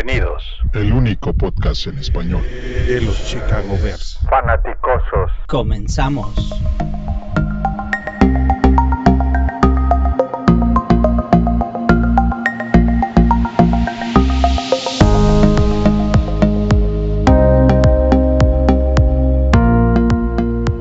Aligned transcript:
Bienvenidos. 0.00 0.44
El 0.74 0.92
único 0.92 1.32
podcast 1.32 1.88
en 1.88 1.98
español 1.98 2.40
de 2.86 3.00
los 3.00 3.20
Chicago 3.26 3.76
Bears. 3.82 4.20
Fanaticosos. 4.30 5.32
Comenzamos. 5.48 6.36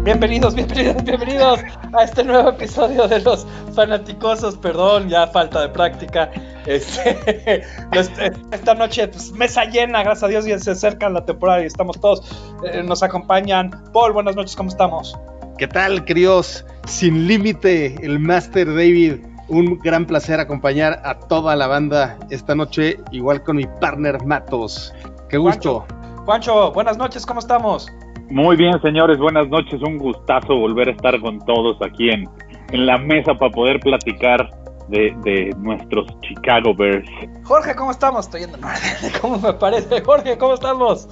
Bienvenidos, 0.03 0.53
bienvenidos, 0.53 1.03
bienvenidos 1.03 1.59
a 1.91 2.03
este 2.03 2.23
nuevo 2.23 2.49
episodio 2.49 3.07
de 3.07 3.21
los 3.21 3.47
fanaticosos. 3.73 4.57
Perdón, 4.57 5.09
ya 5.09 5.25
falta 5.25 5.61
de 5.61 5.69
práctica. 5.69 6.29
Este, 6.67 7.63
esta 8.51 8.75
noche, 8.75 9.07
pues, 9.07 9.31
mesa 9.31 9.63
llena, 9.65 10.03
gracias 10.03 10.23
a 10.23 10.27
Dios, 10.27 10.45
ya 10.45 10.59
se 10.59 10.71
acerca 10.71 11.09
la 11.09 11.25
temporada 11.25 11.63
y 11.63 11.65
estamos 11.65 11.99
todos. 11.99 12.21
Eh, 12.65 12.83
nos 12.83 13.01
acompañan. 13.03 13.71
Paul, 13.93 14.11
buenas 14.11 14.35
noches, 14.35 14.55
¿cómo 14.55 14.69
estamos? 14.69 15.17
¿Qué 15.57 15.67
tal, 15.67 16.03
queridos? 16.03 16.65
Sin 16.85 17.27
límite, 17.27 17.95
el 18.05 18.19
Master 18.19 18.67
David. 18.67 19.15
Un 19.47 19.79
gran 19.79 20.05
placer 20.05 20.41
acompañar 20.41 21.01
a 21.05 21.17
toda 21.17 21.55
la 21.55 21.67
banda 21.67 22.17
esta 22.29 22.53
noche, 22.53 22.97
igual 23.11 23.41
con 23.43 23.55
mi 23.55 23.65
partner 23.79 24.21
Matos. 24.25 24.93
Qué 25.29 25.37
gusto. 25.37 25.85
Juancho, 25.87 26.25
Juancho 26.25 26.71
buenas 26.73 26.97
noches, 26.97 27.25
¿cómo 27.25 27.39
estamos? 27.39 27.87
Muy 28.29 28.57
bien, 28.57 28.79
señores, 28.81 29.17
buenas 29.17 29.47
noches. 29.47 29.81
Un 29.81 29.97
gustazo 29.97 30.57
volver 30.57 30.89
a 30.89 30.91
estar 30.91 31.17
con 31.21 31.39
todos 31.45 31.77
aquí 31.81 32.09
en, 32.09 32.29
en 32.73 32.85
la 32.85 32.97
mesa 32.97 33.33
para 33.35 33.51
poder 33.51 33.79
platicar 33.79 34.49
de, 34.89 35.15
de, 35.23 35.55
nuestros 35.59 36.07
Chicago 36.21 36.73
Bears. 36.75 37.07
Jorge, 37.43 37.75
¿cómo 37.75 37.91
estamos? 37.91 38.25
Estoy 38.25 38.41
yendo 38.41 38.57
en 38.57 38.63
orden. 38.63 38.81
¿Cómo 39.21 39.37
me 39.37 39.53
parece? 39.53 40.01
Jorge, 40.01 40.37
¿cómo 40.37 40.53
estamos? 40.53 41.07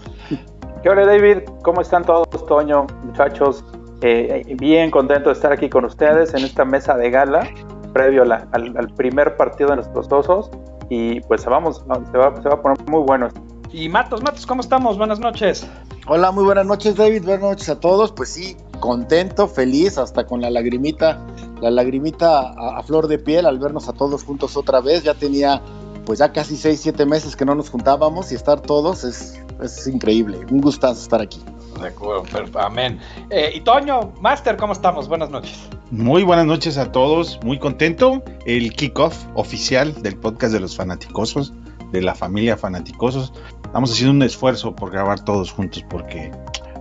¿Qué 0.81 0.89
hora, 0.89 1.05
David? 1.05 1.39
¿Cómo 1.63 1.81
están 1.81 2.03
todos, 2.03 2.45
Toño, 2.45 2.87
muchachos? 3.03 3.63
Eh, 4.01 4.43
bien 4.59 4.91
contento 4.91 5.29
de 5.29 5.33
estar 5.33 5.51
aquí 5.51 5.69
con 5.69 5.85
ustedes 5.85 6.33
en 6.33 6.43
esta 6.43 6.65
mesa 6.65 6.95
de 6.95 7.09
gala, 7.09 7.47
previo 7.93 8.21
a 8.21 8.25
la, 8.25 8.47
al, 8.51 8.77
al, 8.77 8.89
primer 8.93 9.35
partido 9.35 9.69
de 9.69 9.77
nuestros 9.77 10.11
osos. 10.11 10.51
Y 10.89 11.21
pues 11.21 11.43
vamos, 11.45 11.83
se 12.11 12.17
va, 12.17 12.35
se 12.41 12.47
va 12.47 12.55
a 12.55 12.61
poner 12.61 12.77
muy 12.87 13.01
bueno. 13.01 13.29
Y 13.71 13.89
Matos, 13.89 14.21
Matos, 14.21 14.45
¿cómo 14.45 14.61
estamos? 14.61 14.97
Buenas 14.97 15.19
noches. 15.19 15.67
Hola, 16.07 16.31
muy 16.31 16.43
buenas 16.43 16.67
noches, 16.67 16.95
David. 16.95 17.23
Buenas 17.23 17.41
noches 17.41 17.67
a 17.67 17.79
todos. 17.79 18.11
Pues 18.11 18.29
sí, 18.29 18.55
contento, 18.79 19.47
feliz, 19.47 19.97
hasta 19.97 20.25
con 20.25 20.39
la 20.39 20.51
lagrimita, 20.51 21.19
la 21.61 21.71
lagrimita 21.71 22.49
a, 22.51 22.77
a, 22.77 22.83
flor 22.83 23.07
de 23.07 23.17
piel 23.17 23.45
al 23.45 23.59
vernos 23.59 23.87
a 23.89 23.93
todos 23.93 24.23
juntos 24.23 24.57
otra 24.57 24.81
vez. 24.81 25.03
Ya 25.03 25.13
tenía, 25.13 25.61
pues 26.05 26.19
ya 26.19 26.31
casi 26.31 26.57
6, 26.57 26.79
7 26.81 27.05
meses 27.05 27.35
que 27.35 27.45
no 27.45 27.55
nos 27.55 27.69
juntábamos 27.69 28.31
y 28.31 28.35
estar 28.35 28.61
todos 28.61 29.03
es, 29.03 29.41
es 29.61 29.87
increíble. 29.87 30.39
Un 30.49 30.61
gustazo 30.61 31.01
estar 31.01 31.21
aquí. 31.21 31.41
De 31.81 31.89
acuerdo, 31.89 32.59
amén. 32.59 32.99
Eh, 33.29 33.51
y 33.53 33.61
Toño, 33.61 34.13
Master, 34.21 34.55
¿cómo 34.55 34.73
estamos? 34.73 35.07
Buenas 35.09 35.29
noches. 35.29 35.57
Muy 35.91 36.23
buenas 36.23 36.45
noches 36.45 36.77
a 36.77 36.91
todos, 36.91 37.39
muy 37.43 37.59
contento. 37.59 38.23
El 38.45 38.73
kickoff 38.73 39.25
oficial 39.35 40.01
del 40.01 40.17
podcast 40.17 40.53
de 40.53 40.59
los 40.59 40.75
fanaticosos, 40.75 41.53
de 41.91 42.01
la 42.01 42.15
familia 42.15 42.57
fanaticosos. 42.57 43.33
Estamos 43.65 43.91
haciendo 43.91 44.13
un 44.13 44.23
esfuerzo 44.23 44.75
por 44.75 44.89
grabar 44.89 45.23
todos 45.25 45.51
juntos 45.51 45.83
porque 45.89 46.31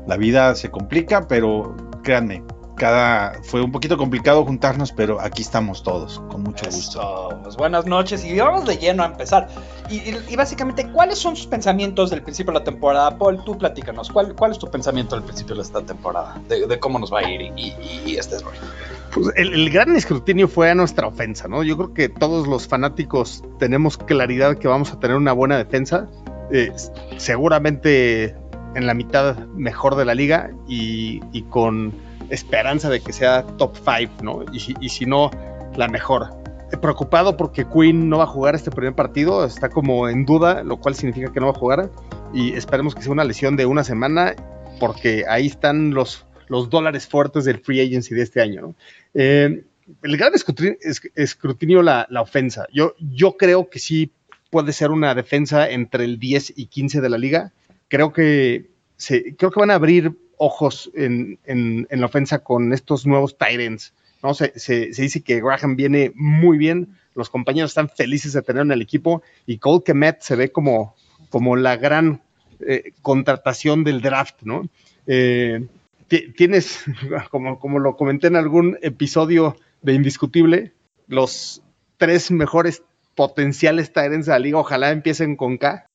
la 0.06 0.16
vida 0.16 0.54
se 0.54 0.70
complica, 0.70 1.26
pero 1.26 1.74
créanme, 2.02 2.44
cada 2.76 3.40
fue 3.42 3.62
un 3.62 3.72
poquito 3.72 3.96
complicado 3.96 4.44
juntarnos, 4.44 4.92
pero 4.92 5.20
aquí 5.20 5.42
estamos 5.42 5.82
todos, 5.82 6.20
con 6.30 6.42
mucho 6.42 6.66
Eso, 6.66 6.76
gusto. 6.76 7.40
Pues 7.42 7.56
buenas 7.56 7.86
noches 7.86 8.24
y 8.24 8.38
vamos 8.38 8.66
de 8.66 8.76
lleno 8.76 9.02
a 9.02 9.06
empezar. 9.06 9.48
Y, 9.90 9.96
y, 9.96 10.18
y, 10.30 10.36
básicamente, 10.36 10.90
¿cuáles 10.90 11.18
son 11.18 11.36
sus 11.36 11.46
pensamientos 11.46 12.10
del 12.10 12.22
principio 12.22 12.52
de 12.52 12.60
la 12.60 12.64
temporada? 12.64 13.16
Paul, 13.16 13.44
tú 13.44 13.56
platícanos, 13.58 14.10
¿cuál, 14.10 14.34
cuál 14.34 14.52
es 14.52 14.58
tu 14.58 14.70
pensamiento 14.70 15.14
del 15.14 15.24
principio 15.24 15.54
de 15.54 15.62
esta 15.62 15.82
temporada? 15.82 16.40
De, 16.48 16.66
de 16.66 16.78
cómo 16.80 16.98
nos 16.98 17.12
va 17.12 17.20
a 17.20 17.30
ir 17.30 17.40
y, 17.42 17.74
y 18.06 18.16
este 18.16 18.38
rollo. 18.38 18.58
Pues 19.12 19.30
el, 19.36 19.52
el, 19.54 19.70
gran 19.70 19.94
escrutinio 19.94 20.48
fue 20.48 20.70
a 20.70 20.74
nuestra 20.74 21.06
ofensa, 21.06 21.46
¿no? 21.46 21.62
Yo 21.62 21.76
creo 21.76 21.94
que 21.94 22.08
todos 22.08 22.48
los 22.48 22.66
fanáticos 22.66 23.44
tenemos 23.58 23.96
claridad 23.96 24.58
que 24.58 24.66
vamos 24.66 24.90
a 24.90 24.98
tener 24.98 25.16
una 25.16 25.32
buena 25.32 25.56
defensa. 25.56 26.08
Eh, 26.50 26.72
seguramente 27.16 28.36
en 28.74 28.86
la 28.86 28.94
mitad 28.94 29.46
mejor 29.54 29.94
de 29.94 30.04
la 30.04 30.14
liga 30.14 30.50
y, 30.66 31.20
y 31.32 31.42
con 31.42 31.92
esperanza 32.30 32.90
de 32.90 33.00
que 33.00 33.12
sea 33.12 33.44
top 33.58 33.76
5, 33.76 34.22
¿no? 34.22 34.44
Y, 34.52 34.88
si 34.88 35.06
no, 35.06 35.30
la 35.76 35.88
mejor. 35.88 36.28
Preocupado 36.80 37.36
porque 37.36 37.66
Quinn 37.66 38.08
no 38.08 38.18
va 38.18 38.24
a 38.24 38.26
jugar 38.26 38.54
este 38.54 38.70
primer 38.70 38.94
partido, 38.94 39.44
está 39.44 39.68
como 39.68 40.08
en 40.08 40.24
duda, 40.24 40.64
lo 40.64 40.78
cual 40.78 40.96
significa 40.96 41.32
que 41.32 41.40
no 41.40 41.46
va 41.46 41.52
a 41.52 41.58
jugar. 41.58 41.90
Y 42.32 42.54
esperemos 42.54 42.94
que 42.94 43.02
sea 43.02 43.12
una 43.12 43.24
lesión 43.24 43.56
de 43.56 43.66
una 43.66 43.84
semana, 43.84 44.34
porque 44.80 45.24
ahí 45.28 45.46
están 45.46 45.94
los, 45.94 46.26
los 46.48 46.70
dólares 46.70 47.06
fuertes 47.06 47.44
del 47.44 47.60
free 47.60 47.80
agency 47.80 48.14
de 48.14 48.22
este 48.22 48.40
año. 48.40 48.74
Eh, 49.14 49.64
el 50.02 50.16
gran 50.16 50.34
escrutinio, 50.34 50.76
escrutinio 51.14 51.82
la, 51.82 52.06
la, 52.10 52.22
ofensa. 52.22 52.66
Yo, 52.72 52.94
yo 52.98 53.36
creo 53.36 53.68
que 53.68 53.78
sí 53.78 54.10
puede 54.50 54.72
ser 54.72 54.90
una 54.90 55.14
defensa 55.14 55.70
entre 55.70 56.04
el 56.04 56.18
10 56.18 56.54
y 56.56 56.66
15 56.66 57.00
de 57.00 57.08
la 57.08 57.18
liga. 57.18 57.52
Creo 57.88 58.12
que, 58.12 58.70
se, 58.96 59.36
creo 59.36 59.50
que 59.50 59.60
van 59.60 59.70
a 59.70 59.74
abrir 59.74 60.16
ojos 60.38 60.90
en, 60.94 61.38
en, 61.44 61.86
en, 61.90 62.00
la 62.00 62.06
ofensa 62.06 62.40
con 62.40 62.72
estos 62.72 63.06
nuevos 63.06 63.36
Tyrants. 63.38 63.94
¿no? 64.22 64.34
Se, 64.34 64.58
se, 64.58 64.86
dice 64.86 65.22
que 65.22 65.40
Graham 65.40 65.76
viene 65.76 66.12
muy 66.14 66.58
bien, 66.58 66.96
los 67.14 67.30
compañeros 67.30 67.70
están 67.70 67.88
felices 67.88 68.32
de 68.32 68.42
tener 68.42 68.62
en 68.62 68.72
el 68.72 68.82
equipo 68.82 69.22
y 69.46 69.58
Cole 69.58 69.82
Kemet 69.84 70.20
se 70.22 70.36
ve 70.36 70.50
como, 70.50 70.96
como 71.30 71.56
la 71.56 71.76
gran 71.76 72.22
eh, 72.60 72.92
contratación 73.02 73.84
del 73.84 74.00
draft. 74.00 74.42
¿no? 74.42 74.68
Eh, 75.06 75.66
tienes, 76.36 76.84
como, 77.30 77.58
como 77.58 77.78
lo 77.78 77.96
comenté 77.96 78.26
en 78.28 78.36
algún 78.36 78.78
episodio 78.82 79.56
de 79.82 79.94
Indiscutible, 79.94 80.72
los 81.06 81.62
tres 81.96 82.30
mejores 82.30 82.82
potenciales 83.14 83.92
Tyrants 83.92 84.26
de 84.26 84.32
la 84.32 84.38
liga, 84.38 84.58
ojalá 84.58 84.90
empiecen 84.90 85.36
con 85.36 85.58
K 85.58 85.86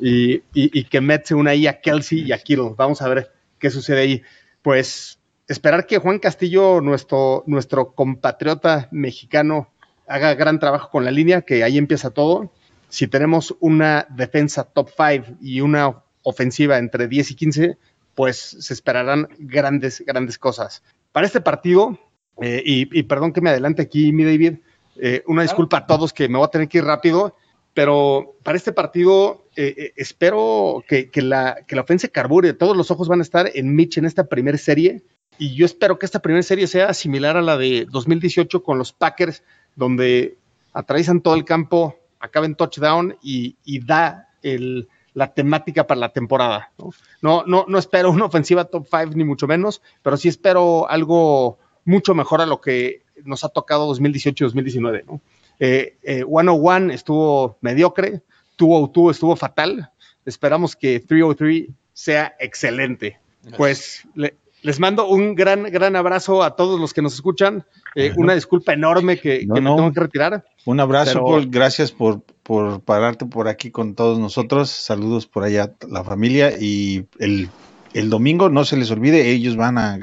y, 0.00 0.34
y, 0.34 0.42
y 0.52 0.84
que 0.84 1.00
Met 1.00 1.26
se 1.26 1.34
una 1.34 1.52
ahí 1.52 1.66
a 1.66 1.80
Kelsey 1.80 2.22
y 2.22 2.32
a 2.32 2.38
Kittle. 2.38 2.74
Vamos 2.76 3.00
a 3.02 3.08
ver 3.08 3.30
qué 3.58 3.70
sucede 3.70 4.00
ahí. 4.00 4.22
Pues 4.62 5.18
esperar 5.48 5.86
que 5.86 5.98
Juan 5.98 6.18
Castillo, 6.18 6.80
nuestro, 6.80 7.44
nuestro 7.46 7.92
compatriota 7.92 8.88
mexicano, 8.90 9.68
haga 10.06 10.34
gran 10.34 10.58
trabajo 10.58 10.90
con 10.90 11.04
la 11.04 11.10
línea, 11.10 11.42
que 11.42 11.64
ahí 11.64 11.78
empieza 11.78 12.10
todo. 12.10 12.52
Si 12.88 13.08
tenemos 13.08 13.56
una 13.60 14.06
defensa 14.10 14.64
top 14.64 14.90
5 14.96 15.38
y 15.40 15.60
una 15.60 16.02
ofensiva 16.22 16.78
entre 16.78 17.08
10 17.08 17.32
y 17.32 17.34
15, 17.34 17.78
pues 18.14 18.56
se 18.60 18.72
esperarán 18.72 19.28
grandes, 19.38 20.02
grandes 20.06 20.38
cosas. 20.38 20.82
Para 21.12 21.26
este 21.26 21.40
partido, 21.40 21.98
eh, 22.40 22.62
y, 22.64 22.98
y, 22.98 23.02
perdón 23.04 23.32
que 23.32 23.40
me 23.40 23.50
adelante 23.50 23.82
aquí, 23.82 24.12
mi 24.12 24.24
David, 24.24 24.58
eh, 24.96 25.22
una 25.26 25.42
disculpa 25.42 25.78
a 25.78 25.86
todos 25.86 26.12
que 26.12 26.28
me 26.28 26.38
voy 26.38 26.46
a 26.46 26.50
tener 26.50 26.68
que 26.68 26.78
ir 26.78 26.84
rápido, 26.84 27.36
pero 27.74 28.36
para 28.42 28.56
este 28.56 28.72
partido 28.72 29.45
eh, 29.56 29.74
eh, 29.76 29.92
espero 29.96 30.84
que, 30.86 31.10
que, 31.10 31.22
la, 31.22 31.64
que 31.66 31.76
la 31.76 31.82
ofensa 31.82 32.08
carbure. 32.08 32.52
Todos 32.52 32.76
los 32.76 32.90
ojos 32.90 33.08
van 33.08 33.20
a 33.20 33.22
estar 33.22 33.50
en 33.54 33.74
Mitch 33.74 33.98
en 33.98 34.04
esta 34.04 34.24
primera 34.24 34.58
serie. 34.58 35.02
Y 35.38 35.54
yo 35.54 35.66
espero 35.66 35.98
que 35.98 36.06
esta 36.06 36.20
primera 36.20 36.42
serie 36.42 36.66
sea 36.66 36.94
similar 36.94 37.36
a 37.36 37.42
la 37.42 37.56
de 37.56 37.86
2018 37.90 38.62
con 38.62 38.78
los 38.78 38.92
Packers, 38.92 39.42
donde 39.74 40.36
atraviesan 40.72 41.20
todo 41.20 41.34
el 41.34 41.44
campo, 41.44 41.96
acaba 42.20 42.46
en 42.46 42.54
touchdown 42.54 43.16
y, 43.22 43.56
y 43.64 43.80
da 43.80 44.28
el, 44.42 44.88
la 45.16 45.32
temática 45.32 45.86
para 45.86 46.00
la 46.00 46.12
temporada. 46.12 46.72
¿no? 46.78 46.90
No, 47.22 47.44
no, 47.46 47.64
no 47.66 47.78
espero 47.78 48.10
una 48.10 48.26
ofensiva 48.26 48.66
top 48.66 48.86
5 48.90 49.12
ni 49.14 49.24
mucho 49.24 49.46
menos, 49.46 49.80
pero 50.02 50.18
sí 50.18 50.28
espero 50.28 50.88
algo 50.90 51.58
mucho 51.86 52.14
mejor 52.14 52.42
a 52.42 52.46
lo 52.46 52.60
que 52.60 53.02
nos 53.24 53.42
ha 53.42 53.48
tocado 53.48 53.86
2018 53.86 54.44
y 54.44 54.46
2019. 54.46 55.04
¿no? 55.06 55.22
Eh, 55.58 55.96
eh, 56.02 56.24
101 56.26 56.92
estuvo 56.92 57.56
mediocre, 57.62 58.20
202 58.58 59.16
estuvo 59.16 59.36
fatal. 59.36 59.90
Esperamos 60.24 60.74
que 60.76 61.00
303 61.00 61.68
sea 61.92 62.34
excelente. 62.40 63.18
Pues 63.56 64.02
le, 64.14 64.34
les 64.62 64.80
mando 64.80 65.06
un 65.08 65.34
gran, 65.34 65.62
gran 65.64 65.94
abrazo 65.94 66.42
a 66.42 66.56
todos 66.56 66.80
los 66.80 66.92
que 66.92 67.00
nos 67.02 67.14
escuchan. 67.14 67.64
Eh, 67.94 68.12
una 68.16 68.34
disculpa 68.34 68.72
enorme 68.72 69.18
que, 69.18 69.46
no, 69.46 69.54
que 69.54 69.60
me 69.60 69.70
no. 69.70 69.76
tengo 69.76 69.92
que 69.92 70.00
retirar. 70.00 70.44
Un 70.64 70.80
abrazo, 70.80 71.12
Pero- 71.12 71.24
Paul. 71.26 71.46
Gracias 71.48 71.92
por, 71.92 72.22
por 72.42 72.80
pararte 72.80 73.24
por 73.26 73.48
aquí 73.48 73.70
con 73.70 73.94
todos 73.94 74.18
nosotros. 74.18 74.68
Saludos 74.70 75.26
por 75.26 75.44
allá 75.44 75.64
a 75.80 75.86
la 75.86 76.02
familia. 76.02 76.52
Y 76.60 77.06
el, 77.20 77.48
el 77.94 78.10
domingo, 78.10 78.48
no 78.48 78.64
se 78.64 78.76
les 78.76 78.90
olvide, 78.90 79.30
ellos 79.30 79.56
van 79.56 79.78
a 79.78 79.98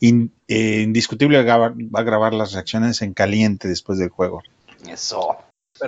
in- 0.00 0.30
eh, 0.46 0.82
indiscutible 0.82 1.42
va 1.42 1.74
a 1.94 2.02
grabar 2.02 2.32
las 2.32 2.52
reacciones 2.52 3.02
en 3.02 3.12
caliente 3.12 3.66
después 3.66 3.98
del 3.98 4.08
juego. 4.10 4.40
Eso. 4.88 5.36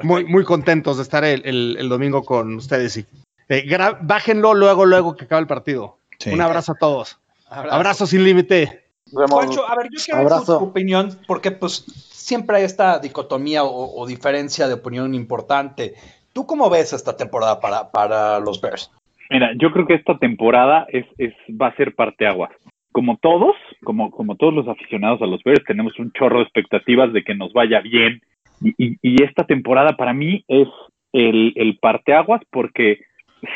Muy, 0.03 0.25
muy 0.25 0.45
contentos 0.45 0.97
de 0.97 1.03
estar 1.05 1.25
el, 1.25 1.43
el- 1.45 1.77
el 1.79 1.89
domingo 1.89 2.25
con 2.25 2.57
ustedes. 2.57 2.97
Y, 2.97 3.07
eh, 3.49 3.65
bájenlo 4.03 4.55
luego, 4.55 4.85
luego 4.85 5.17
que 5.17 5.25
acabe 5.27 5.43
el 5.43 5.47
partido. 5.47 5.99
Sí. 6.19 6.31
Un 6.31 6.41
abrazo 6.41 6.73
a 6.73 6.75
todos. 6.77 7.19
Abrazo. 7.49 7.77
Abrazo 7.77 8.07
sin 8.07 8.25
límite. 8.25 8.85
Juancho, 9.13 9.69
a 9.69 9.77
ver, 9.77 9.87
yo 9.91 10.01
quiero 10.05 10.21
tu, 10.21 10.27
Abrazo. 10.35 10.59
tu 10.59 10.65
opinión, 10.65 11.17
porque 11.29 11.53
pues 11.53 11.85
siempre 12.11 12.57
hay 12.57 12.65
esta 12.65 12.99
dicotomía 12.99 13.63
o, 13.63 14.01
o 14.01 14.07
diferencia 14.07 14.67
de 14.67 14.75
opinión 14.75 15.15
importante. 15.15 15.95
¿Tú 16.33 16.45
cómo 16.47 16.69
ves 16.69 16.93
esta 16.93 17.17
temporada 17.17 17.61
para, 17.61 17.93
para 17.93 18.41
los 18.41 18.61
Bears? 18.61 18.91
Mira, 19.31 19.51
yo 19.61 19.71
creo 19.73 19.87
que 19.87 19.95
esta 19.95 20.19
temporada 20.19 20.87
es, 20.89 21.07
es, 21.19 21.33
va 21.51 21.69
a 21.69 21.77
ser 21.77 21.95
parteaguas. 21.95 22.51
Como 22.91 23.17
todos, 23.19 23.55
como, 23.85 24.11
como 24.11 24.37
todos 24.37 24.55
los 24.55 24.67
aficionados 24.69 25.23
a 25.23 25.27
los 25.27 25.43
Bears, 25.45 25.65
tenemos 25.67 25.97
un 26.01 26.11
chorro 26.13 26.39
de 26.39 26.45
expectativas 26.45 27.13
de 27.13 27.23
que 27.23 27.35
nos 27.37 27.53
vaya 27.53 27.81
bien. 27.81 28.21
Y, 28.61 28.97
y, 29.03 29.23
esta 29.23 29.45
temporada 29.45 29.97
para 29.97 30.13
mí 30.13 30.45
es 30.49 30.69
el, 31.13 31.79
parteaguas 31.81 32.43
porque 32.51 33.01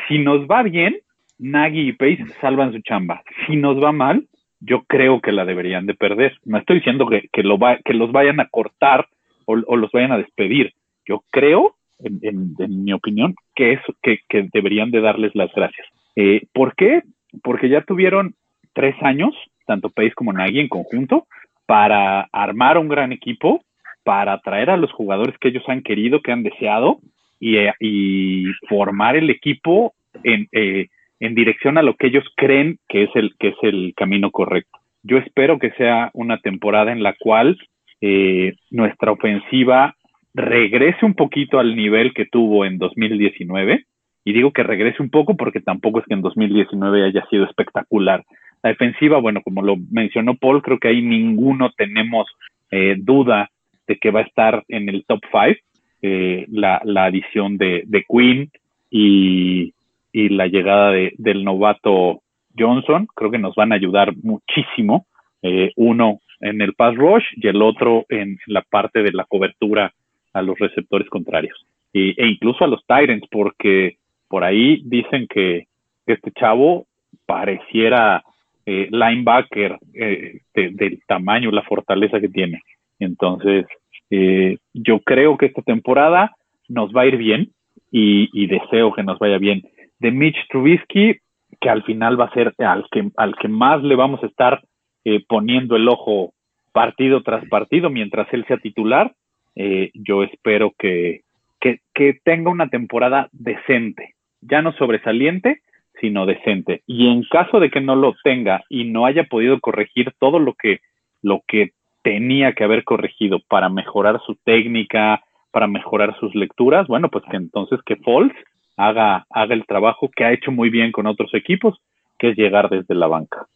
si 0.06 0.18
nos 0.18 0.46
va 0.46 0.62
bien, 0.62 0.98
Nagy 1.38 1.88
y 1.88 1.92
Pace 1.92 2.26
salvan 2.40 2.72
su 2.72 2.80
chamba. 2.80 3.22
Si 3.46 3.56
nos 3.56 3.82
va 3.82 3.92
mal, 3.92 4.26
yo 4.60 4.82
creo 4.84 5.20
que 5.20 5.32
la 5.32 5.44
deberían 5.44 5.86
de 5.86 5.94
perder. 5.94 6.38
No 6.44 6.58
estoy 6.58 6.76
diciendo 6.76 7.06
que, 7.06 7.28
que, 7.32 7.42
lo 7.42 7.58
va, 7.58 7.78
que 7.78 7.94
los 7.94 8.12
vayan 8.12 8.40
a 8.40 8.48
cortar 8.48 9.08
o, 9.46 9.56
los 9.56 9.90
vayan 9.90 10.12
a 10.12 10.18
despedir. 10.18 10.72
Yo 11.06 11.24
creo, 11.30 11.76
en, 11.98 12.20
en, 12.22 12.54
en 12.58 12.84
mi 12.84 12.92
opinión, 12.92 13.34
que, 13.54 13.72
es, 13.72 13.80
que, 14.02 14.18
que, 14.28 14.48
deberían 14.52 14.90
de 14.90 15.00
darles 15.00 15.34
las 15.34 15.50
gracias. 15.54 15.86
Eh, 16.14 16.46
¿Por 16.52 16.74
qué? 16.76 17.02
Porque 17.42 17.68
ya 17.68 17.82
tuvieron 17.82 18.34
tres 18.74 18.94
años, 19.02 19.34
tanto 19.66 19.90
Pace 19.90 20.12
como 20.12 20.32
Nagy 20.32 20.60
en 20.60 20.68
conjunto, 20.68 21.26
para 21.66 22.28
armar 22.32 22.78
un 22.78 22.88
gran 22.88 23.12
equipo, 23.12 23.62
para 24.10 24.32
atraer 24.32 24.70
a 24.70 24.76
los 24.76 24.90
jugadores 24.90 25.38
que 25.38 25.50
ellos 25.50 25.62
han 25.68 25.82
querido, 25.82 26.20
que 26.20 26.32
han 26.32 26.42
deseado, 26.42 26.98
y, 27.38 27.58
y 27.78 28.46
formar 28.68 29.14
el 29.14 29.30
equipo 29.30 29.94
en, 30.24 30.48
eh, 30.50 30.88
en 31.20 31.36
dirección 31.36 31.78
a 31.78 31.82
lo 31.82 31.94
que 31.94 32.08
ellos 32.08 32.24
creen 32.34 32.80
que 32.88 33.04
es 33.04 33.10
el, 33.14 33.36
que 33.38 33.50
es 33.50 33.54
el 33.62 33.94
camino 33.96 34.32
correcto. 34.32 34.80
Yo 35.04 35.16
espero 35.18 35.60
que 35.60 35.70
sea 35.78 36.10
una 36.12 36.38
temporada 36.38 36.90
en 36.90 37.04
la 37.04 37.14
cual 37.20 37.56
eh, 38.00 38.54
nuestra 38.72 39.12
ofensiva 39.12 39.94
regrese 40.34 41.06
un 41.06 41.14
poquito 41.14 41.60
al 41.60 41.76
nivel 41.76 42.12
que 42.12 42.26
tuvo 42.26 42.64
en 42.64 42.78
2019. 42.78 43.84
Y 44.24 44.32
digo 44.32 44.50
que 44.50 44.64
regrese 44.64 45.04
un 45.04 45.10
poco 45.10 45.36
porque 45.36 45.60
tampoco 45.60 46.00
es 46.00 46.06
que 46.06 46.14
en 46.14 46.22
2019 46.22 47.04
haya 47.04 47.24
sido 47.30 47.44
espectacular. 47.44 48.24
La 48.64 48.70
defensiva, 48.70 49.18
bueno, 49.18 49.40
como 49.40 49.62
lo 49.62 49.76
mencionó 49.88 50.34
Paul, 50.34 50.62
creo 50.62 50.80
que 50.80 50.88
ahí 50.88 51.00
ninguno 51.00 51.70
tenemos 51.76 52.26
eh, 52.72 52.96
duda 52.98 53.50
de 53.86 53.96
que 53.96 54.10
va 54.10 54.20
a 54.20 54.24
estar 54.24 54.64
en 54.68 54.88
el 54.88 55.04
top 55.06 55.20
5. 55.30 55.60
Eh, 56.02 56.46
la, 56.48 56.80
la, 56.84 57.04
adición 57.04 57.58
de, 57.58 57.82
de 57.86 58.04
Queen 58.08 58.50
y, 58.90 59.74
y, 60.12 60.28
la 60.30 60.46
llegada 60.46 60.92
de, 60.92 61.12
del 61.18 61.44
novato 61.44 62.22
Johnson, 62.58 63.06
creo 63.14 63.30
que 63.30 63.38
nos 63.38 63.54
van 63.54 63.72
a 63.72 63.74
ayudar 63.74 64.14
muchísimo. 64.22 65.06
Eh, 65.42 65.72
uno 65.76 66.20
en 66.40 66.62
el 66.62 66.72
pass 66.74 66.94
rush 66.96 67.24
y 67.36 67.48
el 67.48 67.60
otro 67.60 68.06
en 68.08 68.38
la 68.46 68.62
parte 68.62 69.02
de 69.02 69.12
la 69.12 69.24
cobertura 69.24 69.92
a 70.32 70.42
los 70.42 70.58
receptores 70.58 71.08
contrarios. 71.08 71.66
Y, 71.92 72.20
e 72.20 72.26
incluso 72.26 72.64
a 72.64 72.68
los 72.68 72.84
Tyrants, 72.86 73.26
porque 73.30 73.96
por 74.28 74.44
ahí 74.44 74.80
dicen 74.84 75.26
que 75.28 75.66
este 76.06 76.30
chavo 76.32 76.86
pareciera 77.26 78.22
eh, 78.66 78.88
linebacker 78.90 79.78
eh, 79.94 80.40
de, 80.54 80.70
del 80.70 81.02
tamaño, 81.06 81.50
la 81.50 81.62
fortaleza 81.62 82.20
que 82.20 82.28
tiene. 82.28 82.62
Entonces, 83.00 83.66
eh, 84.10 84.58
yo 84.72 85.00
creo 85.00 85.36
que 85.36 85.46
esta 85.46 85.62
temporada 85.62 86.36
nos 86.68 86.94
va 86.94 87.02
a 87.02 87.06
ir 87.06 87.16
bien 87.16 87.50
y, 87.90 88.46
deseo 88.46 88.92
que 88.92 89.02
nos 89.02 89.18
vaya 89.18 89.38
bien. 89.38 89.62
De 89.98 90.12
Mitch 90.12 90.36
Trubisky, 90.48 91.16
que 91.60 91.68
al 91.68 91.82
final 91.82 92.20
va 92.20 92.26
a 92.26 92.34
ser 92.34 92.54
al 92.58 92.86
que, 92.90 93.10
al 93.16 93.34
que 93.36 93.48
más 93.48 93.82
le 93.82 93.96
vamos 93.96 94.22
a 94.22 94.26
estar 94.26 94.62
eh, 95.04 95.24
poniendo 95.26 95.76
el 95.76 95.88
ojo 95.88 96.32
partido 96.72 97.22
tras 97.22 97.44
partido 97.48 97.90
mientras 97.90 98.32
él 98.32 98.44
sea 98.46 98.58
titular, 98.58 99.12
eh, 99.56 99.90
yo 99.94 100.22
espero 100.22 100.72
que, 100.78 101.22
que, 101.60 101.80
que 101.92 102.18
tenga 102.24 102.50
una 102.50 102.68
temporada 102.68 103.28
decente, 103.32 104.14
ya 104.40 104.62
no 104.62 104.72
sobresaliente, 104.74 105.62
sino 106.00 106.26
decente. 106.26 106.82
Y 106.86 107.08
en 107.08 107.24
caso 107.24 107.60
de 107.60 107.70
que 107.70 107.80
no 107.80 107.96
lo 107.96 108.14
tenga 108.22 108.62
y 108.68 108.84
no 108.84 109.06
haya 109.06 109.24
podido 109.24 109.58
corregir 109.60 110.12
todo 110.18 110.38
lo 110.38 110.54
que, 110.54 110.78
lo 111.22 111.42
que 111.46 111.72
tenía 112.02 112.52
que 112.52 112.64
haber 112.64 112.84
corregido 112.84 113.38
para 113.48 113.68
mejorar 113.68 114.20
su 114.24 114.36
técnica, 114.44 115.22
para 115.50 115.66
mejorar 115.66 116.18
sus 116.18 116.34
lecturas, 116.34 116.86
bueno, 116.86 117.08
pues 117.08 117.24
que 117.30 117.36
entonces 117.36 117.80
que 117.84 117.96
Foles 117.96 118.32
haga, 118.76 119.26
haga 119.30 119.54
el 119.54 119.66
trabajo 119.66 120.08
que 120.14 120.24
ha 120.24 120.32
hecho 120.32 120.50
muy 120.50 120.70
bien 120.70 120.92
con 120.92 121.06
otros 121.06 121.34
equipos, 121.34 121.80
que 122.18 122.30
es 122.30 122.36
llegar 122.36 122.68
desde 122.70 122.94
la 122.94 123.06
banca. 123.06 123.46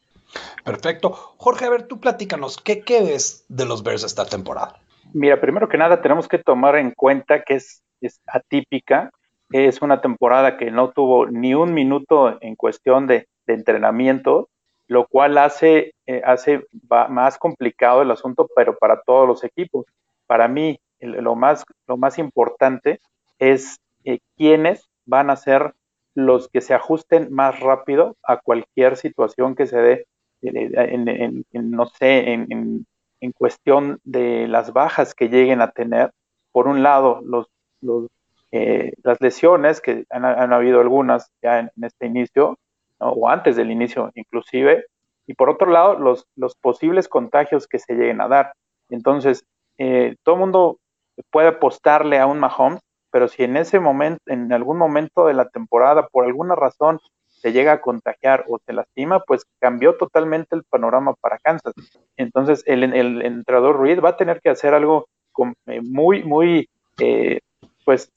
Perfecto. 0.65 1.11
Jorge, 1.11 1.67
a 1.67 1.71
ver, 1.71 1.87
tú 1.87 2.01
platícanos, 2.01 2.61
¿qué, 2.61 2.81
qué 2.81 3.01
ves 3.01 3.47
de 3.49 3.67
los 3.67 3.83
Bears 3.83 4.05
esta 4.05 4.27
temporada? 4.27 4.77
Mira, 5.13 5.41
primero 5.41 5.69
que 5.69 5.79
nada 5.79 6.03
tenemos 6.03 6.29
que 6.29 6.39
tomar 6.39 6.77
en 6.77 6.91
cuenta 6.91 7.43
que 7.43 7.55
es, 7.55 7.85
es 8.01 8.21
atípica, 8.27 9.11
es 9.53 9.83
una 9.83 10.01
temporada 10.01 10.57
que 10.57 10.71
no 10.71 10.91
tuvo 10.91 11.27
ni 11.27 11.55
un 11.55 11.75
minuto 11.75 12.39
en 12.41 12.57
cuestión 12.57 13.07
de, 13.07 13.29
de 13.47 13.55
entrenamiento, 13.55 14.49
lo 14.87 15.07
cual 15.07 15.39
hace, 15.39 15.95
eh, 16.07 16.23
más 17.09 17.39
complicado 17.39 18.03
el 18.03 18.11
asunto, 18.11 18.49
pero 18.55 18.77
para 18.77 19.01
todos 19.03 19.27
los 19.27 19.45
equipos. 19.45 19.87
Para 20.27 20.49
mí, 20.49 20.79
lo, 21.01 21.35
más, 21.35 21.65
lo 21.87 21.97
más 21.97 22.19
importante 22.19 23.01
es 23.39 23.79
eh, 24.05 24.19
quiénes 24.37 24.89
van 25.07 25.31
a 25.31 25.37
ser 25.37 25.75
los 26.15 26.49
que 26.49 26.61
se 26.61 26.75
ajusten 26.75 27.33
más 27.33 27.61
rápido 27.61 28.17
a 28.23 28.39
cualquier 28.39 28.97
situación 28.97 29.55
que 29.55 29.67
se 29.67 29.79
dé, 29.79 30.07
eh, 30.43 30.71
en, 31.53 31.71
no 31.71 31.87
sé, 31.87 32.33
en, 32.33 32.87
en, 33.21 33.33
cuestión 33.33 34.01
de 34.05 34.47
las 34.49 34.73
bajas 34.73 35.15
que 35.15 35.29
lleguen 35.29 35.61
a 35.61 35.71
tener. 35.71 36.13
Por 36.53 36.69
un 36.69 36.83
lado, 36.83 37.21
los, 37.25 37.49
los 37.81 38.09
eh, 38.57 38.93
las 39.03 39.21
lesiones, 39.21 39.81
que 39.81 40.05
han, 40.11 40.25
han, 40.25 40.53
habido 40.53 40.81
algunas 40.81 41.29
ya 41.43 41.59
en, 41.59 41.71
este 41.83 42.07
inicio, 42.07 42.57
o 43.11 43.29
antes 43.29 43.57
del 43.57 43.71
inicio 43.71 44.11
inclusive, 44.15 44.87
y 45.27 45.35
por 45.35 45.49
otro 45.49 45.71
lado, 45.71 45.99
los, 45.99 46.27
posibles 46.57 47.09
contagios 47.09 47.67
que 47.67 47.79
se 47.79 47.95
lleguen 47.95 48.21
a 48.21 48.29
dar. 48.29 48.53
Entonces, 48.91 49.45
eh, 49.79 50.17
todo 50.23 50.35
el 50.35 50.41
mundo 50.41 50.79
puede 51.31 51.49
apostarle 51.49 52.19
a 52.19 52.27
un 52.27 52.39
Mahomes, 52.39 52.81
pero 53.11 53.29
si 53.29 53.45
en 53.45 53.57
ese 53.57 53.81
momento, 53.81 54.21
en 54.27 54.53
algún 54.53 54.77
momento 54.77 55.27
de 55.27 55.35
la 55.35 55.49
temporada, 55.49 56.09
por 56.09 56.25
alguna 56.25 56.55
razón, 56.55 57.01
se 57.29 57.53
llega 57.53 57.73
a 57.73 57.81
contagiar 57.81 58.45
o 58.49 58.59
se 58.59 58.73
lastima, 58.73 59.21
pues 59.21 59.47
cambió 59.61 59.97
totalmente 59.97 60.57
el 60.57 60.65
panorama 60.65 61.15
para 61.21 61.39
Kansas. 61.39 61.75
Entonces, 62.17 62.63
el 62.67 62.83
entrenador 63.23 63.81
Reed 63.81 64.01
va 64.01 64.11
a 64.11 64.17
tener 64.17 64.41
que 64.41 64.51
hacer 64.51 64.75
algo 64.75 65.07
con, 65.35 65.55
eh, 65.67 65.83
muy, 65.83 66.23
muy, 66.23 66.71
eh, 66.99 67.41
pues 67.85 68.11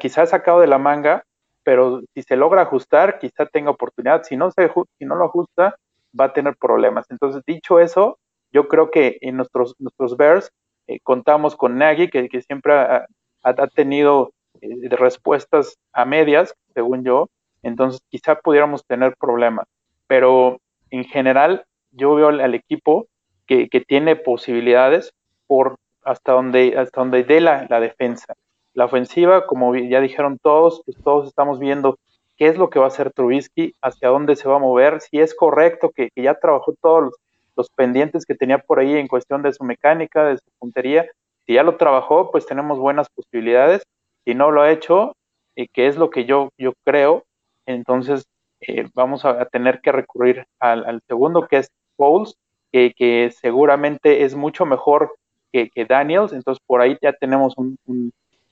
quizás 0.00 0.30
sacado 0.30 0.60
de 0.60 0.66
la 0.66 0.78
manga, 0.78 1.24
pero 1.64 2.02
si 2.14 2.22
se 2.22 2.36
logra 2.36 2.62
ajustar, 2.62 3.18
quizá 3.18 3.46
tenga 3.46 3.70
oportunidad. 3.70 4.22
Si 4.24 4.36
no, 4.36 4.50
se, 4.50 4.70
si 4.98 5.04
no 5.04 5.14
lo 5.14 5.26
ajusta, 5.26 5.76
va 6.18 6.26
a 6.26 6.32
tener 6.32 6.56
problemas. 6.56 7.06
Entonces, 7.10 7.42
dicho 7.46 7.78
eso, 7.78 8.18
yo 8.52 8.68
creo 8.68 8.90
que 8.90 9.18
en 9.20 9.36
nuestros, 9.36 9.74
nuestros 9.78 10.16
Bears 10.16 10.50
eh, 10.86 10.98
contamos 11.02 11.56
con 11.56 11.78
Nagy, 11.78 12.08
que, 12.08 12.42
siempre 12.42 12.74
ha, 12.74 13.66
tenido 13.74 14.32
eh, 14.60 14.88
respuestas 14.90 15.78
a 15.92 16.04
medias, 16.04 16.54
según 16.74 17.04
yo, 17.04 17.28
entonces 17.62 18.00
quizá 18.08 18.36
pudiéramos 18.36 18.84
tener 18.84 19.14
problemas. 19.18 19.66
Pero 20.06 20.58
en 20.90 21.04
general, 21.04 21.64
yo 21.92 22.14
veo 22.14 22.28
al, 22.28 22.40
al 22.40 22.54
equipo 22.54 23.06
que, 23.46 23.68
que, 23.68 23.80
tiene 23.80 24.16
posibilidades 24.16 25.12
por 25.46 25.76
hasta 26.02 26.32
donde, 26.32 26.76
hasta 26.76 27.00
donde 27.00 27.24
dé 27.24 27.40
la, 27.40 27.66
la 27.68 27.80
defensa. 27.80 28.34
La 28.74 28.86
ofensiva, 28.86 29.46
como 29.46 29.74
ya 29.76 30.00
dijeron 30.00 30.38
todos, 30.38 30.82
pues 30.84 30.96
todos 31.02 31.28
estamos 31.28 31.58
viendo 31.58 31.98
qué 32.36 32.48
es 32.48 32.56
lo 32.56 32.70
que 32.70 32.78
va 32.78 32.86
a 32.86 32.88
hacer 32.88 33.12
Trubisky, 33.12 33.74
hacia 33.82 34.08
dónde 34.08 34.36
se 34.36 34.48
va 34.48 34.56
a 34.56 34.60
mover, 34.60 35.00
si 35.00 35.20
es 35.20 35.34
correcto 35.34 35.90
que, 35.94 36.10
que 36.14 36.22
ya 36.22 36.34
trabajó 36.34 36.74
todos 36.80 37.12
los, 37.54 37.70
pendientes 37.76 38.24
que 38.24 38.34
tenía 38.34 38.58
por 38.58 38.80
ahí 38.80 38.96
en 38.96 39.08
cuestión 39.08 39.42
de 39.42 39.52
su 39.52 39.62
mecánica, 39.62 40.24
de 40.24 40.38
su 40.38 40.50
puntería. 40.58 41.06
Si 41.46 41.54
ya 41.54 41.62
lo 41.62 41.76
trabajó, 41.76 42.30
pues 42.30 42.46
tenemos 42.46 42.78
buenas 42.78 43.08
posibilidades. 43.10 43.82
Si 44.24 44.34
no 44.34 44.50
lo 44.50 44.62
ha 44.62 44.72
hecho, 44.72 45.14
eh, 45.54 45.68
que 45.72 45.86
es 45.86 45.96
lo 45.96 46.10
que 46.10 46.24
yo, 46.24 46.48
yo 46.58 46.72
creo, 46.84 47.24
entonces 47.66 48.24
eh, 48.60 48.88
vamos 48.94 49.24
a, 49.24 49.44
tener 49.46 49.80
que 49.80 49.92
recurrir 49.92 50.46
al, 50.60 50.84
al 50.84 51.02
segundo, 51.06 51.46
que 51.46 51.58
es 51.58 51.68
Foles, 51.96 52.34
que, 52.72 52.92
que, 52.96 53.30
seguramente 53.40 54.24
es 54.24 54.34
mucho 54.34 54.64
mejor 54.64 55.14
que, 55.52 55.68
que, 55.70 55.84
Daniels, 55.84 56.32
entonces 56.32 56.62
por 56.66 56.80
ahí 56.80 56.96
ya 57.02 57.12
tenemos 57.12 57.54
un, 57.56 57.76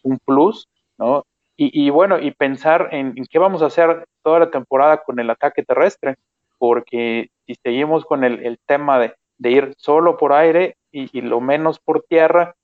un 0.03 0.19
plus, 0.25 0.69
¿no? 0.99 1.25
Y, 1.57 1.87
y, 1.87 1.91
bueno, 1.91 2.19
y 2.19 2.31
pensar 2.31 2.89
en, 2.93 3.13
en, 3.17 3.27
qué 3.27 3.39
vamos 3.39 3.63
a 3.63 3.67
hacer 3.67 4.07
toda 4.23 4.39
la 4.39 4.51
temporada 4.51 5.03
con 5.03 5.21
el 5.21 5.29
ataque 5.29 5.63
terrestre, 5.63 6.17
porque 6.59 7.31
si 7.47 7.55
seguimos 7.63 8.05
con 8.05 8.25
el, 8.25 8.45
el 8.47 8.59
tema 8.67 8.99
de, 8.99 9.15
de, 9.39 9.51
ir 9.51 9.75
solo 9.77 10.17
por 10.17 10.33
aire 10.33 10.77
y, 10.91 11.17
y, 11.17 11.21
lo 11.21 11.41
menos 11.41 11.79
por 11.79 12.03
tierra, 12.03 12.55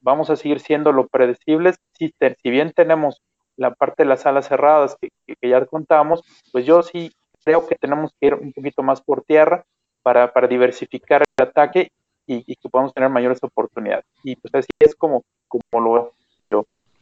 vamos 0.00 0.30
a 0.30 0.36
seguir 0.36 0.60
siendo 0.60 0.92
lo 0.92 1.06
predecibles. 1.06 1.76
Si, 1.92 2.14
si 2.18 2.50
bien 2.50 2.72
tenemos 2.72 3.20
la 3.56 3.74
parte 3.74 4.02
de 4.02 4.08
las 4.08 4.26
alas 4.26 4.48
cerradas 4.48 4.96
que, 5.00 5.08
que, 5.26 5.48
ya 5.48 5.64
contamos, 5.66 6.22
pues 6.52 6.64
yo 6.64 6.82
sí 6.82 7.12
creo 7.44 7.66
que 7.66 7.76
tenemos 7.76 8.12
que 8.18 8.28
ir 8.28 8.34
un 8.34 8.52
poquito 8.52 8.82
más 8.82 9.00
por 9.00 9.22
tierra 9.22 9.64
para, 10.02 10.32
para 10.32 10.48
diversificar 10.48 11.22
el 11.36 11.46
ataque 11.46 11.88
y, 12.26 12.44
y, 12.46 12.56
que 12.56 12.68
podamos 12.68 12.92
tener 12.92 13.08
mayores 13.10 13.38
oportunidades. 13.42 14.04
Y 14.22 14.36
pues 14.36 14.54
así 14.54 14.68
es 14.78 14.94
como, 14.94 15.24
como 15.48 15.84
lo 15.84 15.92
veo. 15.92 16.12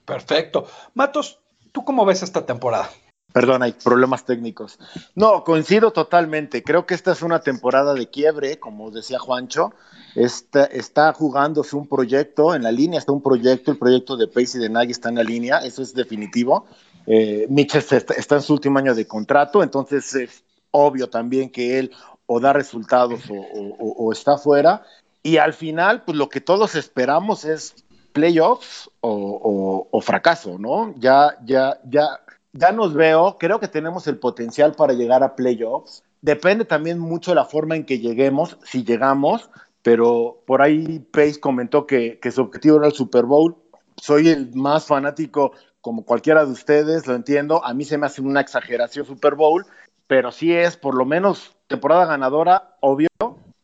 Perfecto. 0.05 0.67
Matos, 0.95 1.41
¿tú 1.73 1.85
cómo 1.85 2.05
ves 2.05 2.23
esta 2.23 2.45
temporada? 2.45 2.91
Perdón, 3.35 3.65
hay 3.65 3.73
problemas 3.73 4.25
técnicos. 4.25 4.79
No, 5.17 5.43
coincido 5.43 5.93
totalmente. 5.93 6.63
Creo 6.63 6.87
que 6.87 6.95
esta 6.95 7.11
es 7.11 7.21
una 7.21 7.41
temporada 7.41 7.93
de 7.93 8.09
quiebre, 8.09 8.61
como 8.61 8.93
decía 8.93 9.19
Juancho. 9.19 9.73
Está, 10.15 11.13
jugándose 11.13 11.75
un 11.75 11.89
proyecto 11.89 12.55
en 12.55 12.63
la 12.63 12.71
línea, 12.71 13.01
está 13.01 13.11
un 13.11 13.23
proyecto, 13.23 13.73
el 13.73 13.79
proyecto 13.79 14.17
de 14.17 14.29
Pace 14.29 14.59
y 14.59 14.61
de 14.61 14.69
Nagy 14.69 14.93
está 14.93 15.09
en 15.09 15.17
la 15.17 15.25
línea, 15.25 15.59
eso 15.59 15.83
es 15.83 15.95
definitivo. 15.95 16.67
Eh, 17.09 17.49
está, 17.91 18.37
en 18.37 18.43
su 18.43 18.53
último 18.53 18.79
año 18.79 18.95
de 18.95 19.09
contrato, 19.09 19.65
entonces 19.65 20.15
es 20.15 20.45
obvio 20.71 21.11
también 21.11 21.51
que 21.51 21.81
él 21.81 21.91
o 22.27 22.39
da 22.39 22.53
resultados 22.53 23.23
o, 23.31 23.35
o 23.37 24.13
está 24.13 24.39
fuera. 24.39 24.85
Y 25.25 25.39
al 25.39 25.55
final, 25.55 26.05
pues 26.05 26.17
lo 26.17 26.29
que 26.29 26.41
todos 26.41 26.77
esperamos 26.77 27.45
es 27.45 27.84
playoffs 28.14 28.88
o, 29.00 30.00
fracaso, 30.00 30.56
¿no? 30.59 30.94
Ya, 30.97 31.37
ya, 31.44 31.78
ya, 31.85 32.21
ya 32.52 32.73
nos 32.73 32.94
veo, 32.94 33.37
creo 33.38 33.61
que 33.61 33.68
tenemos 33.68 34.06
el 34.06 34.18
potencial 34.18 34.73
para 34.73 34.94
llegar 34.94 35.23
a 35.23 35.37
playoffs. 35.37 36.02
Depende 36.23 36.64
también 36.64 36.99
mucho 36.99 37.33
de 37.33 37.35
la 37.35 37.44
forma 37.44 37.76
en 37.76 37.85
que 37.85 37.99
lleguemos, 37.99 38.56
si 38.64 38.85
llegamos, 38.85 39.50
pero 39.83 40.42
por 40.47 40.62
ahí 40.62 41.00
Pace 41.00 41.40
comentó 41.40 41.87
que, 41.87 42.18
que 42.21 42.30
su 42.30 42.40
objetivo 42.40 42.78
era 42.78 42.87
el 42.87 42.94
Super 42.94 43.25
Bowl. 43.25 43.56
Soy 43.97 44.28
el 44.28 44.54
más 44.54 44.87
fanático, 44.87 45.52
como 45.80 46.04
cualquiera 46.04 46.47
de 46.47 46.52
ustedes, 46.52 47.06
lo 47.06 47.14
entiendo. 47.14 47.64
A 47.64 47.75
mí 47.75 47.85
se 47.85 47.99
me 47.99 48.06
hace 48.06 48.23
una 48.23 48.40
exageración 48.40 49.04
Super 49.04 49.35
Bowl, 49.35 49.66
pero 50.06 50.33
sí 50.33 50.54
es 50.54 50.76
por 50.76 50.94
lo 50.94 51.04
menos 51.04 51.56
temporada 51.66 52.06
ganadora, 52.06 52.76
obvio, 52.80 53.09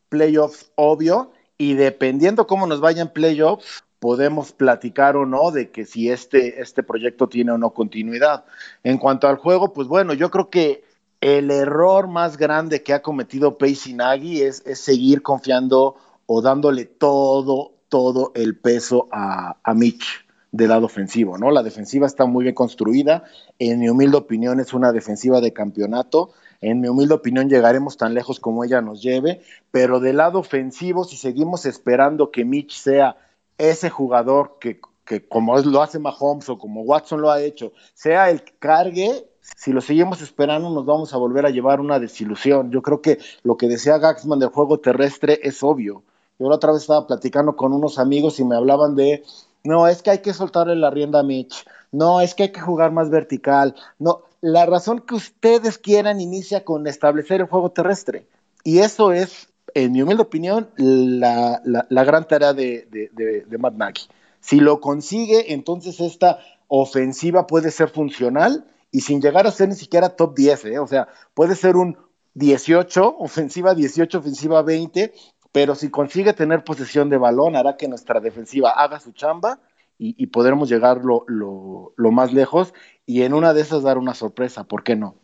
playoffs, 0.09 0.73
obvio, 0.75 1.33
y 1.57 1.75
dependiendo 1.75 2.47
cómo 2.47 2.67
nos 2.67 2.81
vayan 2.81 3.13
playoffs, 3.13 3.85
podemos 4.01 4.53
platicar 4.53 5.17
o 5.17 5.27
no 5.27 5.53
de 5.53 5.71
que 5.71 5.85
si 5.85 6.11
este, 6.11 6.61
este 6.61 6.83
proyecto 6.83 7.29
tiene 7.29 7.53
o 7.53 7.59
no 7.59 7.71
continuidad. 7.71 8.45
En 8.83 8.99
cuanto 8.99 9.29
al 9.29 9.37
juego, 9.37 9.73
pues 9.73 9.87
bueno, 9.87 10.15
yo 10.15 10.31
creo 10.31 10.51
que 10.51 10.83
el 11.21 11.51
error 11.51 12.09
más 12.09 12.39
grande 12.39 12.83
que 12.83 12.95
ha 12.95 13.03
cometido 13.03 13.59
Pace 13.59 13.93
Nagy 13.93 14.41
es, 14.41 14.63
es 14.67 14.81
seguir 14.81 15.23
confiando 15.23 15.97
o 16.25 16.41
dándole 16.41 16.87
todo, 16.87 17.73
todo 17.89 18.33
el 18.35 18.57
peso 18.57 19.09
a, 19.13 19.57
Mitch 19.75 20.25
del 20.51 20.71
lado 20.71 20.87
ofensivo, 20.87 21.37
¿no? 21.37 21.51
La 21.51 21.63
defensiva 21.63 22.07
está 22.07 22.25
muy 22.25 22.45
bien 22.45 22.55
construida, 22.55 23.25
en 23.59 23.81
mi 23.81 23.89
humilde 23.89 24.17
opinión 24.17 24.61
es 24.61 24.73
una 24.73 24.93
defensiva 24.93 25.41
de 25.41 25.53
campeonato, 25.53 26.31
en 26.61 26.81
mi 26.81 26.89
humilde 26.89 27.15
opinión 27.15 27.49
llegaremos 27.49 27.97
tan 27.97 28.15
lejos 28.15 28.41
como 28.41 28.65
ella 28.65 28.81
nos 28.81 29.03
lleve, 29.03 29.43
pero 29.71 30.01
del 30.01 30.17
lado 30.17 30.39
ofensivo, 30.39 31.05
si 31.05 31.17
seguimos 31.17 31.67
esperando 31.67 32.31
que 32.31 32.45
Mitch 32.45 32.79
sea 32.79 33.17
ese 33.61 33.91
jugador 33.91 34.57
que, 34.61 34.81
que 35.05 35.27
como 35.27 35.57
lo 35.59 35.83
hace 35.83 35.99
Mahomes 35.99 36.49
o 36.49 36.59
como 36.59 36.83
Watson 36.83 37.21
lo 37.21 37.31
ha 37.31 37.43
hecho, 37.43 37.73
sea 37.95 38.31
el 38.31 38.43
que 38.43 38.55
cargue, 38.59 39.27
si 39.57 39.73
lo 39.73 39.81
seguimos 39.81 40.23
esperando 40.23 40.71
nos 40.71 40.87
vamos 40.87 41.13
a 41.13 41.19
volver 41.19 41.47
a 41.47 41.51
llevar 41.51 41.81
una 41.81 41.99
desilusión. 41.99 42.71
Yo 42.71 42.83
creo 42.83 43.03
que 43.03 43.19
lo 43.43 43.57
que 43.57 43.69
decía 43.69 43.99
Gaxman 43.99 44.39
del 44.39 44.49
juego 44.49 44.79
terrestre 44.81 45.41
es 45.43 45.63
obvio. 45.63 46.03
Yo 46.39 46.49
la 46.49 46.55
otra 46.57 46.73
vez 46.73 46.83
estaba 46.83 47.07
platicando 47.07 47.55
con 47.55 47.73
unos 47.73 47.99
amigos 47.99 48.41
y 48.41 48.45
me 48.45 48.57
hablaban 48.57 48.97
de, 48.97 49.25
no, 49.63 49.87
es 49.89 50.03
que 50.03 50.11
hay 50.11 50.19
que 50.21 50.33
soltarle 50.33 50.75
la 50.75 50.91
rienda 50.91 51.21
a 51.21 51.23
Mitch, 51.23 51.67
no, 51.93 52.23
es 52.23 52.35
que 52.35 52.45
hay 52.45 52.53
que 52.53 52.61
jugar 52.61 52.93
más 52.93 53.11
vertical, 53.11 53.75
no, 53.99 54.23
la 54.41 54.65
razón 54.65 55.01
que 55.01 55.15
ustedes 55.15 55.77
quieran 55.77 56.21
inicia 56.21 56.65
con 56.65 56.87
establecer 56.87 57.43
el 57.43 57.47
juego 57.47 57.71
terrestre. 57.71 58.27
Y 58.65 58.79
eso 58.79 59.13
es 59.13 59.50
en 59.75 59.93
mi 59.93 60.03
humilde 60.03 60.23
opinión, 60.23 60.71
la, 60.77 61.61
la, 61.65 62.05
gran 62.05 62.27
tarea 62.27 62.53
de, 62.53 62.87
de, 62.91 63.11
de, 63.13 63.43
de, 63.43 63.59
Matt 63.59 63.75
Nagy. 63.75 64.09
Si 64.41 64.61
lo 64.61 64.81
consigue, 64.81 65.53
entonces 65.53 66.01
esta 66.01 66.39
ofensiva 66.69 67.47
puede 67.47 67.71
ser 67.71 67.89
funcional 67.89 68.65
y 68.91 69.01
sin 69.03 69.21
llegar 69.21 69.47
a 69.47 69.51
ser 69.51 69.69
ni 69.69 69.75
siquiera 69.75 70.17
top 70.17 70.35
10, 70.35 70.65
¿eh? 70.67 70.79
o 70.79 70.87
sea, 70.87 71.09
puede 71.35 71.55
ser 71.55 71.77
un 71.77 71.97
18, 72.35 73.17
ofensiva 73.19 73.75
18, 73.75 74.19
ofensiva 74.19 74.63
20, 74.63 75.13
pero 75.53 75.75
si 75.75 75.91
consigue 75.91 76.33
tener 76.33 76.65
posesión 76.65 77.11
de 77.11 77.19
balón, 77.19 77.57
hará 77.57 77.77
que 77.77 77.89
nuestra 77.89 78.21
defensiva 78.21 78.71
haga 78.71 79.01
su 79.01 79.13
chamba 79.13 79.59
y, 80.03 80.27
podremos 80.29 80.71
llegar 80.71 81.05
lo, 81.05 81.25
lo, 81.27 82.11
más 82.11 82.33
lejos 82.33 82.73
y 83.05 83.23
en 83.23 83.35
una 83.35 83.53
de 83.53 83.61
esas 83.61 83.83
dar 83.83 83.99
una 83.99 84.15
sorpresa, 84.15 84.65
¿por 84.65 84.83
qué 84.83 84.97
no? 84.97 85.15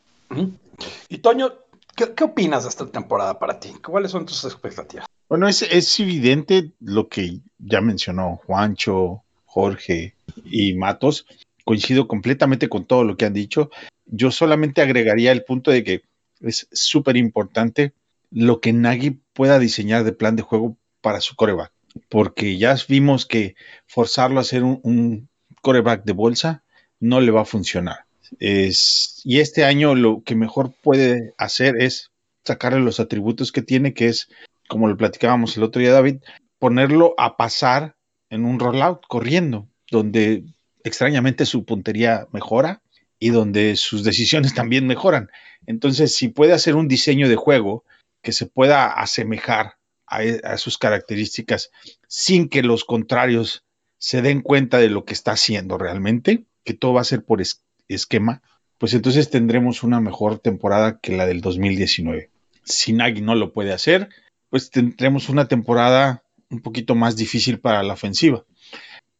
Y 1.08 1.18
Toño, 1.18 1.54
¿Qué, 1.96 2.12
¿Qué, 2.14 2.24
opinas 2.24 2.64
de 2.64 2.68
esta 2.68 2.86
temporada 2.86 3.38
para 3.38 3.58
ti? 3.58 3.72
¿Cuáles 3.82 4.10
son 4.10 4.26
tus 4.26 4.44
expectativas? 4.44 5.06
Bueno, 5.28 5.48
es, 5.48 5.62
es, 5.62 5.98
evidente 5.98 6.72
lo 6.78 7.08
que 7.08 7.40
ya 7.58 7.80
mencionó 7.80 8.36
Juancho, 8.46 9.22
Jorge 9.46 10.14
y 10.44 10.74
Matos. 10.74 11.26
Coincido 11.64 12.06
completamente 12.06 12.68
con 12.68 12.84
todo 12.84 13.02
lo 13.02 13.16
que 13.16 13.24
han 13.24 13.32
dicho. 13.32 13.70
Yo 14.04 14.30
solamente 14.30 14.82
agregaría 14.82 15.32
el 15.32 15.42
punto 15.44 15.70
de 15.70 15.82
que 15.82 16.02
es 16.40 16.68
súper 16.70 17.16
importante 17.16 17.94
lo 18.30 18.60
que 18.60 18.72
Nagy 18.72 19.18
pueda 19.32 19.58
diseñar 19.58 20.04
de 20.04 20.12
plan 20.12 20.36
de 20.36 20.42
juego 20.42 20.76
para 21.00 21.20
su 21.20 21.34
coreback. 21.34 21.72
Porque 22.10 22.58
ya 22.58 22.76
vimos 22.88 23.24
que 23.24 23.56
forzarlo 23.86 24.38
a 24.38 24.42
hacer 24.42 24.62
un, 24.62 24.80
un 24.82 25.28
coreback 25.62 26.04
de 26.04 26.12
bolsa 26.12 26.62
no 27.00 27.20
le 27.20 27.32
va 27.32 27.40
a 27.40 27.46
funcionar. 27.46 28.05
Y 28.38 29.40
este 29.40 29.64
año 29.64 29.94
lo 29.94 30.22
que 30.24 30.34
mejor 30.34 30.72
puede 30.82 31.34
hacer 31.38 31.76
es 31.80 32.10
sacarle 32.44 32.80
los 32.80 33.00
atributos 33.00 33.52
que 33.52 33.62
tiene, 33.62 33.94
que 33.94 34.08
es, 34.08 34.28
como 34.68 34.88
lo 34.88 34.96
platicábamos 34.96 35.56
el 35.56 35.64
otro 35.64 35.80
día, 35.80 35.92
David, 35.92 36.18
ponerlo 36.58 37.14
a 37.18 37.36
pasar 37.36 37.96
en 38.30 38.44
un 38.44 38.58
rollout 38.58 39.06
corriendo, 39.08 39.68
donde 39.90 40.44
extrañamente 40.84 41.46
su 41.46 41.64
puntería 41.64 42.28
mejora 42.32 42.82
y 43.18 43.30
donde 43.30 43.76
sus 43.76 44.04
decisiones 44.04 44.54
también 44.54 44.86
mejoran. 44.86 45.30
Entonces, 45.66 46.14
si 46.14 46.28
puede 46.28 46.52
hacer 46.52 46.76
un 46.76 46.88
diseño 46.88 47.28
de 47.28 47.36
juego 47.36 47.84
que 48.22 48.32
se 48.32 48.46
pueda 48.46 48.86
asemejar 48.86 49.74
a, 50.06 50.20
a 50.44 50.58
sus 50.58 50.78
características 50.78 51.70
sin 52.08 52.48
que 52.48 52.62
los 52.62 52.84
contrarios 52.84 53.64
se 53.98 54.22
den 54.22 54.42
cuenta 54.42 54.78
de 54.78 54.90
lo 54.90 55.04
que 55.04 55.14
está 55.14 55.32
haciendo 55.32 55.78
realmente, 55.78 56.44
que 56.64 56.74
todo 56.74 56.94
va 56.94 57.00
a 57.00 57.04
ser 57.04 57.24
por, 57.24 57.40
esquema, 57.88 58.42
pues 58.78 58.94
entonces 58.94 59.30
tendremos 59.30 59.82
una 59.82 60.00
mejor 60.00 60.38
temporada 60.38 60.98
que 61.00 61.16
la 61.16 61.26
del 61.26 61.40
2019. 61.40 62.30
Si 62.64 62.92
Nagy 62.92 63.22
no 63.22 63.34
lo 63.34 63.52
puede 63.52 63.72
hacer, 63.72 64.08
pues 64.50 64.70
tendremos 64.70 65.28
una 65.28 65.48
temporada 65.48 66.22
un 66.50 66.60
poquito 66.60 66.94
más 66.94 67.16
difícil 67.16 67.58
para 67.58 67.82
la 67.82 67.94
ofensiva. 67.94 68.44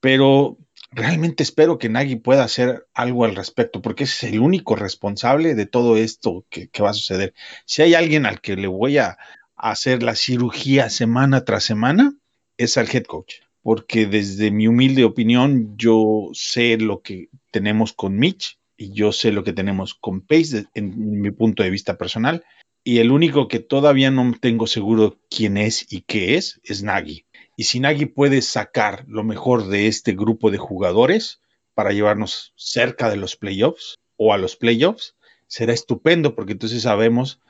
Pero 0.00 0.58
realmente 0.90 1.42
espero 1.42 1.78
que 1.78 1.88
Nagy 1.88 2.16
pueda 2.16 2.44
hacer 2.44 2.86
algo 2.94 3.24
al 3.24 3.34
respecto, 3.34 3.80
porque 3.80 4.04
es 4.04 4.22
el 4.24 4.40
único 4.40 4.76
responsable 4.76 5.54
de 5.54 5.66
todo 5.66 5.96
esto 5.96 6.44
que, 6.50 6.68
que 6.68 6.82
va 6.82 6.90
a 6.90 6.94
suceder. 6.94 7.34
Si 7.64 7.82
hay 7.82 7.94
alguien 7.94 8.26
al 8.26 8.40
que 8.40 8.56
le 8.56 8.66
voy 8.66 8.98
a 8.98 9.16
hacer 9.56 10.02
la 10.02 10.14
cirugía 10.14 10.90
semana 10.90 11.44
tras 11.44 11.64
semana, 11.64 12.14
es 12.58 12.76
al 12.76 12.88
head 12.92 13.04
coach 13.04 13.46
porque 13.66 14.06
desde 14.06 14.52
mi 14.52 14.68
humilde 14.68 15.02
opinión 15.02 15.76
yo 15.76 16.28
sé 16.34 16.76
lo 16.76 17.02
que 17.02 17.30
tenemos 17.56 17.94
con 17.94 18.18
Mitch 18.18 18.58
y 18.76 18.92
yo 18.92 19.12
sé 19.12 19.32
lo 19.32 19.42
que 19.42 19.54
tenemos 19.54 19.94
con 19.94 20.20
Pace 20.20 20.66
en 20.74 21.22
mi 21.22 21.30
punto 21.30 21.62
de 21.62 21.70
vista 21.70 21.96
personal 21.96 22.44
y 22.84 22.98
el 22.98 23.12
único 23.12 23.48
que 23.48 23.60
todavía 23.60 24.10
no 24.10 24.30
tengo 24.38 24.66
seguro 24.66 25.18
quién 25.30 25.56
es 25.56 25.90
y 25.90 26.02
qué 26.02 26.34
es 26.34 26.60
es 26.64 26.82
Nagy. 26.82 27.24
Y 27.56 27.64
si 27.64 27.80
Nagy 27.80 28.04
puede 28.04 28.42
sacar 28.42 29.06
lo 29.08 29.24
mejor 29.24 29.68
de 29.68 29.86
este 29.86 30.12
grupo 30.12 30.50
de 30.50 30.58
jugadores 30.58 31.40
para 31.72 31.92
llevarnos 31.92 32.52
cerca 32.56 33.08
de 33.08 33.16
los 33.16 33.36
playoffs 33.36 33.96
o 34.18 34.34
a 34.34 34.36
los 34.36 34.56
playoffs, 34.56 35.16
será 35.46 35.72
estupendo 35.72 36.34
porque 36.34 36.52
entonces 36.52 36.82
sabemos 36.82 37.40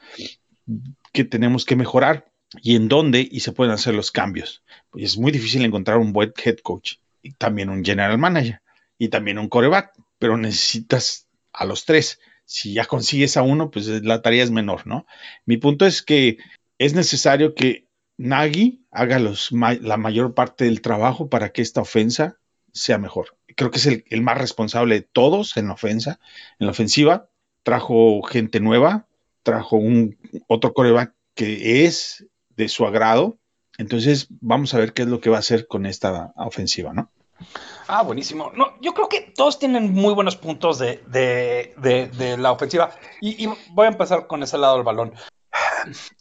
que 1.12 1.24
tenemos 1.24 1.64
que 1.64 1.74
mejorar 1.74 2.30
y 2.62 2.76
en 2.76 2.86
dónde 2.86 3.26
y 3.28 3.40
se 3.40 3.50
pueden 3.50 3.74
hacer 3.74 3.96
los 3.96 4.12
cambios. 4.12 4.62
Pues 4.90 5.02
es 5.02 5.18
muy 5.18 5.32
difícil 5.32 5.64
encontrar 5.64 5.98
un 5.98 6.12
buen 6.12 6.32
head 6.44 6.58
coach 6.58 6.98
y 7.22 7.32
también 7.32 7.70
un 7.70 7.84
general 7.84 8.18
manager 8.18 8.60
y 8.98 9.08
también 9.08 9.38
un 9.38 9.48
coreback, 9.48 9.92
pero 10.18 10.36
necesitas 10.36 11.28
a 11.52 11.64
los 11.64 11.84
tres. 11.84 12.20
Si 12.44 12.74
ya 12.74 12.84
consigues 12.84 13.36
a 13.36 13.42
uno, 13.42 13.70
pues 13.70 13.86
la 13.86 14.22
tarea 14.22 14.44
es 14.44 14.50
menor, 14.50 14.86
¿no? 14.86 15.06
Mi 15.44 15.56
punto 15.56 15.86
es 15.86 16.02
que 16.02 16.38
es 16.78 16.94
necesario 16.94 17.54
que 17.54 17.86
Nagy 18.18 18.86
haga 18.90 19.18
los, 19.18 19.50
la 19.52 19.96
mayor 19.96 20.34
parte 20.34 20.64
del 20.64 20.80
trabajo 20.80 21.28
para 21.28 21.50
que 21.50 21.62
esta 21.62 21.80
ofensa 21.80 22.38
sea 22.72 22.98
mejor. 22.98 23.36
Creo 23.56 23.70
que 23.70 23.78
es 23.78 23.86
el, 23.86 24.04
el 24.08 24.22
más 24.22 24.38
responsable 24.38 24.94
de 24.94 25.02
todos 25.02 25.56
en 25.56 25.68
la 25.68 25.74
ofensa, 25.74 26.20
en 26.58 26.66
la 26.66 26.72
ofensiva. 26.72 27.28
Trajo 27.62 28.22
gente 28.22 28.60
nueva, 28.60 29.06
trajo 29.42 29.76
un 29.76 30.16
otro 30.46 30.72
coreback 30.72 31.14
que 31.34 31.84
es 31.84 32.26
de 32.56 32.68
su 32.68 32.86
agrado. 32.86 33.38
Entonces, 33.78 34.28
vamos 34.40 34.72
a 34.72 34.78
ver 34.78 34.92
qué 34.92 35.02
es 35.02 35.08
lo 35.08 35.20
que 35.20 35.30
va 35.30 35.36
a 35.36 35.40
hacer 35.40 35.66
con 35.66 35.84
esta 35.84 36.32
ofensiva, 36.36 36.92
¿no? 36.92 37.10
Ah, 37.88 38.02
buenísimo. 38.02 38.50
No, 38.54 38.74
yo 38.80 38.94
creo 38.94 39.08
que 39.08 39.32
todos 39.34 39.58
tienen 39.58 39.92
muy 39.92 40.14
buenos 40.14 40.36
puntos 40.36 40.78
de, 40.78 41.02
de, 41.06 42.36
la 42.38 42.52
ofensiva. 42.52 42.90
Y, 43.20 43.46
voy 43.70 43.86
a 43.86 43.90
empezar 43.90 44.26
con 44.26 44.42
ese 44.42 44.58
lado 44.58 44.76
del 44.76 44.84
balón. 44.84 45.12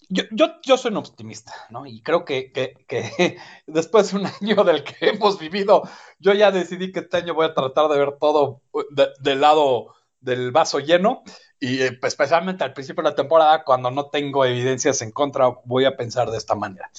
yo, 0.10 0.24
yo, 0.32 0.62
yo 0.64 0.78
soy 0.78 0.92
un 0.92 0.98
optimista, 0.98 1.54
¿no? 1.70 1.86
Y 1.86 2.02
creo 2.02 2.24
que, 2.26 2.52
que, 2.52 2.74
que, 2.88 3.38
después 3.68 4.12
de 4.12 4.20
un 4.20 4.28
año 4.28 4.64
del 4.64 4.84
que 4.84 4.96
hemos 5.10 5.40
vivido, 5.40 5.84
yo 6.20 6.34
ya 6.34 6.52
decidí 6.52 6.92
que 6.92 7.00
este 7.00 7.18
año 7.18 7.34
voy 7.34 7.48
a 7.48 7.54
tratar 7.54 7.90
de 7.90 7.98
ver 7.98 8.18
todo 8.20 8.62
de, 8.92 9.10
del 9.20 9.42
lado 9.42 9.96
del 10.20 10.52
vaso 10.52 10.80
lleno 10.80 11.24
y 11.60 11.82
eh, 11.82 12.00
especialmente 12.04 12.64
al 12.64 12.74
principio 12.74 13.04
de 13.04 13.10
la 13.10 13.16
temporada, 13.16 13.64
cuando 13.64 13.92
no 13.92 14.10
tengo 14.10 14.44
evidencias 14.46 15.02
en 15.02 15.12
contra, 15.12 15.50
voy 15.66 15.86
a 15.86 15.96
pensar 15.96 16.30
de 16.30 16.38
esta 16.38 16.56
manera. 16.56 16.90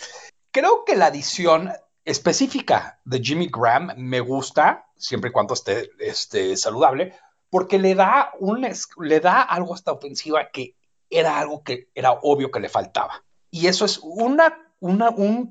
Creo 0.50 0.84
que 0.84 0.96
la 0.96 1.06
adición 1.06 1.70
específica 2.06 3.00
de 3.04 3.18
Jimmy 3.18 3.50
Graham 3.52 3.92
me 3.96 4.20
gusta, 4.20 4.86
siempre 4.96 5.30
y 5.30 5.32
cuando 5.32 5.54
esté, 5.54 5.90
esté 5.98 6.56
saludable, 6.56 7.14
porque 7.50 7.78
le 7.78 7.94
da, 7.94 8.30
un, 8.38 8.66
le 8.98 9.20
da 9.20 9.42
algo 9.42 9.74
a 9.74 9.76
esta 9.76 9.92
ofensiva 9.92 10.48
que 10.50 10.76
era 11.10 11.38
algo 11.38 11.62
que 11.62 11.90
era 11.94 12.12
obvio 12.12 12.50
que 12.50 12.60
le 12.60 12.68
faltaba. 12.68 13.24
Y 13.50 13.66
eso 13.66 13.84
es 13.84 13.98
una, 14.02 14.56
un, 14.80 15.02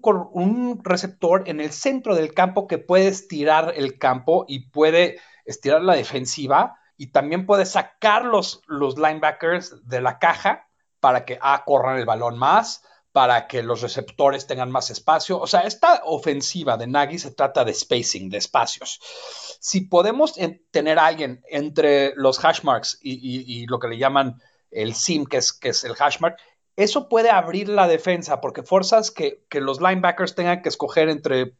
un, 0.02 0.82
receptor 0.84 1.44
en 1.48 1.60
el 1.60 1.72
centro 1.72 2.16
del 2.16 2.34
campo 2.34 2.68
que 2.68 2.78
puede 2.78 3.10
estirar 3.10 3.74
el 3.76 3.98
campo 3.98 4.46
y 4.48 4.70
puede 4.70 5.20
estirar 5.44 5.82
la 5.82 5.96
defensiva 5.96 6.78
y 6.98 7.08
también 7.08 7.46
puede 7.46 7.66
sacar 7.66 8.24
los, 8.24 8.62
los 8.68 8.98
linebackers 8.98 9.88
de 9.88 10.02
la 10.02 10.20
caja 10.20 10.68
para 11.02 11.26
que 11.26 11.38
ah, 11.42 11.64
corran 11.66 11.98
el 11.98 12.06
balón 12.06 12.38
más, 12.38 12.82
para 13.16 13.48
que 13.48 13.64
los 13.64 13.82
receptores 13.82 14.46
tengan 14.46 14.70
más 14.70 14.90
espacio. 14.90 15.40
O 15.40 15.48
sea, 15.48 15.62
esta 15.62 16.02
ofensiva 16.04 16.76
de 16.76 16.86
Nagy 16.86 17.18
se 17.18 17.32
trata 17.32 17.64
de 17.64 17.74
spacing, 17.74 18.30
de 18.30 18.40
espacios. 18.40 19.00
Si 19.62 19.88
podemos 19.88 20.36
tener 20.70 21.00
a 21.00 21.06
alguien 21.06 21.42
entre 21.50 22.12
los 22.18 22.40
hashmarks 22.40 23.00
y, 23.02 23.14
y, 23.62 23.68
lo 23.68 23.80
que 23.80 23.88
le 23.88 23.98
llaman 23.98 24.42
el 24.70 24.96
SIM, 24.96 25.28
que 25.28 25.38
es, 25.38 25.84
el 25.86 25.96
hashmark, 25.96 26.38
eso 26.76 27.08
puede 27.08 27.30
abrir 27.30 27.70
la 27.70 27.88
defensa 27.88 28.42
porque 28.42 28.64
forzas 28.64 29.12
que, 29.12 29.46
que 29.50 29.62
los 29.62 29.80
linebackers 29.80 30.36
tengan 30.36 30.62
que 30.62 30.68
escoger 30.68 31.08
entre, 31.08 31.56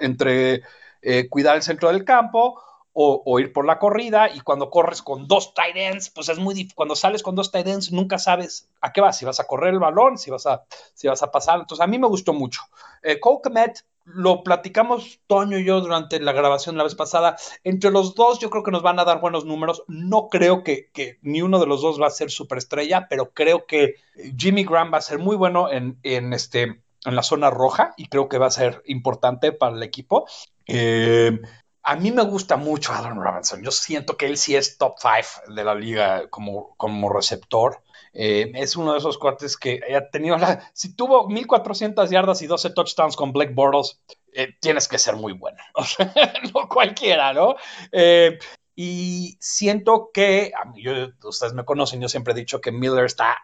entre 0.00 0.62
eh, 1.02 1.28
cuidar 1.28 1.54
el 1.54 1.62
centro 1.62 1.92
del 1.92 2.04
campo 2.04 2.60
o, 3.00 3.38
ir 3.38 3.52
por 3.52 3.64
la 3.64 3.78
corrida 3.78 4.28
y 4.28 4.40
cuando 4.40 4.70
corres 4.70 5.02
con 5.02 5.28
dos 5.28 5.54
tight 5.54 5.76
ends, 5.76 6.10
pues 6.10 6.28
es 6.28 6.38
muy 6.38 6.52
difícil. 6.52 6.74
Cuando 6.74 6.96
sales 6.96 7.22
con 7.22 7.36
dos 7.36 7.52
tight 7.52 7.68
ends 7.68 7.92
nunca 7.92 8.18
sabes 8.18 8.68
a 8.80 8.92
qué 8.92 9.00
vas, 9.00 9.16
si 9.16 9.24
vas 9.24 9.38
a 9.38 9.46
correr 9.46 9.72
el 9.72 9.78
balón, 9.78 10.18
si 10.18 10.32
vas 10.32 10.46
a, 10.46 10.64
si 10.94 11.06
vas 11.06 11.22
a 11.22 11.30
pasar. 11.30 11.60
Entonces 11.60 11.84
a 11.84 11.86
mí 11.86 11.96
me 11.96 12.08
gustó 12.08 12.32
mucho. 12.32 12.62
Eh, 13.04 13.20
Cole 13.20 13.38
Komet, 13.40 13.84
lo 14.04 14.42
platicamos 14.42 15.20
Toño 15.28 15.58
y 15.58 15.64
yo 15.64 15.80
durante 15.80 16.18
la 16.18 16.32
grabación 16.32 16.76
la 16.76 16.82
vez 16.82 16.96
pasada. 16.96 17.36
Entre 17.62 17.92
los 17.92 18.16
dos, 18.16 18.40
yo 18.40 18.50
creo 18.50 18.64
que 18.64 18.72
nos 18.72 18.82
van 18.82 18.98
a 18.98 19.04
dar 19.04 19.20
buenos 19.20 19.44
números. 19.44 19.84
No 19.86 20.28
creo 20.28 20.64
que, 20.64 20.90
que 20.92 21.18
ni 21.22 21.40
uno 21.40 21.60
de 21.60 21.66
los 21.66 21.82
dos 21.82 22.02
va 22.02 22.08
a 22.08 22.10
ser 22.10 22.32
superestrella, 22.32 23.06
pero 23.08 23.30
creo 23.30 23.64
que 23.66 23.94
Jimmy 24.36 24.64
Graham 24.64 24.92
va 24.92 24.98
a 24.98 25.02
ser 25.02 25.20
muy 25.20 25.36
bueno 25.36 25.70
en, 25.70 26.00
en, 26.02 26.32
este, 26.32 26.62
en 27.04 27.14
la 27.14 27.22
zona 27.22 27.50
roja 27.50 27.94
y 27.96 28.08
creo 28.08 28.28
que 28.28 28.38
va 28.38 28.46
a 28.46 28.50
ser 28.50 28.82
importante 28.86 29.52
para 29.52 29.76
el 29.76 29.84
equipo. 29.84 30.26
Eh, 30.66 31.38
a 31.88 31.96
mí 31.96 32.12
me 32.12 32.22
gusta 32.22 32.58
mucho 32.58 32.92
Adam 32.92 33.18
Robinson. 33.18 33.62
Yo 33.62 33.70
siento 33.70 34.18
que 34.18 34.26
él 34.26 34.36
sí 34.36 34.54
es 34.54 34.76
top 34.76 34.96
5 35.00 35.54
de 35.54 35.64
la 35.64 35.74
liga 35.74 36.28
como, 36.28 36.74
como 36.76 37.08
receptor. 37.08 37.82
Eh, 38.12 38.52
es 38.56 38.76
uno 38.76 38.92
de 38.92 38.98
esos 38.98 39.16
cuates 39.16 39.56
que 39.56 39.80
ha 39.96 40.10
tenido 40.10 40.36
la. 40.36 40.70
Si 40.74 40.94
tuvo 40.94 41.26
1400 41.30 42.10
yardas 42.10 42.42
y 42.42 42.46
12 42.46 42.70
touchdowns 42.70 43.16
con 43.16 43.32
Black 43.32 43.54
Bortles, 43.54 44.02
eh, 44.34 44.48
tienes 44.60 44.86
que 44.86 44.98
ser 44.98 45.16
muy 45.16 45.32
bueno. 45.32 45.56
O 45.74 45.82
sea, 45.82 46.12
no 46.52 46.68
cualquiera, 46.68 47.32
¿no? 47.32 47.56
Eh, 47.90 48.38
y 48.80 49.36
siento 49.40 50.12
que, 50.14 50.52
yo, 50.76 50.92
ustedes 51.24 51.52
me 51.52 51.64
conocen, 51.64 52.00
yo 52.00 52.08
siempre 52.08 52.32
he 52.32 52.36
dicho 52.36 52.60
que 52.60 52.70
Miller 52.70 53.06
está 53.06 53.36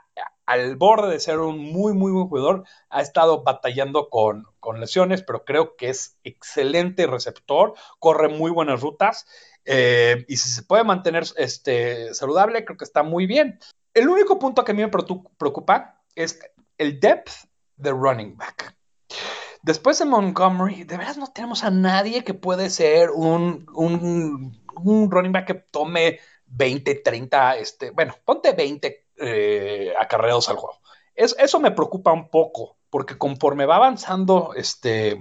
al 0.46 0.76
borde 0.76 1.10
de 1.10 1.18
ser 1.18 1.40
un 1.40 1.58
muy, 1.58 1.92
muy 1.92 2.12
buen 2.12 2.28
jugador. 2.28 2.62
Ha 2.88 3.02
estado 3.02 3.42
batallando 3.42 4.10
con, 4.10 4.44
con 4.60 4.78
lesiones, 4.78 5.24
pero 5.24 5.44
creo 5.44 5.74
que 5.74 5.88
es 5.88 6.18
excelente 6.22 7.08
receptor, 7.08 7.74
corre 7.98 8.28
muy 8.28 8.52
buenas 8.52 8.80
rutas. 8.80 9.26
Eh, 9.64 10.24
y 10.28 10.36
si 10.36 10.50
se 10.50 10.62
puede 10.62 10.84
mantener 10.84 11.24
este, 11.36 12.14
saludable, 12.14 12.64
creo 12.64 12.78
que 12.78 12.84
está 12.84 13.02
muy 13.02 13.26
bien. 13.26 13.58
El 13.92 14.08
único 14.08 14.38
punto 14.38 14.62
que 14.62 14.70
a 14.70 14.74
mí 14.76 14.82
me 14.82 14.88
preocupa 14.88 16.00
es 16.14 16.38
el 16.78 17.00
depth 17.00 17.32
de 17.74 17.90
running 17.90 18.36
back. 18.36 18.76
Después 19.64 19.98
de 19.98 20.04
Montgomery, 20.04 20.84
de 20.84 20.98
veras 20.98 21.16
no 21.16 21.26
tenemos 21.28 21.64
a 21.64 21.70
nadie 21.70 22.22
que 22.22 22.34
puede 22.34 22.68
ser 22.68 23.10
un, 23.10 23.66
un, 23.74 24.62
un 24.76 25.10
running 25.10 25.32
back 25.32 25.46
que 25.46 25.54
tome 25.54 26.20
20, 26.46 26.96
30, 26.96 27.56
este, 27.56 27.90
bueno, 27.90 28.14
ponte 28.24 28.52
20 28.52 29.06
eh, 29.16 29.92
acarreos 29.98 30.48
al 30.48 30.56
juego. 30.56 30.80
Es, 31.14 31.36
eso 31.38 31.60
me 31.60 31.70
preocupa 31.70 32.12
un 32.12 32.28
poco, 32.28 32.76
porque 32.90 33.16
conforme 33.16 33.66
va 33.66 33.76
avanzando, 33.76 34.52
este, 34.56 35.18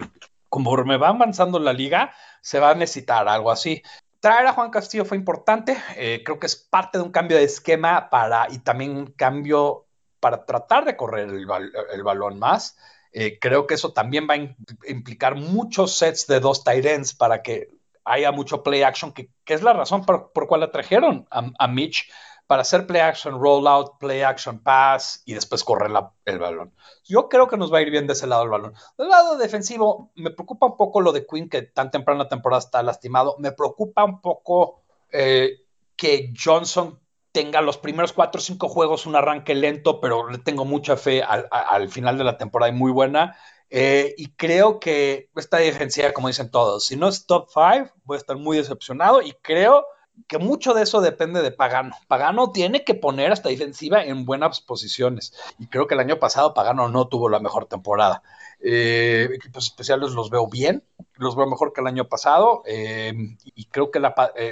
conforme 0.50 0.98
va 0.98 1.10
avanzando 1.10 1.60
la 1.60 1.74
liga, 1.74 2.14
se 2.42 2.60
va 2.60 2.72
a 2.72 2.76
necesitar 2.76 3.28
algo 3.28 3.52
así. 3.52 3.82
Traer 4.20 4.48
a 4.48 4.54
Juan 4.54 4.72
Castillo 4.72 5.06
fue 5.06 5.18
importante, 5.18 5.78
eh, 5.96 6.22
creo 6.24 6.40
que 6.40 6.48
es 6.48 6.56
parte 6.56 6.98
de 6.98 7.04
un 7.04 7.12
cambio 7.12 7.38
de 7.38 7.44
esquema 7.44 8.10
para, 8.10 8.48
y 8.50 8.60
también 8.60 8.96
un 8.96 9.08
cambio 9.08 9.86
para 10.20 10.46
tratar 10.46 10.86
de 10.86 10.96
correr 10.96 11.30
el, 11.30 12.04
balón 12.04 12.40
más. 12.40 12.78
Eh, 13.12 13.38
creo 13.40 13.68
que 13.68 13.74
eso 13.74 13.92
también 13.92 14.28
va 14.28 14.36
a 14.36 14.90
implicar 14.90 15.36
muchos 15.36 15.98
sets 15.98 16.26
de 16.28 16.40
dos 16.40 16.64
tight 16.64 16.86
ends 16.86 17.14
para 17.14 17.42
que 17.42 17.70
haya 18.06 18.32
mucho 18.32 18.64
play 18.64 18.84
action, 18.84 19.14
que, 19.14 19.30
es 19.46 19.64
la 19.64 19.74
razón 19.74 20.06
por, 20.06 20.32
por 20.32 20.48
cual 20.48 20.62
la 20.62 20.72
trajeron 20.72 21.28
a, 21.30 21.68
Mitch, 21.68 22.10
para 22.48 22.62
hacer 22.62 22.86
play 22.86 23.02
action 23.02 23.40
rollout, 23.40 23.98
play 24.00 24.22
action 24.22 24.60
pass 24.60 25.24
y 25.26 25.34
después 25.34 25.64
correr 25.64 25.92
el 26.26 26.40
balón. 26.40 26.74
Yo 27.06 27.30
creo 27.30 27.48
que 27.48 27.58
nos 27.58 27.74
va 27.74 27.80
a 27.80 27.82
ir 27.82 27.90
bien 27.90 28.06
de 28.08 28.14
ese 28.14 28.28
lado 28.28 28.44
el 28.44 28.50
balón. 28.50 28.74
Del 28.98 29.10
lado 29.10 29.38
defensivo, 29.38 30.12
me 30.16 30.32
preocupa 30.32 30.66
un 30.66 30.78
poco 30.78 31.02
lo 31.02 31.12
de 31.12 31.26
Quinn, 31.26 31.50
que 31.50 31.62
tan 31.62 31.92
la 31.94 32.28
temporada 32.28 32.60
está 32.60 32.84
lastimado. 32.84 33.36
Me 33.40 33.52
preocupa 33.54 34.04
un 34.04 34.22
poco 34.22 34.84
eh, 35.12 35.62
que 35.96 36.34
Johnson 36.38 37.00
tenga 37.32 37.62
los 37.62 37.78
primeros 37.78 38.14
cuatro 38.14 38.40
o 38.40 38.44
cinco 38.44 38.70
juegos 38.70 39.08
un 39.08 39.16
arranque 39.16 39.56
lento, 39.56 40.00
pero 40.00 40.30
le 40.30 40.38
tengo 40.38 40.66
mucha 40.66 40.98
fe 40.98 41.24
al 41.24 41.90
final 41.90 42.18
de 42.18 42.24
la 42.24 42.38
temporada 42.38 42.72
y 42.72 42.76
muy 42.76 42.92
buena. 42.92 43.36
Eh, 43.76 44.14
y 44.20 44.28
creo 44.34 44.80
que 44.80 45.32
esta 45.36 45.58
defensiva, 45.58 46.14
como 46.14 46.28
dicen 46.28 46.52
todos, 46.52 46.86
si 46.86 46.96
no 46.96 47.08
es 47.08 47.26
top 47.26 47.50
5, 47.52 47.92
voy 48.04 48.16
a 48.16 48.20
estar 48.20 48.38
muy 48.38 48.56
decepcionado 48.58 49.24
y 49.24 49.32
creo 49.42 49.88
que 50.28 50.38
mucho 50.38 50.76
de 50.76 50.84
eso 50.84 51.02
depende 51.02 51.42
de 51.42 51.50
Pagano. 51.50 51.96
Pagano 52.08 52.52
tiene 52.52 52.84
que 52.84 52.94
poner 52.94 53.32
esta 53.32 53.50
defensiva 53.50 54.04
en 54.04 54.26
buenas 54.26 54.62
posiciones. 54.62 55.34
Y 55.58 55.66
creo 55.70 55.88
que 55.88 55.96
el 55.96 56.02
año 56.02 56.20
pasado 56.20 56.54
Pagano 56.54 56.88
no 56.88 57.08
tuvo 57.08 57.30
la 57.30 57.40
mejor 57.40 57.66
temporada. 57.66 58.22
Eh, 58.60 59.28
equipos 59.34 59.66
especiales 59.66 60.12
los 60.12 60.30
veo 60.30 60.48
bien, 60.48 60.84
los 61.16 61.36
veo 61.36 61.48
mejor 61.48 61.74
que 61.74 61.82
el 61.82 61.88
año 61.88 62.08
pasado. 62.08 62.62
Eh, 62.68 63.12
y 63.56 63.66
creo 63.66 63.90
que 63.90 64.00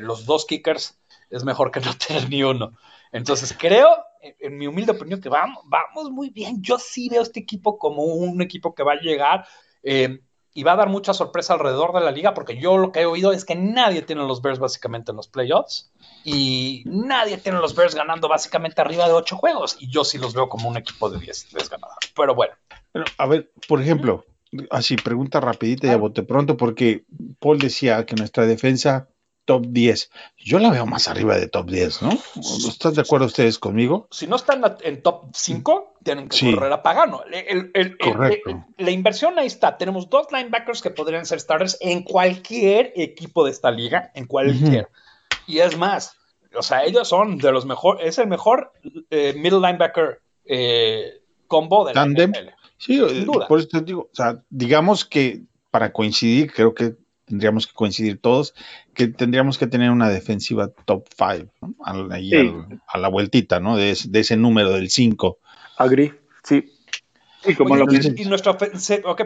los 0.01 0.25
dos 0.25 0.45
kickers 0.45 0.99
es 1.29 1.43
mejor 1.43 1.69
que 1.69 1.79
no 1.79 1.91
tener 2.07 2.27
ni 2.27 2.41
uno. 2.41 2.75
Entonces 3.12 3.55
creo, 3.55 3.88
en 4.21 4.57
mi 4.57 4.67
humilde 4.67 4.91
opinión, 4.91 5.21
que 5.21 5.29
vamos, 5.29 5.63
vamos 5.65 6.12
muy 6.12 6.29
bien. 6.29 6.62
Yo 6.62 6.77
sí 6.77 7.10
veo 7.10 7.21
este 7.21 7.39
equipo 7.39 7.77
como 7.77 8.03
un 8.03 8.41
equipo 8.41 8.73
que 8.73 8.84
va 8.84 8.93
a 8.93 9.01
llegar 9.01 9.45
eh, 9.84 10.21
y 10.53 10.63
va 10.63 10.73
a 10.73 10.75
dar 10.75 10.89
mucha 10.89 11.13
sorpresa 11.13 11.53
alrededor 11.53 11.93
de 11.93 12.01
la 12.01 12.12
liga, 12.12 12.34
porque 12.34 12.57
yo 12.57 12.77
lo 12.77 12.91
que 12.91 13.01
he 13.01 13.05
oído 13.05 13.31
es 13.31 13.45
que 13.45 13.55
nadie 13.55 14.01
tiene 14.01 14.23
los 14.23 14.41
Bears 14.41 14.60
básicamente 14.60 15.12
en 15.12 15.17
los 15.17 15.27
playoffs 15.27 15.91
y 16.23 16.84
nadie 16.86 17.38
tiene 17.38 17.60
los 17.60 17.73
Bears 17.73 17.95
ganando 17.95 18.27
básicamente 18.27 18.81
arriba 18.81 19.07
de 19.07 19.13
ocho 19.13 19.38
juegos. 19.38 19.77
Y 19.79 19.89
yo 19.89 20.03
sí 20.03 20.17
los 20.17 20.34
veo 20.34 20.49
como 20.49 20.67
un 20.67 20.77
equipo 20.77 21.10
de 21.10 21.19
10 21.19 21.49
ganadores. 21.69 22.12
Pero 22.15 22.36
bueno. 22.36 22.53
Pero, 22.91 23.05
a 23.17 23.25
ver, 23.27 23.51
por 23.67 23.81
ejemplo, 23.81 24.25
así 24.69 24.97
pregunta 24.97 25.39
rapidita 25.39 25.88
y 25.88 25.91
a 25.91 25.97
bote 25.97 26.23
pronto, 26.23 26.57
porque 26.57 27.05
Paul 27.39 27.60
decía 27.60 28.05
que 28.05 28.15
nuestra 28.15 28.45
defensa 28.45 29.07
top 29.45 29.65
10. 29.67 30.10
Yo 30.38 30.60
la 30.60 30.69
veo 30.69 30.86
más 30.86 31.08
arriba 31.08 31.38
de 31.38 31.47
top 31.47 31.69
10, 31.69 32.01
¿no? 32.01 32.12
¿Están 32.67 32.93
de 32.93 33.01
acuerdo 33.01 33.25
ustedes 33.25 33.60
conmigo? 33.60 34.08
Si 34.12 34.27
no 34.27 34.36
están 34.36 34.63
en 34.84 35.01
top 35.01 35.25
5, 35.34 35.95
tienen 36.04 36.30
que 36.30 36.38
sí. 36.38 36.54
correr 36.54 36.71
a 36.71 36.84
Pagano. 36.84 37.23
El, 37.32 37.71
el, 37.73 37.97
Correcto. 37.97 38.65
El, 38.77 38.86
la 38.86 38.91
inversión 38.91 39.38
ahí 39.39 39.47
está. 39.47 39.77
Tenemos 39.77 40.10
dos 40.10 40.27
linebackers 40.32 40.82
que 40.82 40.91
podrían 40.91 41.25
ser 41.25 41.39
starters 41.39 41.77
en 41.82 42.04
cualquier 42.04 42.93
equipo 42.95 43.43
de 43.45 43.51
esta 43.51 43.71
liga, 43.71 44.12
en 44.15 44.25
cualquier. 44.25 44.84
Uh 44.84 44.88
-huh. 44.88 45.47
Y 45.47 45.60
es 45.60 45.77
más, 45.77 46.15
o 46.56 46.62
sea, 46.62 46.84
ellos 46.84 47.08
son 47.08 47.38
de 47.38 47.51
los 47.51 47.65
mejores, 47.65 48.06
es 48.08 48.17
el 48.17 48.27
mejor 48.27 48.71
eh, 49.10 49.34
middle 49.38 49.60
linebacker 49.60 50.21
eh, 50.45 51.21
combo 51.47 51.86
de 51.86 51.93
Tandem. 51.93 52.32
la 52.32 52.39
NFL. 52.41 52.49
Sí, 52.77 52.99
Sin 53.10 53.25
duda. 53.25 53.47
por 53.47 53.60
eso 53.60 53.67
te 53.67 53.82
digo, 53.82 54.10
o 54.12 54.15
sea, 54.15 54.41
digamos 54.49 55.06
que 55.06 55.43
para 55.69 55.93
coincidir, 55.93 56.51
creo 56.51 56.73
que 56.73 56.95
tendríamos 57.31 57.65
que 57.65 57.73
coincidir 57.73 58.19
todos, 58.19 58.53
que 58.93 59.07
tendríamos 59.07 59.57
que 59.57 59.67
tener 59.67 59.89
una 59.89 60.09
defensiva 60.09 60.69
top 60.85 61.07
5, 61.17 61.51
¿no? 61.61 61.75
a, 61.85 62.17
sí. 62.17 62.53
a, 62.87 62.97
la 62.97 63.07
vueltita, 63.07 63.59
¿no? 63.59 63.77
De, 63.77 63.97
de 64.07 64.19
ese 64.19 64.35
número 64.35 64.71
del 64.71 64.89
5. 64.89 65.39
Agri, 65.77 66.13
sí. 66.43 66.71
Y, 67.45 67.55
como 67.55 67.73
Oye, 67.73 67.85
lo 67.85 67.93
y, 67.93 68.21
y 68.21 68.25
nuestra 68.25 68.51
ok, 68.51 68.59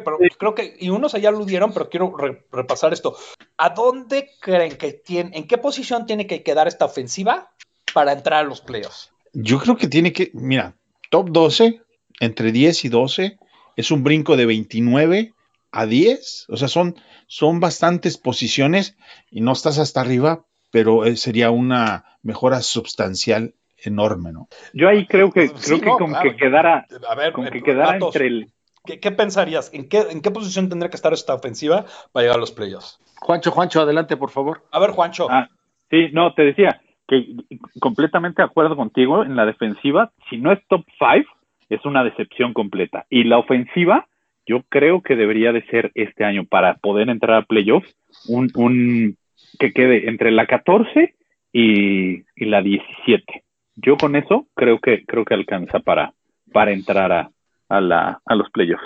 pero 0.04 0.18
sí. 0.22 0.28
creo 0.38 0.54
que, 0.56 0.78
y 0.80 0.90
unos 0.90 1.16
allá 1.16 1.30
aludieron, 1.30 1.74
pero 1.74 1.90
quiero 1.90 2.16
re, 2.16 2.46
repasar 2.52 2.94
esto. 2.94 3.18
¿A 3.58 3.72
dónde 3.72 4.30
creen 4.40 4.78
que 4.78 4.94
tiene, 4.94 5.32
en 5.36 5.48
qué 5.48 5.58
posición 5.58 6.06
tiene 6.06 6.28
que 6.28 6.44
quedar 6.44 6.68
esta 6.68 6.86
ofensiva 6.86 7.52
para 7.94 8.14
entrar 8.14 8.46
a 8.46 8.48
los 8.48 8.62
playoffs? 8.62 9.12
Yo 9.34 9.60
creo 9.60 9.76
que 9.76 9.88
tiene 9.88 10.14
que, 10.14 10.32
mira, 10.34 10.76
top 11.10 11.30
12 11.32 11.82
entre 12.22 12.52
10 12.54 12.86
y 12.86 12.90
12, 12.90 13.38
es 13.76 13.92
un 13.92 14.04
brinco 14.04 14.38
de 14.38 14.46
29 14.46 15.35
a 15.76 15.86
10, 15.86 16.46
o 16.50 16.58
sea, 16.58 16.68
son, 16.68 16.96
son 17.28 17.60
bastantes 17.60 18.18
posiciones 18.18 18.98
y 19.30 19.42
no 19.42 19.52
estás 19.52 19.78
hasta 19.78 20.02
arriba, 20.02 20.46
pero 20.72 21.06
eh, 21.06 21.18
sería 21.18 21.52
una 21.52 22.06
mejora 22.24 22.62
sustancial 22.62 23.54
enorme, 23.84 24.32
¿no? 24.32 24.48
Yo 24.74 24.88
ahí 24.88 25.06
creo 25.06 25.32
que, 25.32 25.50
Sí, 25.50 25.54
creo 25.66 25.80
que 25.80 25.86
no, 25.86 25.98
con 25.98 26.10
claro. 26.12 26.32
que 26.32 26.38
quedara, 26.38 26.86
A 27.10 27.16
ver, 27.16 27.34
con 27.34 27.48
eh, 27.48 27.52
que 27.52 27.62
quedara 27.62 27.98
entre 27.98 28.28
el, 28.28 28.52
¿qué, 28.86 29.00
qué 29.00 29.12
pensarías? 29.12 29.70
¿En 29.74 29.88
qué, 29.90 30.06
¿En 30.10 30.22
qué 30.22 30.32
posición 30.32 30.70
tendría 30.70 30.90
que 30.90 30.96
estar 30.96 31.14
esta 31.14 31.34
ofensiva 31.36 31.86
para 32.12 32.24
llegar 32.24 32.38
a 32.38 32.40
los 32.40 32.52
playoffs? 32.52 33.00
Juancho, 33.22 33.52
Juancho, 33.52 33.82
adelante, 33.82 34.18
por 34.18 34.32
favor. 34.32 34.64
A 34.72 34.80
ver, 34.80 34.92
Juancho. 34.92 35.28
Ah, 35.30 35.50
sí, 35.90 36.10
no, 36.14 36.34
te 36.34 36.44
decía 36.44 36.82
que 37.08 37.36
completamente 37.80 38.42
de 38.42 38.48
acuerdo 38.48 38.76
contigo 38.76 39.24
en 39.24 39.36
la 39.36 39.46
defensiva, 39.46 40.12
si 40.30 40.38
no 40.38 40.52
es 40.52 40.60
top 40.68 40.84
5, 40.98 41.30
es 41.70 41.86
una 41.86 42.04
decepción 42.04 42.54
completa. 42.54 43.06
Y 43.10 43.24
la 43.24 43.38
ofensiva, 43.38 44.08
yo 44.46 44.64
creo 44.70 45.02
que 45.02 45.16
debería 45.16 45.52
de 45.52 45.66
ser 45.68 45.92
este 45.96 46.24
año 46.24 46.46
para 46.46 46.76
poder 46.76 47.10
entrar 47.10 47.38
a 47.38 47.46
playoffs, 47.46 47.94
un, 48.28 48.52
un 48.56 49.18
que 49.60 49.74
quede 49.74 50.10
entre 50.10 50.32
la 50.32 50.46
14 50.46 51.16
y, 51.52 52.24
y 52.36 52.46
la 52.46 52.62
17. 52.62 53.44
Yo 53.76 53.98
con 53.98 54.16
eso 54.16 54.48
creo 54.56 54.80
que 54.80 55.06
creo 55.06 55.26
que 55.26 55.34
alcanza 55.34 55.80
para, 55.80 56.14
para 56.52 56.72
entrar 56.72 57.12
a, 57.12 57.32
a, 57.70 57.82
la, 57.82 58.22
a 58.26 58.36
los 58.36 58.50
playoffs. 58.52 58.84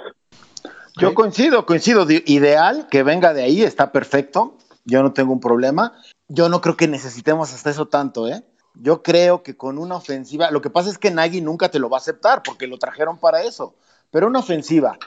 Yo 0.97 1.13
coincido, 1.13 1.65
coincido. 1.65 2.05
Ideal 2.09 2.87
que 2.89 3.03
venga 3.03 3.33
de 3.33 3.43
ahí, 3.43 3.63
está 3.63 3.91
perfecto. 3.91 4.57
Yo 4.85 5.01
no 5.03 5.13
tengo 5.13 5.31
un 5.31 5.39
problema. 5.39 5.93
Yo 6.27 6.49
no 6.49 6.61
creo 6.61 6.75
que 6.75 6.87
necesitemos 6.87 7.53
hasta 7.53 7.69
eso 7.69 7.87
tanto, 7.87 8.27
¿eh? 8.27 8.43
Yo 8.75 9.01
creo 9.01 9.43
que 9.43 9.55
con 9.55 9.77
una 9.77 9.95
ofensiva, 9.95 10.51
lo 10.51 10.61
que 10.61 10.69
pasa 10.69 10.89
es 10.89 10.97
que 10.97 11.11
Nagy 11.11 11.41
nunca 11.41 11.69
te 11.69 11.79
lo 11.79 11.89
va 11.89 11.97
a 11.97 11.99
aceptar 11.99 12.43
porque 12.43 12.67
lo 12.67 12.77
trajeron 12.77 13.17
para 13.19 13.41
eso. 13.43 13.75
Pero 14.11 14.27
una 14.27 14.39
ofensiva 14.39 14.97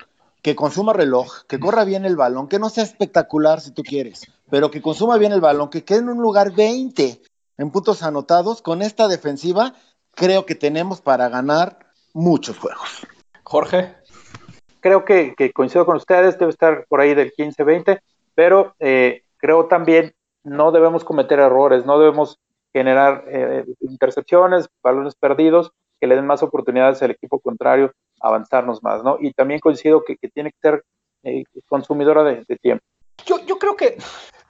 que 0.42 0.56
consuma 0.56 0.92
reloj, 0.92 1.44
que 1.48 1.60
corra 1.60 1.84
bien 1.84 2.04
el 2.04 2.16
balón, 2.16 2.48
que 2.48 2.58
no 2.58 2.68
sea 2.68 2.84
espectacular 2.84 3.60
si 3.60 3.70
tú 3.70 3.82
quieres, 3.82 4.26
pero 4.50 4.70
que 4.70 4.82
consuma 4.82 5.16
bien 5.16 5.32
el 5.32 5.40
balón, 5.40 5.70
que 5.70 5.84
quede 5.84 6.00
en 6.00 6.08
un 6.08 6.20
lugar 6.20 6.52
20 6.52 7.22
en 7.58 7.70
puntos 7.70 8.02
anotados, 8.02 8.60
con 8.60 8.82
esta 8.82 9.06
defensiva 9.06 9.74
creo 10.14 10.44
que 10.44 10.54
tenemos 10.54 11.00
para 11.00 11.28
ganar 11.28 11.78
muchos 12.12 12.58
juegos. 12.58 13.06
Jorge. 13.44 13.94
creo 14.80 15.04
que, 15.04 15.34
que 15.36 15.52
coincido 15.52 15.86
con 15.86 15.96
ustedes, 15.96 16.38
debe 16.38 16.50
estar 16.50 16.86
por 16.88 17.00
ahí 17.00 17.14
del 17.14 17.32
15-20, 17.32 18.00
pero 18.34 18.74
eh, 18.80 19.22
creo 19.36 19.66
también 19.66 20.14
no 20.42 20.72
debemos 20.72 21.04
cometer 21.04 21.38
errores, 21.38 21.86
no 21.86 21.98
debemos 21.98 22.38
generar 22.72 23.24
eh, 23.28 23.64
intercepciones, 23.80 24.68
balones 24.82 25.14
perdidos, 25.14 25.72
que 26.00 26.06
le 26.06 26.16
den 26.16 26.26
más 26.26 26.42
oportunidades 26.42 27.02
al 27.02 27.12
equipo 27.12 27.38
contrario 27.38 27.92
avanzarnos 28.22 28.82
más, 28.82 29.02
¿no? 29.02 29.18
Y 29.20 29.32
también 29.32 29.60
coincido 29.60 30.02
que, 30.06 30.16
que 30.16 30.28
tiene 30.28 30.50
que 30.50 30.58
ser 30.60 30.84
eh, 31.24 31.44
consumidora 31.68 32.22
de, 32.24 32.44
de 32.46 32.56
tiempo. 32.56 32.84
Yo, 33.26 33.44
yo 33.46 33.58
creo 33.58 33.76
que. 33.76 33.96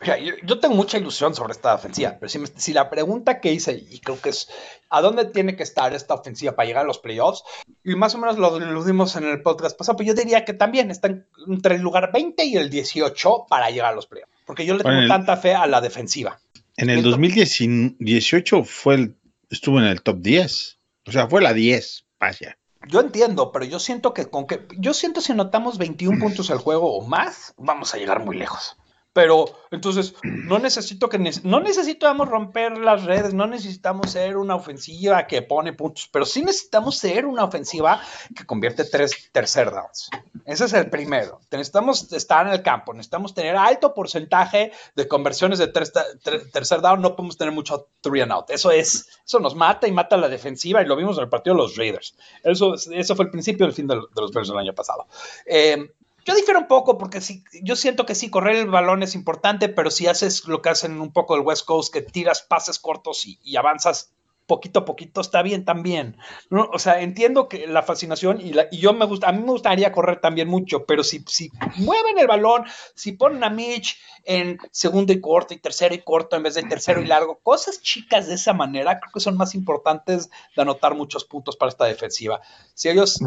mira, 0.00 0.16
yo, 0.18 0.32
yo 0.44 0.58
tengo 0.60 0.74
mucha 0.74 0.96
ilusión 0.98 1.34
sobre 1.34 1.52
esta 1.52 1.74
ofensiva, 1.74 2.16
pero 2.18 2.28
si, 2.30 2.38
me- 2.38 2.46
si 2.46 2.72
la 2.72 2.88
pregunta 2.88 3.40
que 3.40 3.52
hice, 3.52 3.72
y 3.90 3.98
creo 4.00 4.18
que 4.20 4.30
es 4.30 4.48
¿a 4.88 5.00
dónde 5.02 5.26
tiene 5.26 5.56
que 5.56 5.62
estar 5.62 5.92
esta 5.94 6.14
ofensiva 6.14 6.52
para 6.52 6.66
llegar 6.66 6.84
a 6.84 6.86
los 6.86 6.98
playoffs? 6.98 7.42
Y 7.84 7.94
más 7.96 8.14
o 8.14 8.18
menos 8.18 8.38
lo 8.38 8.54
aludimos 8.54 9.14
en 9.16 9.24
el 9.24 9.42
podcast 9.42 9.76
pasado, 9.76 9.96
pero 9.98 10.08
yo 10.08 10.14
diría 10.14 10.44
que 10.44 10.54
también 10.54 10.90
están 10.90 11.26
entre 11.48 11.74
el 11.74 11.82
lugar 11.82 12.10
20 12.12 12.44
y 12.44 12.56
el 12.56 12.70
18 12.70 13.46
para 13.48 13.68
llegar 13.70 13.92
a 13.92 13.96
los 13.96 14.06
playoffs, 14.06 14.32
porque 14.46 14.64
yo 14.64 14.74
le 14.74 14.82
tengo 14.84 14.96
Bueno, 14.96 15.08
tanta 15.12 15.36
fe 15.36 15.54
a 15.54 15.66
la 15.66 15.80
defensiva. 15.80 16.40
En 16.78 16.88
el 16.88 17.02
2018 17.02 18.64
fue 18.64 18.94
el, 18.94 19.16
estuvo 19.50 19.78
en 19.78 19.84
el 19.84 20.02
top 20.02 20.18
10, 20.20 20.78
o 21.06 21.12
sea, 21.12 21.28
fue 21.28 21.42
la 21.42 21.52
10, 21.52 22.06
vaya. 22.18 22.56
Yo 22.88 23.00
entiendo, 23.00 23.52
pero 23.52 23.64
yo 23.64 23.78
siento 23.78 24.12
que 24.12 24.28
con 24.28 24.46
que 24.46 24.66
yo 24.78 24.92
siento 24.94 25.20
si 25.20 25.32
anotamos 25.32 25.78
21 25.78 26.18
puntos 26.18 26.50
al 26.50 26.58
juego 26.58 26.96
o 26.96 27.06
más, 27.06 27.54
vamos 27.56 27.94
a 27.94 27.98
llegar 27.98 28.24
muy 28.24 28.36
lejos. 28.36 28.76
Pero 29.14 29.44
entonces 29.70 30.14
no 30.22 30.58
necesito 30.58 31.08
que 31.10 31.18
no 31.18 31.60
necesitamos 31.60 32.28
romper 32.28 32.78
las 32.78 33.04
redes, 33.04 33.34
no 33.34 33.46
necesitamos 33.46 34.10
ser 34.10 34.38
una 34.38 34.54
ofensiva 34.54 35.26
que 35.26 35.42
pone 35.42 35.74
puntos, 35.74 36.08
pero 36.10 36.24
sí 36.24 36.42
necesitamos 36.42 36.96
ser 36.96 37.26
una 37.26 37.44
ofensiva 37.44 38.00
que 38.34 38.46
convierte 38.46 38.84
tres 38.84 39.30
tercer 39.30 39.70
downs. 39.70 40.08
Ese 40.46 40.64
es 40.64 40.72
el 40.72 40.88
primero. 40.88 41.40
Necesitamos 41.50 42.10
estar 42.12 42.46
en 42.46 42.54
el 42.54 42.62
campo, 42.62 42.94
necesitamos 42.94 43.34
tener 43.34 43.54
alto 43.56 43.92
porcentaje 43.92 44.72
de 44.94 45.06
conversiones 45.08 45.58
de 45.58 45.68
tres- 45.68 45.92
ter- 46.22 46.50
tercer 46.50 46.80
down, 46.80 47.02
no 47.02 47.14
podemos 47.14 47.36
tener 47.36 47.52
mucho 47.52 47.88
three 48.00 48.22
and 48.22 48.32
out. 48.32 48.50
Eso 48.50 48.70
es, 48.70 49.08
eso 49.26 49.38
nos 49.40 49.54
mata 49.54 49.86
y 49.86 49.92
mata 49.92 50.16
a 50.16 50.18
la 50.18 50.28
defensiva 50.28 50.80
y 50.80 50.86
lo 50.86 50.96
vimos 50.96 51.18
en 51.18 51.24
el 51.24 51.28
partido 51.28 51.54
de 51.56 51.62
los 51.62 51.76
Raiders. 51.76 52.16
Eso, 52.42 52.74
eso 52.74 53.14
fue 53.16 53.26
el 53.26 53.30
principio 53.30 53.66
del 53.66 53.74
fin 53.74 53.86
de, 53.86 53.96
de 53.96 54.20
los 54.20 54.32
Bears 54.32 54.48
del 54.48 54.58
año 54.58 54.74
pasado. 54.74 55.06
Eh, 55.44 55.92
yo 56.24 56.34
difiero 56.34 56.60
un 56.60 56.68
poco 56.68 56.98
porque 56.98 57.20
sí, 57.20 57.44
yo 57.62 57.76
siento 57.76 58.06
que 58.06 58.14
sí, 58.14 58.30
correr 58.30 58.56
el 58.56 58.70
balón 58.70 59.02
es 59.02 59.14
importante, 59.14 59.68
pero 59.68 59.90
si 59.90 60.06
haces 60.06 60.46
lo 60.46 60.62
que 60.62 60.70
hacen 60.70 61.00
un 61.00 61.12
poco 61.12 61.34
el 61.34 61.42
West 61.42 61.66
Coast, 61.66 61.92
que 61.92 62.02
tiras 62.02 62.42
pases 62.42 62.78
cortos 62.78 63.26
y, 63.26 63.38
y 63.42 63.56
avanzas 63.56 64.12
poquito 64.46 64.80
a 64.80 64.84
poquito, 64.84 65.20
está 65.20 65.42
bien 65.42 65.64
también. 65.64 66.16
¿no? 66.50 66.68
O 66.72 66.78
sea, 66.78 67.00
entiendo 67.00 67.48
que 67.48 67.66
la 67.66 67.82
fascinación 67.82 68.40
y, 68.40 68.52
la- 68.52 68.66
y 68.70 68.78
yo 68.78 68.92
me 68.92 69.04
gusta, 69.06 69.28
a 69.28 69.32
mí 69.32 69.38
me 69.42 69.50
gustaría 69.52 69.92
correr 69.92 70.20
también 70.20 70.48
mucho, 70.48 70.84
pero 70.84 71.04
si, 71.04 71.24
si 71.26 71.50
mueven 71.76 72.18
el 72.18 72.26
balón, 72.26 72.64
si 72.94 73.12
ponen 73.12 73.42
a 73.44 73.50
Mitch 73.50 73.98
en 74.24 74.58
segundo 74.70 75.12
y 75.12 75.20
corto 75.20 75.54
y 75.54 75.58
tercero 75.58 75.94
y 75.94 75.98
corto 75.98 76.36
en 76.36 76.42
vez 76.44 76.54
de 76.54 76.62
tercero 76.64 77.00
y 77.02 77.06
largo, 77.06 77.40
cosas 77.42 77.80
chicas 77.80 78.28
de 78.28 78.34
esa 78.34 78.52
manera 78.52 79.00
creo 79.00 79.12
que 79.12 79.20
son 79.20 79.36
más 79.36 79.54
importantes 79.54 80.30
de 80.54 80.62
anotar 80.62 80.94
muchos 80.94 81.24
puntos 81.24 81.56
para 81.56 81.70
esta 81.70 81.84
defensiva. 81.86 82.40
Si 82.74 82.88
ellos 82.88 83.18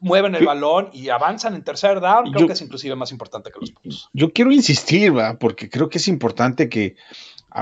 mueven 0.00 0.34
el 0.34 0.42
Yo- 0.42 0.46
balón 0.46 0.90
y 0.92 1.08
avanzan 1.08 1.54
en 1.54 1.62
tercer 1.64 2.00
down, 2.00 2.24
creo 2.30 2.40
Yo- 2.40 2.46
que 2.46 2.52
es 2.54 2.60
inclusive 2.62 2.94
más 2.96 3.10
importante 3.12 3.50
que 3.50 3.60
los 3.60 3.70
puntos. 3.72 4.08
Yo 4.12 4.32
quiero 4.32 4.52
insistir, 4.52 5.16
¿va? 5.16 5.38
porque 5.38 5.68
creo 5.68 5.88
que 5.88 5.98
es 5.98 6.08
importante 6.08 6.68
que 6.68 6.96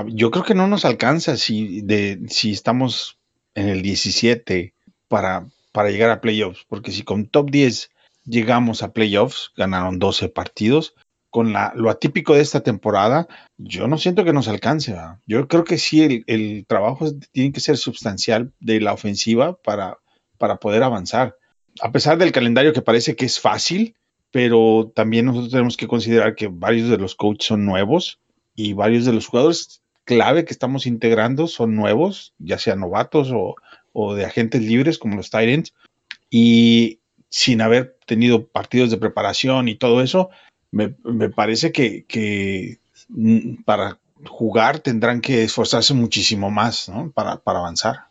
yo 0.07 0.31
creo 0.31 0.43
que 0.43 0.55
no 0.55 0.67
nos 0.67 0.85
alcanza 0.85 1.37
si 1.37 1.83
estamos 2.43 3.19
en 3.55 3.69
el 3.69 3.81
17 3.81 4.73
para, 5.07 5.47
llegar 5.87 6.09
a 6.09 6.21
playoffs, 6.21 6.65
porque 6.67 6.91
si 6.91 7.03
con 7.03 7.27
top 7.27 7.49
10 7.51 7.91
llegamos 8.25 8.83
a 8.83 8.93
playoffs, 8.93 9.51
ganaron 9.55 9.99
12 9.99 10.29
partidos, 10.29 10.93
con 11.29 11.53
lo 11.53 11.89
atípico 11.89 12.33
de 12.33 12.41
esta 12.41 12.61
temporada, 12.61 13.27
yo 13.57 13.87
no 13.87 13.97
siento 13.97 14.25
que 14.25 14.33
nos 14.33 14.47
alcance. 14.47 14.95
Yo 15.27 15.47
creo 15.47 15.63
que 15.63 15.77
sí, 15.77 16.23
el, 16.25 16.65
trabajo 16.67 17.07
tiene 17.31 17.51
que 17.51 17.59
ser 17.59 17.77
sustancial 17.77 18.51
de 18.59 18.81
la 18.81 18.93
ofensiva 18.93 19.55
para, 19.61 19.99
para 20.37 20.57
poder 20.57 20.81
avanzar. 20.81 21.35
A 21.81 21.91
pesar 21.91 22.17
del 22.17 22.31
calendario 22.31 22.73
que 22.73 22.81
parece 22.81 23.15
que 23.15 23.25
es 23.25 23.39
fácil, 23.39 23.95
pero 24.31 24.91
también 24.95 25.25
nosotros 25.25 25.51
tenemos 25.51 25.77
que 25.77 25.87
considerar 25.87 26.35
que 26.35 26.47
varios 26.47 26.89
de 26.89 26.97
los 26.97 27.15
coaches 27.15 27.47
son 27.47 27.65
nuevos 27.65 28.19
y 28.59 28.73
varios 28.73 29.05
de 29.05 29.13
los 29.13 29.27
jugadores 29.27 29.81
clave 30.03 30.43
que 30.43 30.51
estamos 30.51 30.85
integrando 30.85 31.47
son 31.47 31.77
nuevos, 31.77 32.33
ya 32.39 32.57
sean 32.57 32.81
novatos 32.81 33.31
o, 33.31 33.55
o 33.93 34.15
de 34.15 34.25
agentes 34.25 34.61
libres 34.61 34.97
como 34.97 35.15
los 35.15 35.29
Titans, 35.29 35.73
y 36.29 36.99
sin 37.29 37.61
haber 37.61 37.97
tenido 38.05 38.47
partidos 38.47 38.91
de 38.91 38.97
preparación 38.97 39.69
y 39.69 39.75
todo 39.75 40.01
eso, 40.01 40.29
me, 40.71 40.93
me 41.05 41.29
parece 41.29 41.71
que, 41.71 42.03
que, 42.05 42.79
mm, 43.07 43.63
para 43.63 43.97
jugar 44.25 44.79
tendrán 44.79 45.21
que 45.21 45.43
esforzarse 45.43 45.93
muchísimo 45.93 46.51
más 46.51 46.89
¿no? 46.89 47.11
para, 47.11 47.37
para 47.37 47.59
avanzar. 47.59 48.08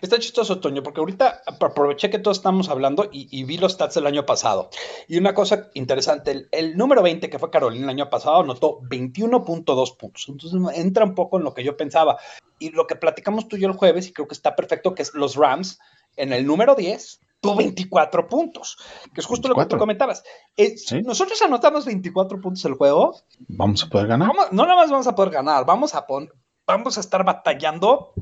Está 0.00 0.18
chistoso, 0.18 0.60
Toño, 0.60 0.82
porque 0.82 1.00
ahorita 1.00 1.42
aproveché 1.46 2.10
que 2.10 2.18
todos 2.18 2.38
estamos 2.38 2.68
hablando 2.68 3.08
y, 3.10 3.28
y 3.30 3.44
vi 3.44 3.56
los 3.58 3.72
stats 3.72 3.94
del 3.94 4.06
año 4.06 4.26
pasado. 4.26 4.70
Y 5.08 5.16
una 5.18 5.34
cosa 5.34 5.68
interesante, 5.74 6.30
el, 6.32 6.48
el 6.52 6.76
número 6.76 7.02
20, 7.02 7.28
que 7.30 7.38
fue 7.38 7.50
Carolina 7.50 7.84
el 7.84 7.90
año 7.90 8.10
pasado, 8.10 8.40
anotó 8.40 8.80
21.2 8.82 9.96
puntos. 9.96 10.26
Entonces 10.28 10.60
entra 10.76 11.04
un 11.04 11.14
poco 11.14 11.38
en 11.38 11.44
lo 11.44 11.54
que 11.54 11.64
yo 11.64 11.76
pensaba. 11.76 12.18
Y 12.58 12.70
lo 12.70 12.86
que 12.86 12.96
platicamos 12.96 13.48
tú 13.48 13.56
y 13.56 13.60
yo 13.60 13.68
el 13.68 13.74
jueves, 13.74 14.06
y 14.08 14.12
creo 14.12 14.28
que 14.28 14.34
está 14.34 14.54
perfecto, 14.54 14.94
que 14.94 15.02
es 15.02 15.14
los 15.14 15.36
Rams, 15.36 15.78
en 16.16 16.32
el 16.32 16.46
número 16.46 16.74
10, 16.74 17.20
tuvo 17.40 17.56
24 17.56 18.28
puntos, 18.28 18.76
que 19.14 19.20
es 19.22 19.26
justo 19.26 19.48
lo 19.48 19.54
que 19.54 19.60
tú 19.60 19.76
24. 19.76 19.78
comentabas. 19.78 20.22
Eh, 20.56 20.76
Sí. 20.76 21.00
Nosotros 21.02 21.40
anotamos 21.40 21.86
24 21.86 22.38
puntos 22.40 22.62
el 22.66 22.74
juego, 22.74 23.16
Vamos 23.48 23.82
a 23.84 23.88
poder 23.88 24.08
ganar. 24.08 24.28
Vamos- 24.28 24.52
no 24.52 24.64
nada 24.64 24.76
más 24.76 24.90
vamos 24.90 25.06
a 25.06 25.14
poder 25.14 25.32
ganar, 25.32 25.64
vamos 25.64 25.94
a, 25.94 26.06
pon- 26.06 26.30
vamos 26.66 26.98
a 26.98 27.00
estar 27.00 27.24
batallando 27.24 28.12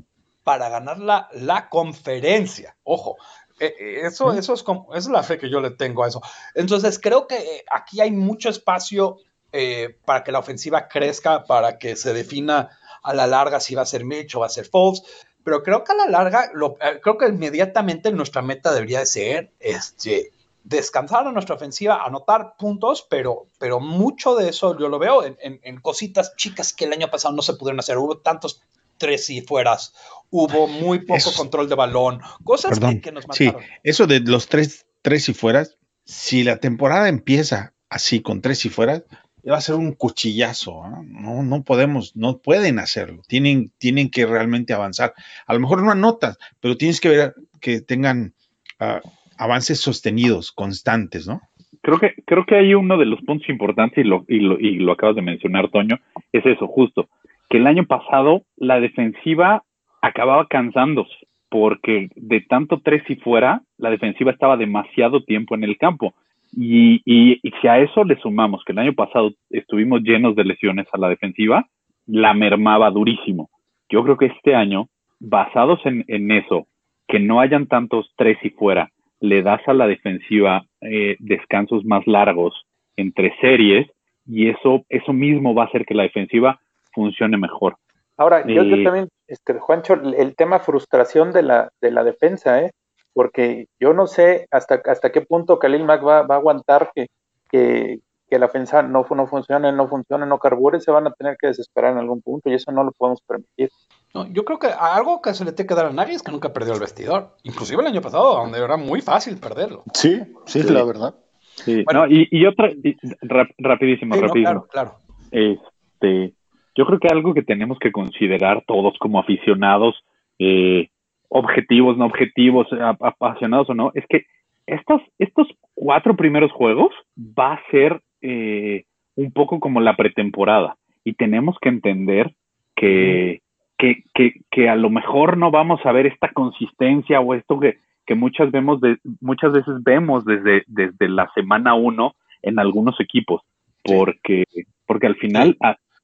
para 0.48 0.70
ganar 0.70 0.98
la, 0.98 1.28
la 1.34 1.68
conferencia. 1.68 2.74
Ojo, 2.82 3.16
eh, 3.60 3.74
eh, 3.78 4.00
eso, 4.06 4.32
eso 4.32 4.54
es 4.54 4.62
como, 4.62 4.94
es 4.94 5.06
la 5.06 5.22
fe 5.22 5.36
que 5.36 5.50
yo 5.50 5.60
le 5.60 5.72
tengo 5.72 6.04
a 6.04 6.08
eso. 6.08 6.22
Entonces, 6.54 6.98
creo 6.98 7.26
que 7.26 7.36
eh, 7.36 7.64
aquí 7.70 8.00
hay 8.00 8.10
mucho 8.10 8.48
espacio 8.48 9.18
eh, 9.52 9.98
para 10.06 10.24
que 10.24 10.32
la 10.32 10.38
ofensiva 10.38 10.88
crezca, 10.88 11.44
para 11.44 11.78
que 11.78 11.96
se 11.96 12.14
defina 12.14 12.70
a 13.02 13.12
la 13.12 13.26
larga 13.26 13.60
si 13.60 13.74
va 13.74 13.82
a 13.82 13.86
ser 13.86 14.06
Mitch 14.06 14.36
o 14.36 14.40
va 14.40 14.46
a 14.46 14.48
ser 14.48 14.64
Foles. 14.64 15.02
Pero 15.44 15.62
creo 15.62 15.84
que 15.84 15.92
a 15.92 15.96
la 15.96 16.06
larga, 16.08 16.50
lo- 16.54 16.78
eh, 16.80 16.98
creo 17.02 17.18
que 17.18 17.28
inmediatamente 17.28 18.10
nuestra 18.10 18.40
meta 18.40 18.72
debería 18.72 19.00
de 19.00 19.06
ser 19.06 19.52
este, 19.60 20.32
descansar 20.64 21.26
a 21.26 21.32
nuestra 21.32 21.56
ofensiva, 21.56 22.02
anotar 22.06 22.54
puntos, 22.56 23.06
pero, 23.10 23.44
pero 23.58 23.80
mucho 23.80 24.34
de 24.34 24.48
eso 24.48 24.78
yo 24.78 24.88
lo 24.88 24.98
veo 24.98 25.24
en, 25.24 25.36
en- 25.42 25.60
en 25.62 25.78
cositas 25.82 26.34
chicas 26.36 26.72
que 26.72 26.86
el 26.86 26.92
año 26.94 27.10
pasado 27.10 27.34
no 27.34 27.42
se 27.42 27.52
pudieron 27.52 27.80
hacer. 27.80 27.98
Hubo 27.98 28.16
tantos 28.16 28.62
tres 28.98 29.30
y 29.30 29.40
fueras, 29.40 29.94
hubo 30.30 30.66
muy 30.66 31.00
poco 31.00 31.16
Eso- 31.16 31.32
control 31.36 31.68
de 31.68 31.74
balón, 31.76 32.20
cosas 32.44 32.72
que, 32.72 32.80
Perdón. 32.80 33.00
que 33.00 33.12
nos 33.12 33.24
Sí, 33.32 33.46
mataron. 33.46 33.66
eso 33.84 34.06
de 34.06 34.20
los 34.20 34.48
tres 34.48 34.86
tres 35.00 35.28
y 35.28 35.34
fueras, 35.34 35.78
si 36.04 36.42
la 36.44 36.58
temporada 36.58 37.08
empieza 37.08 37.72
así 37.88 38.20
con 38.20 38.42
tres 38.42 38.64
y 38.66 38.68
fueras, 38.68 39.04
va 39.48 39.56
a 39.56 39.60
ser 39.62 39.76
un 39.76 39.92
cuchillazo. 39.92 40.82
¿no? 40.88 41.02
no, 41.04 41.42
no 41.42 41.62
podemos, 41.62 42.14
no 42.16 42.38
pueden 42.38 42.78
hacerlo. 42.78 43.22
Tienen, 43.28 43.70
tienen 43.78 44.10
que 44.10 44.26
realmente 44.26 44.74
avanzar. 44.74 45.14
A 45.46 45.54
lo 45.54 45.60
mejor 45.60 45.82
no 45.82 45.90
anotas, 45.92 46.36
pero 46.60 46.76
tienes 46.76 47.00
que 47.00 47.08
ver 47.08 47.34
que 47.60 47.80
tengan 47.80 48.34
uh, 48.80 49.08
avances 49.38 49.80
sostenidos, 49.80 50.52
constantes, 50.52 51.26
¿no? 51.26 51.40
Creo 51.80 51.98
que, 52.00 52.14
creo 52.26 52.44
que 52.44 52.56
hay 52.56 52.74
uno 52.74 52.98
de 52.98 53.06
los 53.06 53.20
puntos 53.22 53.48
importantes, 53.48 54.04
y 54.04 54.08
lo, 54.08 54.24
y, 54.28 54.40
lo, 54.40 54.58
y 54.58 54.74
lo 54.76 54.92
acabas 54.92 55.14
de 55.16 55.22
mencionar, 55.22 55.70
Toño, 55.70 55.98
es 56.32 56.44
eso, 56.44 56.66
justo, 56.66 57.08
que 57.48 57.58
el 57.58 57.66
año 57.66 57.84
pasado 57.86 58.42
la 58.56 58.80
defensiva 58.80 59.62
acababa 60.02 60.46
cansándose, 60.46 61.14
porque 61.48 62.08
de 62.14 62.40
tanto 62.42 62.80
tres 62.82 63.02
y 63.08 63.16
fuera, 63.16 63.62
la 63.78 63.90
defensiva 63.90 64.30
estaba 64.30 64.56
demasiado 64.56 65.22
tiempo 65.22 65.54
en 65.54 65.64
el 65.64 65.76
campo. 65.78 66.14
Y, 66.52 67.02
y, 67.04 67.38
y, 67.42 67.52
si 67.60 67.68
a 67.68 67.78
eso 67.78 68.04
le 68.04 68.16
sumamos 68.20 68.64
que 68.64 68.72
el 68.72 68.78
año 68.78 68.94
pasado 68.94 69.32
estuvimos 69.50 70.02
llenos 70.02 70.34
de 70.34 70.44
lesiones 70.44 70.86
a 70.92 70.98
la 70.98 71.08
defensiva, 71.08 71.66
la 72.06 72.32
mermaba 72.32 72.90
durísimo. 72.90 73.50
Yo 73.90 74.02
creo 74.02 74.16
que 74.16 74.26
este 74.26 74.54
año, 74.54 74.88
basados 75.20 75.80
en, 75.84 76.04
en 76.08 76.30
eso, 76.30 76.66
que 77.06 77.18
no 77.18 77.40
hayan 77.40 77.66
tantos 77.66 78.12
tres 78.16 78.38
y 78.42 78.50
fuera, 78.50 78.90
le 79.20 79.42
das 79.42 79.60
a 79.66 79.74
la 79.74 79.86
defensiva 79.86 80.64
eh, 80.80 81.16
descansos 81.18 81.84
más 81.84 82.06
largos 82.06 82.54
entre 82.96 83.34
series 83.40 83.88
y 84.26 84.48
eso, 84.48 84.84
eso 84.88 85.12
mismo 85.12 85.54
va 85.54 85.64
a 85.64 85.66
hacer 85.66 85.84
que 85.84 85.94
la 85.94 86.02
defensiva 86.04 86.60
funcione 86.98 87.38
mejor. 87.38 87.76
Ahora, 88.16 88.44
yo, 88.44 88.62
eh, 88.62 88.68
yo 88.68 88.82
también, 88.82 89.08
este, 89.28 89.54
Juancho, 89.60 89.94
el 89.94 90.34
tema 90.34 90.58
frustración 90.58 91.32
de 91.32 91.42
la, 91.42 91.70
de 91.80 91.92
la 91.92 92.02
defensa, 92.02 92.60
¿eh? 92.60 92.72
porque 93.12 93.66
yo 93.78 93.92
no 93.92 94.06
sé 94.06 94.46
hasta, 94.50 94.80
hasta 94.84 95.12
qué 95.12 95.20
punto 95.20 95.58
Khalil 95.58 95.84
Mack 95.84 96.04
va, 96.04 96.22
va 96.22 96.34
a 96.34 96.38
aguantar 96.38 96.90
que, 96.94 97.06
que, 97.50 98.00
que, 98.28 98.38
la 98.38 98.46
ofensa 98.46 98.82
no, 98.82 99.06
no 99.08 99.26
funcione, 99.26 99.72
no 99.72 99.88
funcione, 99.88 100.26
no 100.26 100.38
carbure, 100.38 100.80
se 100.80 100.90
van 100.90 101.06
a 101.06 101.12
tener 101.12 101.36
que 101.36 101.48
desesperar 101.48 101.92
en 101.92 101.98
algún 101.98 102.20
punto 102.22 102.50
y 102.50 102.54
eso 102.54 102.72
no 102.72 102.82
lo 102.82 102.92
podemos 102.92 103.20
permitir. 103.22 103.70
No, 104.14 104.26
yo 104.32 104.44
creo 104.44 104.58
que 104.58 104.68
algo 104.68 105.22
que 105.22 105.34
se 105.34 105.44
le 105.44 105.52
tiene 105.52 105.68
que 105.68 105.74
dar 105.74 105.86
a 105.86 105.92
nadie 105.92 106.14
es 106.14 106.22
que 106.22 106.32
nunca 106.32 106.52
perdió 106.52 106.74
el 106.74 106.80
vestidor. 106.80 107.36
Inclusive 107.44 107.80
el 107.82 107.88
año 107.88 108.00
pasado, 108.00 108.34
donde 108.34 108.58
era 108.58 108.76
muy 108.76 109.00
fácil 109.00 109.36
perderlo. 109.38 109.84
Sí, 109.94 110.20
sí, 110.46 110.62
sí. 110.62 110.72
la 110.72 110.84
verdad. 110.84 111.14
Sí. 111.54 111.84
Bueno, 111.84 112.06
no, 112.06 112.12
y, 112.12 112.28
y, 112.30 112.46
otra, 112.46 112.70
y, 112.70 112.96
rap, 113.22 113.48
rapidísimo, 113.58 114.14
sí, 114.14 114.20
rapidísimo. 114.20 114.54
No, 114.54 114.66
claro, 114.66 114.98
claro. 115.00 115.58
Este, 116.00 116.34
yo 116.78 116.86
creo 116.86 117.00
que 117.00 117.08
algo 117.08 117.34
que 117.34 117.42
tenemos 117.42 117.76
que 117.80 117.90
considerar 117.90 118.62
todos 118.64 118.96
como 118.98 119.18
aficionados, 119.18 119.96
eh, 120.38 120.90
objetivos, 121.28 121.98
no 121.98 122.06
objetivos, 122.06 122.68
apasionados 123.00 123.68
o 123.70 123.74
no, 123.74 123.90
es 123.94 124.06
que 124.08 124.26
estos, 124.64 125.02
estos 125.18 125.48
cuatro 125.74 126.14
primeros 126.14 126.52
juegos 126.52 126.92
va 127.18 127.54
a 127.54 127.62
ser 127.72 128.00
eh, 128.22 128.84
un 129.16 129.32
poco 129.32 129.58
como 129.58 129.80
la 129.80 129.96
pretemporada. 129.96 130.76
Y 131.02 131.14
tenemos 131.14 131.56
que 131.60 131.68
entender 131.68 132.32
que, 132.76 133.40
que, 133.76 134.04
que, 134.14 134.34
que, 134.48 134.68
a 134.68 134.76
lo 134.76 134.88
mejor 134.88 135.36
no 135.36 135.50
vamos 135.50 135.80
a 135.84 135.90
ver 135.90 136.06
esta 136.06 136.28
consistencia 136.28 137.18
o 137.18 137.34
esto 137.34 137.58
que, 137.58 137.78
que 138.06 138.14
muchas, 138.14 138.52
vemos 138.52 138.80
de, 138.80 138.98
muchas 139.20 139.50
veces 139.50 139.82
vemos 139.82 140.24
desde, 140.24 140.62
desde 140.68 141.08
la 141.08 141.28
semana 141.34 141.74
uno 141.74 142.14
en 142.40 142.60
algunos 142.60 143.00
equipos, 143.00 143.42
porque, 143.82 144.44
porque 144.86 145.08
al 145.08 145.16
final 145.16 145.56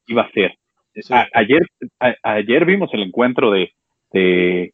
iba 0.08 0.22
a 0.22 0.30
ser. 0.32 0.58
A, 1.10 1.26
ayer, 1.34 1.62
a, 2.00 2.14
ayer 2.22 2.64
vimos 2.64 2.90
el 2.92 3.02
encuentro 3.02 3.50
de, 3.50 3.72
de 4.12 4.72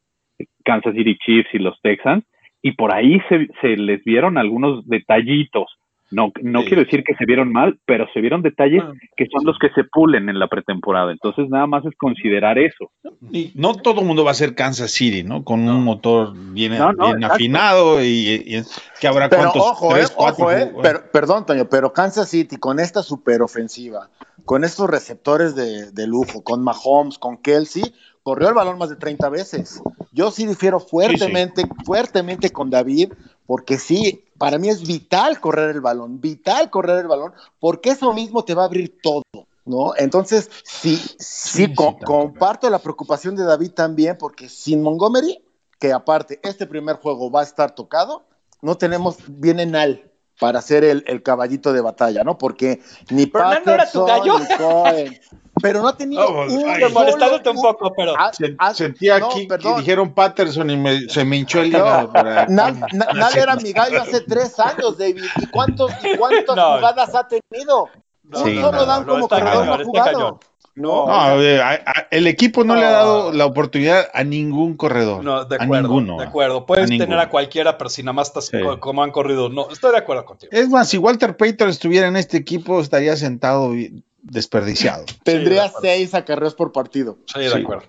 Kansas 0.64 0.94
City 0.94 1.16
Chiefs 1.24 1.50
y 1.54 1.58
los 1.58 1.80
Texans, 1.82 2.24
y 2.62 2.72
por 2.72 2.92
ahí 2.92 3.20
se, 3.28 3.48
se 3.60 3.76
les 3.76 4.02
vieron 4.04 4.36
algunos 4.38 4.86
detallitos. 4.86 5.66
No, 6.12 6.32
no 6.42 6.62
sí. 6.62 6.66
quiero 6.66 6.82
decir 6.82 7.04
que 7.04 7.14
se 7.14 7.24
vieron 7.24 7.52
mal, 7.52 7.78
pero 7.86 8.08
se 8.12 8.20
vieron 8.20 8.42
detalles 8.42 8.82
Ah, 8.84 8.92
que 9.16 9.26
son 9.32 9.44
los 9.46 9.56
que 9.60 9.68
se 9.70 9.84
pulen 9.84 10.28
en 10.28 10.40
la 10.40 10.48
pretemporada. 10.48 11.12
Entonces, 11.12 11.48
nada 11.48 11.68
más 11.68 11.84
es 11.86 11.94
considerar 11.96 12.58
eso. 12.58 12.90
Y 13.30 13.52
no 13.54 13.76
todo 13.76 14.00
el 14.00 14.08
mundo 14.08 14.24
va 14.24 14.32
a 14.32 14.34
ser 14.34 14.56
Kansas 14.56 14.90
City, 14.90 15.22
¿no? 15.22 15.44
Con 15.44 15.64
No. 15.64 15.76
un 15.76 15.84
motor 15.84 16.32
bien, 16.52 16.76
No, 16.76 16.92
no, 16.92 17.04
bien 17.04 17.18
exacto. 17.18 17.34
afinado 17.34 18.02
y, 18.04 18.42
y 18.44 18.62
que 19.00 19.06
habrá 19.06 19.28
Pero 19.28 19.42
cuántos, 19.42 19.62
ojo, 19.62 19.94
tres, 19.94 20.10
eh, 20.10 20.14
cuatro. 20.16 20.44
ojo, 20.46 20.52
eh, 20.52 20.72
per- 20.82 21.10
perdón, 21.12 21.46
Toño, 21.46 21.66
pero 21.70 21.92
Kansas 21.92 22.28
City 22.28 22.56
con 22.56 22.80
esta 22.80 23.04
superofensiva, 23.04 24.08
con 24.44 24.64
estos 24.64 24.88
receptores 24.90 25.54
de, 25.54 25.90
de 25.92 26.06
lujo, 26.06 26.42
con 26.42 26.62
Mahomes, 26.62 27.18
con 27.18 27.36
Kelsey, 27.38 27.94
corrió 28.22 28.48
el 28.48 28.54
balón 28.54 28.78
más 28.78 28.88
de 28.90 28.96
30 28.96 29.28
veces. 29.28 29.82
Yo 30.12 30.30
sí 30.30 30.46
difiero 30.46 30.80
fuertemente, 30.80 31.68
fuertemente 31.84 32.50
con 32.50 32.70
David, 32.70 33.12
porque 33.46 33.78
sí, 33.78 34.24
para 34.38 34.58
mí 34.58 34.68
es 34.68 34.86
vital 34.86 35.40
correr 35.40 35.70
el 35.70 35.80
balón, 35.80 36.20
vital 36.20 36.70
correr 36.70 36.98
el 36.98 37.08
balón, 37.08 37.32
porque 37.58 37.90
eso 37.90 38.12
mismo 38.12 38.44
te 38.44 38.54
va 38.54 38.62
a 38.62 38.66
abrir 38.66 39.00
todo. 39.02 39.22
¿No? 39.66 39.92
Entonces, 39.96 40.50
sí, 40.64 40.96
sí, 41.18 41.74
co- 41.74 41.98
comparto 42.04 42.68
la 42.70 42.78
preocupación 42.80 43.36
de 43.36 43.44
David 43.44 43.72
también, 43.72 44.16
porque 44.18 44.48
sin 44.48 44.82
Montgomery, 44.82 45.44
que 45.78 45.92
aparte 45.92 46.40
este 46.42 46.66
primer 46.66 46.96
juego 46.96 47.30
va 47.30 47.40
a 47.40 47.44
estar 47.44 47.74
tocado, 47.74 48.24
no 48.62 48.76
tenemos, 48.76 49.18
viene 49.28 49.66
Nal 49.66 50.09
para 50.40 50.60
ser 50.62 50.82
el, 50.84 51.04
el 51.06 51.22
caballito 51.22 51.72
de 51.72 51.80
batalla, 51.80 52.24
¿no? 52.24 52.38
Porque 52.38 52.80
ni 53.10 53.26
no 53.26 53.38
era 53.40 53.60
tu 53.60 53.64
Patterson, 53.66 54.06
gallo. 54.06 54.38
ni 54.38 54.56
Cohen, 54.56 55.20
pero 55.62 55.82
no 55.82 55.88
ha 55.88 55.96
tenido 55.96 56.26
pues, 56.34 56.52
un 56.52 56.68
ay, 56.68 56.80
solo- 56.80 56.94
molestándote 56.94 57.50
un 57.50 57.56
poco, 57.62 57.92
pero. 57.94 58.14
Ah, 58.18 58.30
Sen- 58.32 58.56
ah, 58.58 58.72
Sentía 58.74 59.18
no, 59.18 59.26
aquí 59.26 59.42
que 59.42 59.46
perdón. 59.48 59.76
dijeron 59.78 60.14
Patterson 60.14 60.70
y 60.70 60.76
me- 60.76 61.08
se 61.08 61.24
me 61.24 61.36
hinchó 61.36 61.60
el 61.60 61.70
No, 61.70 61.78
hígado. 61.78 62.12
para- 62.12 62.46
Nal, 62.46 62.80
Na- 62.92 63.12
Nal 63.14 63.36
era 63.36 63.54
mi 63.56 63.72
gallo 63.72 64.00
hace 64.02 64.22
tres 64.22 64.58
años, 64.58 64.96
David. 64.98 65.24
¿Y, 65.36 65.46
cuántos, 65.48 65.92
y 66.02 66.16
cuántas 66.16 66.56
No. 66.56 66.76
jugadas 66.76 67.14
ha 67.14 67.28
tenido? 67.28 67.88
Sí, 68.32 68.60
solo 68.60 68.86
no, 68.86 69.00
no, 69.00 69.06
como 69.06 69.28
corredor 69.28 69.66
no 69.66 69.74
ha 69.74 69.76
cañón, 69.78 69.80
está 69.80 70.02
jugado. 70.12 70.40
No, 70.76 71.06
No, 71.06 71.14
a 71.14 71.34
ver, 71.34 71.60
a- 71.60 71.72
a- 71.84 72.06
el 72.10 72.26
equipo 72.26 72.62
no, 72.64 72.76
le 72.76 72.84
ha 72.84 72.90
dado 72.90 73.32
la 73.32 73.44
oportunidad 73.44 74.08
a 74.14 74.22
ningún 74.24 74.76
corredor. 74.76 75.22
No, 75.24 75.44
de 75.44 75.56
a 75.56 75.64
acuerdo, 75.64 75.88
ninguno. 75.88 76.16
de 76.18 76.24
acuerdo. 76.24 76.64
Puedes 76.64 76.84
A 76.84 76.86
tener 76.88 77.00
ninguno. 77.08 77.20
a 77.20 77.28
cualquiera, 77.28 77.76
pero 77.76 77.90
si 77.90 78.02
nada 78.02 78.12
más 78.12 78.28
estás 78.28 78.46
Sí. 78.46 78.60
co- 78.62 78.78
como 78.78 79.02
han 79.02 79.10
corrido, 79.10 79.48
no, 79.48 79.68
estoy 79.70 79.90
de 79.92 79.98
acuerdo 79.98 80.24
contigo. 80.24 80.50
Es 80.54 80.68
más, 80.68 80.88
si 80.88 80.96
Walter 80.96 81.36
Payton 81.36 81.68
estuviera 81.68 82.06
en 82.06 82.16
este 82.16 82.36
equipo, 82.36 82.80
estaría 82.80 83.16
sentado 83.16 83.74
y- 83.74 84.04
desperdiciado. 84.22 85.04
tendría 85.24 85.64
de 85.64 85.72
seis 85.80 86.14
acarreos 86.14 86.54
por 86.54 86.72
partido. 86.72 87.18
Sí, 87.26 87.40
de 87.40 87.50
Sí. 87.50 87.58
acuerdo. 87.62 87.84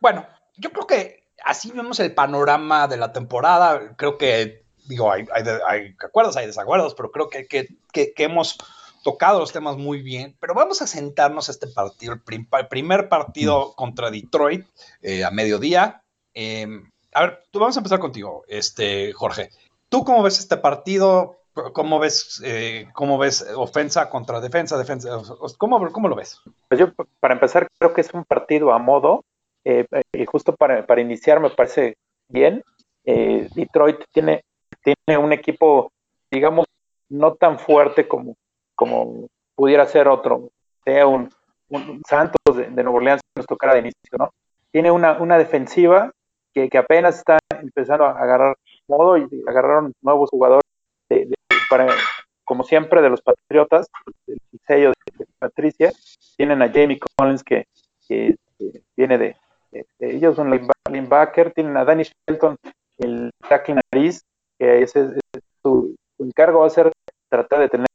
Bueno, 0.00 0.26
yo 0.56 0.70
creo 0.70 0.86
que 0.86 1.24
así 1.44 1.70
vemos 1.74 1.98
el 2.00 2.12
panorama 2.14 2.88
de 2.88 2.98
la 2.98 3.12
temporada. 3.12 3.94
Creo 3.96 4.18
que, 4.18 4.64
digo, 4.86 5.10
hay, 5.10 5.24
hay, 5.34 5.42
de- 5.44 5.60
hay 5.66 5.94
acuerdos, 6.04 6.36
hay 6.36 6.46
desacuerdos, 6.46 6.94
pero 6.94 7.10
creo 7.10 7.28
que, 7.30 7.46
que, 7.46 7.68
que- 7.92 8.12
que 8.12 8.24
hemos 8.24 8.58
tocado 9.08 9.38
los 9.40 9.52
temas 9.52 9.76
muy 9.76 10.02
bien. 10.02 10.36
Pero 10.40 10.54
vamos 10.54 10.82
a 10.82 10.86
sentarnos 10.86 11.48
a 11.48 11.52
este 11.52 11.66
partido, 11.66 12.12
el, 12.12 12.20
prim- 12.20 12.48
el 12.58 12.68
primer 12.68 13.08
partido 13.08 13.72
contra 13.74 14.10
Detroit 14.10 14.66
eh, 15.02 15.24
a 15.24 15.30
mediodía. 15.30 16.02
Eh, 16.34 16.66
a 17.14 17.22
ver, 17.22 17.42
tú 17.50 17.58
vamos 17.58 17.76
a 17.76 17.80
empezar 17.80 17.98
contigo, 18.00 18.44
este, 18.48 19.12
Jorge. 19.12 19.50
¿Tú 19.88 20.04
cómo 20.04 20.22
ves 20.22 20.38
este 20.38 20.56
partido? 20.58 21.36
¿Cómo 21.72 21.98
ves, 21.98 22.40
eh, 22.44 22.86
cómo 22.92 23.18
ves 23.18 23.44
ofensa 23.56 24.10
contra 24.10 24.40
defensa, 24.40 24.76
defensa? 24.78 25.08
¿Cómo, 25.56 25.90
cómo 25.90 26.08
lo 26.08 26.14
ves? 26.14 26.40
Pues 26.68 26.78
yo, 26.78 26.92
para 27.18 27.34
empezar, 27.34 27.66
creo 27.78 27.94
que 27.94 28.02
es 28.02 28.12
un 28.14 28.24
partido 28.24 28.72
a 28.72 28.78
modo, 28.78 29.24
eh, 29.64 29.86
y 30.12 30.24
justo 30.26 30.54
para, 30.54 30.86
para, 30.86 31.00
iniciar 31.00 31.40
me 31.40 31.50
parece 31.50 31.96
bien. 32.28 32.62
Detroit 33.04 34.04
tiene, 34.12 34.44
tiene 34.82 35.18
un 35.18 35.32
equipo, 35.32 35.90
digamos, 36.30 36.66
no 37.08 37.34
tan 37.34 37.58
fuerte 37.58 38.06
como, 38.06 38.36
como 38.78 39.26
pudiera 39.56 39.84
ser 39.86 40.06
otro, 40.06 40.50
sea 40.84 41.04
un, 41.08 41.28
Santos 42.08 42.56
de, 42.56 42.70
de, 42.70 42.82
Nueva 42.84 42.98
Orleans 42.98 43.20
nos 43.36 43.44
tocara 43.44 43.74
de 43.74 43.80
inicio, 43.80 44.16
¿no? 44.16 44.30
Tiene 44.70 44.92
una, 44.92 45.20
una 45.20 45.36
defensiva 45.36 46.12
que, 46.54 46.70
apenas 46.78 47.18
está 47.18 47.38
empezando 47.60 48.04
a 48.04 48.12
agarrar 48.12 48.56
modo 48.86 49.18
y 49.18 49.26
agarraron 49.48 49.92
nuevos 50.00 50.30
jugadores 50.30 50.62
de, 51.08 51.28
para, 51.68 51.88
como 52.44 52.62
siempre, 52.62 53.02
de 53.02 53.10
los 53.10 53.20
Patriotas, 53.20 53.88
el 54.28 54.38
sello 54.64 54.92
de, 55.18 55.26
Patricia, 55.40 55.92
tienen 56.36 56.62
a 56.62 56.70
Jamie 56.72 57.00
Collins 57.16 57.42
que, 57.42 57.64
que, 58.06 58.36
viene 58.96 59.18
de, 59.18 59.36
ellos, 59.98 60.38
un 60.38 60.50
linebacker, 60.50 61.52
tienen 61.52 61.76
a 61.76 61.84
Danny 61.84 62.04
Shelton, 62.04 62.56
el 62.98 63.30
tackle 63.48 63.80
nariz, 63.92 64.22
que 64.56 64.82
ese 64.82 65.00
es, 65.00 65.10
es 65.32 65.42
su, 65.62 65.96
su, 66.16 66.24
encargo 66.24 66.60
va 66.60 66.68
a 66.68 66.70
ser 66.70 66.92
tratar 67.28 67.58
de 67.58 67.68
tener 67.68 67.86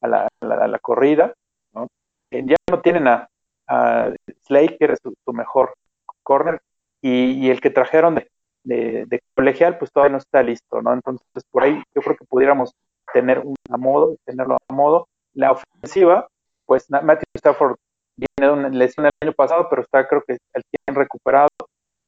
a 0.00 0.08
la, 0.08 0.28
a 0.40 0.68
la, 0.68 0.78
corrida, 0.78 1.34
¿no? 1.72 1.88
ya 2.30 2.56
no 2.70 2.80
tienen 2.80 3.08
a, 3.08 3.28
a 3.68 4.12
Slade, 4.46 4.76
que 4.78 4.84
era 4.84 4.96
su, 4.96 5.14
mejor 5.32 5.74
corner, 6.22 6.60
y, 7.00 7.48
el 7.50 7.60
que 7.60 7.70
trajeron 7.70 8.16
de, 8.64 9.06
de, 9.06 9.20
colegial, 9.34 9.78
pues 9.78 9.92
todavía 9.92 10.12
no 10.12 10.18
está 10.18 10.42
listo, 10.42 10.82
¿no? 10.82 10.92
Entonces, 10.92 11.44
por 11.50 11.62
ahí 11.62 11.82
yo 11.94 12.02
creo 12.02 12.16
que 12.16 12.24
pudiéramos 12.24 12.74
tener 13.12 13.40
un 13.40 13.54
a 13.70 13.76
modo, 13.76 14.16
tenerlo 14.24 14.56
a 14.68 14.74
modo. 14.74 15.08
La 15.34 15.52
ofensiva, 15.52 16.28
pues 16.66 16.90
Matthew 16.90 17.24
Stafford 17.36 17.76
viene 18.16 18.52
de 18.52 18.58
una 18.58 18.68
lesión 18.68 19.06
el 19.06 19.12
año 19.22 19.32
pasado, 19.32 19.68
pero 19.70 19.82
está 19.82 20.06
creo 20.08 20.22
que 20.26 20.38
al 20.54 20.62
100 20.86 20.96
recuperado. 20.96 21.48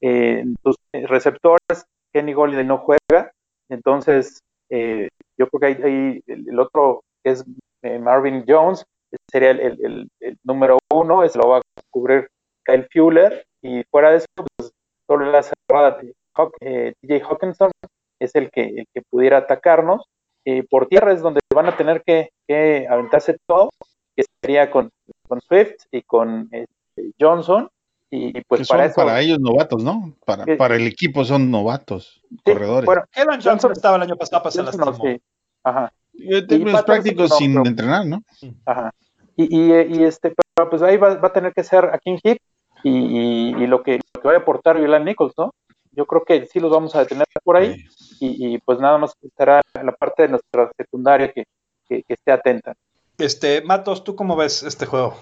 Eh, 0.01 0.43
sus 0.63 0.75
receptores, 0.93 1.85
Kenny 2.11 2.33
Golden 2.33 2.67
no 2.67 2.79
juega, 2.79 3.31
entonces 3.69 4.41
Eh, 4.71 5.09
yo 5.37 5.47
creo 5.49 5.59
que 5.59 5.65
hay, 5.65 5.83
hay 5.83 6.23
el, 6.27 6.57
otro 6.59 7.03
es 7.25 7.43
eh, 7.83 7.99
Marvin 7.99 8.43
Jones, 8.47 8.85
sería 9.31 9.51
el, 9.51 9.59
el- 9.59 10.09
el 10.19 10.37
número 10.43 10.77
uno, 10.93 11.23
ese 11.23 11.37
lo 11.37 11.49
va 11.49 11.57
a 11.57 11.61
cubrir 11.89 12.29
Kyle 12.65 12.87
Fuller, 12.93 13.45
y 13.61 13.83
fuera 13.91 14.11
de 14.11 14.17
eso, 14.17 14.27
pues 14.35 14.71
solo 15.07 15.31
la 15.31 15.43
cerrada 15.43 15.99
de 16.01 16.13
Hawk- 16.35 16.55
eh, 16.61 16.93
TJ 17.01 17.21
Hawkinson 17.23 17.71
es 18.19 18.33
el 18.35 18.49
que, 18.51 18.61
el 18.61 18.85
que 18.93 19.01
pudiera 19.09 19.37
atacarnos. 19.37 20.03
Y 20.43 20.63
por 20.63 20.87
tierra 20.87 21.13
es 21.13 21.21
donde 21.21 21.39
van 21.53 21.67
a 21.67 21.77
tener 21.77 22.01
que, 22.03 22.29
que 22.47 22.87
aventarse 22.89 23.37
todo, 23.45 23.69
que 24.15 24.23
sería 24.41 24.71
con, 24.71 24.89
con 25.27 25.39
Swift 25.41 25.75
y 25.91 26.01
con 26.01 26.49
este, 26.51 27.11
Johnson. 27.19 27.69
Y, 28.09 28.37
y 28.37 28.41
pues 28.47 28.59
que 28.61 28.65
son 28.65 28.77
para 28.77 28.93
para, 28.93 29.19
eso. 29.19 29.25
ellos 29.27 29.39
novatos, 29.39 29.83
¿no? 29.83 30.15
Para, 30.25 30.45
para 30.57 30.75
el 30.75 30.87
equipo 30.87 31.23
son 31.23 31.49
novatos, 31.51 32.21
sí, 32.29 32.37
corredores. 32.43 32.85
bueno, 32.85 33.03
Evan 33.15 33.39
Johnson 33.41 33.71
estaba 33.71 33.95
el 33.97 34.01
año 34.01 34.17
pasado, 34.17 34.49
se 34.51 34.61
Johnson 34.61 34.79
no, 34.81 34.93
sí. 34.95 35.21
Ajá. 35.63 35.93
Yo 36.29 36.45
tengo 36.47 36.71
prácticos 36.85 37.29
no, 37.29 37.35
sin 37.37 37.53
pero- 37.53 37.65
entrenar, 37.67 38.05
¿no? 38.05 38.21
Ajá. 38.65 38.91
Y, 39.35 39.57
y, 39.57 39.71
eh, 39.71 39.87
y, 39.89 40.03
este, 40.03 40.33
pero 40.55 40.69
pues 40.69 40.81
ahí 40.81 40.97
va, 40.97 41.15
va 41.15 41.29
a 41.29 41.33
tener 41.33 41.53
que 41.53 41.63
ser 41.63 41.85
a 41.85 41.97
King 41.97 42.17
Hit 42.23 42.37
y, 42.83 42.89
y, 42.89 43.63
y 43.63 43.67
lo, 43.67 43.81
que, 43.81 43.99
lo 44.13 44.21
que 44.21 44.27
vaya 44.27 44.39
a 44.39 44.41
aportar 44.41 44.77
Violan 44.77 45.05
Nichols, 45.05 45.33
¿no? 45.37 45.51
Yo 45.93 46.05
creo 46.05 46.23
que 46.23 46.45
sí 46.47 46.59
los 46.59 46.71
vamos 46.71 46.95
a 46.95 46.99
detener 46.99 47.25
por 47.43 47.57
ahí 47.57 47.85
y, 48.19 48.53
y 48.55 48.57
pues 48.59 48.79
nada 48.79 48.97
más 48.97 49.13
estará 49.21 49.61
la 49.81 49.91
parte 49.93 50.23
de 50.23 50.29
nuestra 50.29 50.71
secundaria 50.77 51.31
que, 51.31 51.45
que, 51.87 52.03
que 52.03 52.13
esté 52.13 52.31
atenta. 52.31 52.73
Este, 53.17 53.61
Matos, 53.61 54.03
¿tú 54.03 54.15
cómo 54.15 54.35
ves 54.35 54.63
este 54.63 54.85
juego? 54.85 55.15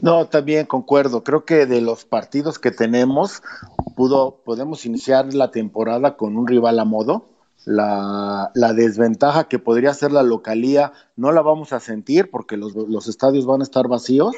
No, 0.00 0.26
también 0.26 0.66
concuerdo. 0.66 1.22
Creo 1.24 1.44
que 1.44 1.66
de 1.66 1.80
los 1.80 2.04
partidos 2.04 2.58
que 2.58 2.70
tenemos, 2.70 3.42
pudo, 3.96 4.40
podemos 4.44 4.84
iniciar 4.86 5.32
la 5.34 5.50
temporada 5.50 6.16
con 6.16 6.36
un 6.36 6.46
rival 6.46 6.78
a 6.78 6.84
modo. 6.84 7.26
La, 7.64 8.50
desventaja 8.74 9.44
que 9.44 9.58
podría 9.58 9.94
ser 9.94 10.12
la 10.12 10.22
localía 10.22 10.92
no 11.16 11.32
la 11.32 11.42
vamos 11.42 11.72
a 11.72 11.80
sentir 11.80 12.30
porque 12.30 12.56
los, 12.56 13.08
estadios 13.08 13.46
van 13.46 13.60
a 13.60 13.64
estar 13.64 13.88
vacíos. 13.88 14.34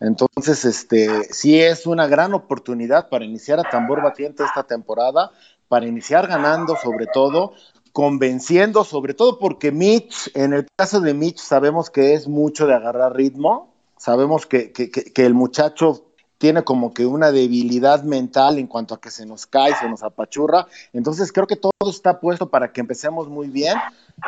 Entonces, 0.00 0.64
este, 0.64 1.24
sí 1.32 1.60
es 1.60 1.86
una 1.86 2.06
gran 2.06 2.34
oportunidad 2.34 3.08
para 3.08 3.24
iniciar 3.24 3.60
a 3.60 3.70
tambor 3.70 4.02
batiente 4.02 4.44
esta 4.44 4.64
temporada, 4.64 5.30
para 5.68 5.86
iniciar 5.86 6.26
ganando 6.26 6.76
sobre 6.76 7.06
todo, 7.06 7.52
convenciendo 7.92 8.84
sobre 8.84 9.14
todo 9.14 9.38
porque 9.38 9.72
Mitch, 9.72 10.30
en 10.34 10.52
el 10.52 10.66
caso 10.76 11.00
de 11.00 11.14
Mitch 11.14 11.38
sabemos 11.38 11.90
que 11.90 12.14
es 12.14 12.28
mucho 12.28 12.66
de 12.66 12.74
agarrar 12.74 13.14
ritmo, 13.14 13.72
sabemos 13.96 14.46
que, 14.46 14.72
que, 14.72 14.90
que 14.90 15.24
el 15.24 15.32
muchacho 15.32 16.13
tiene 16.44 16.62
como 16.62 16.92
que 16.92 17.06
una 17.06 17.32
debilidad 17.32 18.02
mental 18.02 18.58
en 18.58 18.66
cuanto 18.66 18.92
a 18.92 19.00
que 19.00 19.10
se 19.10 19.24
nos 19.24 19.46
cae, 19.46 19.74
se 19.76 19.88
nos 19.88 20.02
apachurra. 20.02 20.66
Entonces 20.92 21.32
creo 21.32 21.46
que 21.46 21.56
todo 21.56 21.72
está 21.88 22.20
puesto 22.20 22.50
para 22.50 22.70
que 22.70 22.82
empecemos 22.82 23.30
muy 23.30 23.48
bien. 23.48 23.78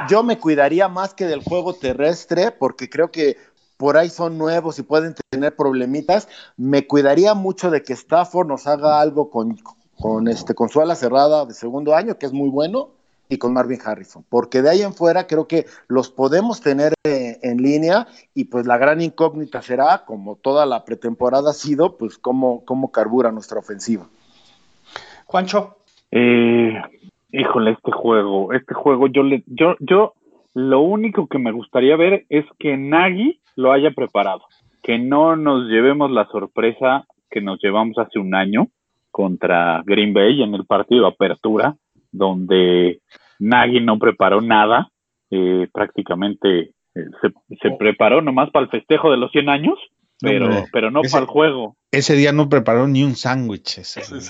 Yo 0.08 0.22
me 0.22 0.38
cuidaría 0.38 0.88
más 0.88 1.12
que 1.12 1.26
del 1.26 1.44
juego 1.44 1.74
terrestre 1.74 2.52
porque 2.52 2.88
creo 2.88 3.10
que 3.10 3.36
por 3.76 3.98
ahí 3.98 4.08
son 4.08 4.38
nuevos 4.38 4.78
y 4.78 4.82
pueden 4.82 5.14
tener 5.28 5.54
problemitas. 5.56 6.26
Me 6.56 6.86
cuidaría 6.86 7.34
mucho 7.34 7.70
de 7.70 7.82
que 7.82 7.92
Stafford 7.92 8.48
nos 8.48 8.66
haga 8.66 8.98
algo 8.98 9.28
con, 9.28 9.58
con, 10.00 10.26
este, 10.26 10.54
con 10.54 10.70
su 10.70 10.80
ala 10.80 10.94
cerrada 10.94 11.44
de 11.44 11.52
segundo 11.52 11.94
año, 11.94 12.16
que 12.16 12.24
es 12.24 12.32
muy 12.32 12.48
bueno, 12.48 12.92
y 13.28 13.38
con 13.38 13.52
Marvin 13.52 13.80
Harrison, 13.84 14.24
porque 14.28 14.62
de 14.62 14.70
ahí 14.70 14.82
en 14.82 14.92
fuera 14.92 15.26
creo 15.26 15.48
que 15.48 15.66
los 15.88 16.10
podemos 16.10 16.60
tener 16.60 16.94
eh, 17.04 17.38
en 17.42 17.58
línea 17.58 18.06
y 18.34 18.44
pues 18.44 18.66
la 18.66 18.78
gran 18.78 19.00
incógnita 19.00 19.62
será, 19.62 20.04
como 20.06 20.36
toda 20.36 20.66
la 20.66 20.84
pretemporada 20.84 21.50
ha 21.50 21.54
sido, 21.54 21.96
pues 21.96 22.18
cómo, 22.18 22.64
cómo 22.64 22.92
carbura 22.92 23.32
nuestra 23.32 23.58
ofensiva. 23.58 24.06
Juancho. 25.26 25.76
Eh, 26.10 26.80
híjole, 27.32 27.72
este 27.72 27.92
juego, 27.92 28.52
este 28.52 28.74
juego, 28.74 29.08
yo 29.08 29.22
le, 29.22 29.42
yo, 29.46 29.74
yo, 29.80 30.14
lo 30.54 30.80
único 30.80 31.26
que 31.26 31.38
me 31.38 31.52
gustaría 31.52 31.96
ver 31.96 32.24
es 32.28 32.44
que 32.58 32.76
Nagy 32.76 33.40
lo 33.56 33.72
haya 33.72 33.90
preparado, 33.90 34.42
que 34.82 34.98
no 34.98 35.36
nos 35.36 35.68
llevemos 35.68 36.10
la 36.10 36.26
sorpresa 36.28 37.06
que 37.30 37.40
nos 37.40 37.60
llevamos 37.60 37.98
hace 37.98 38.18
un 38.18 38.34
año 38.34 38.68
contra 39.10 39.82
Green 39.84 40.14
Bay 40.14 40.42
en 40.42 40.54
el 40.54 40.64
partido 40.64 41.02
de 41.02 41.08
apertura, 41.08 41.76
donde 42.12 43.00
Nagy 43.38 43.80
no 43.80 43.98
preparó 43.98 44.40
nada, 44.40 44.90
eh, 45.30 45.68
prácticamente 45.72 46.72
eh, 46.94 47.04
se, 47.20 47.28
se, 47.60 47.70
preparó 47.76 48.22
nomás 48.22 48.50
para 48.50 48.64
el 48.64 48.70
festejo 48.70 49.10
de 49.10 49.16
los 49.16 49.30
100 49.32 49.48
años, 49.48 49.78
pero, 50.20 50.48
no, 50.48 50.64
pero 50.72 50.90
no 50.90 51.02
ese, 51.02 51.12
para 51.12 51.22
el 51.22 51.28
juego. 51.28 51.76
Ese 51.90 52.16
día 52.16 52.32
no 52.32 52.48
preparó 52.48 52.88
ni 52.88 53.02
un 53.02 53.16
sándwich. 53.16 53.76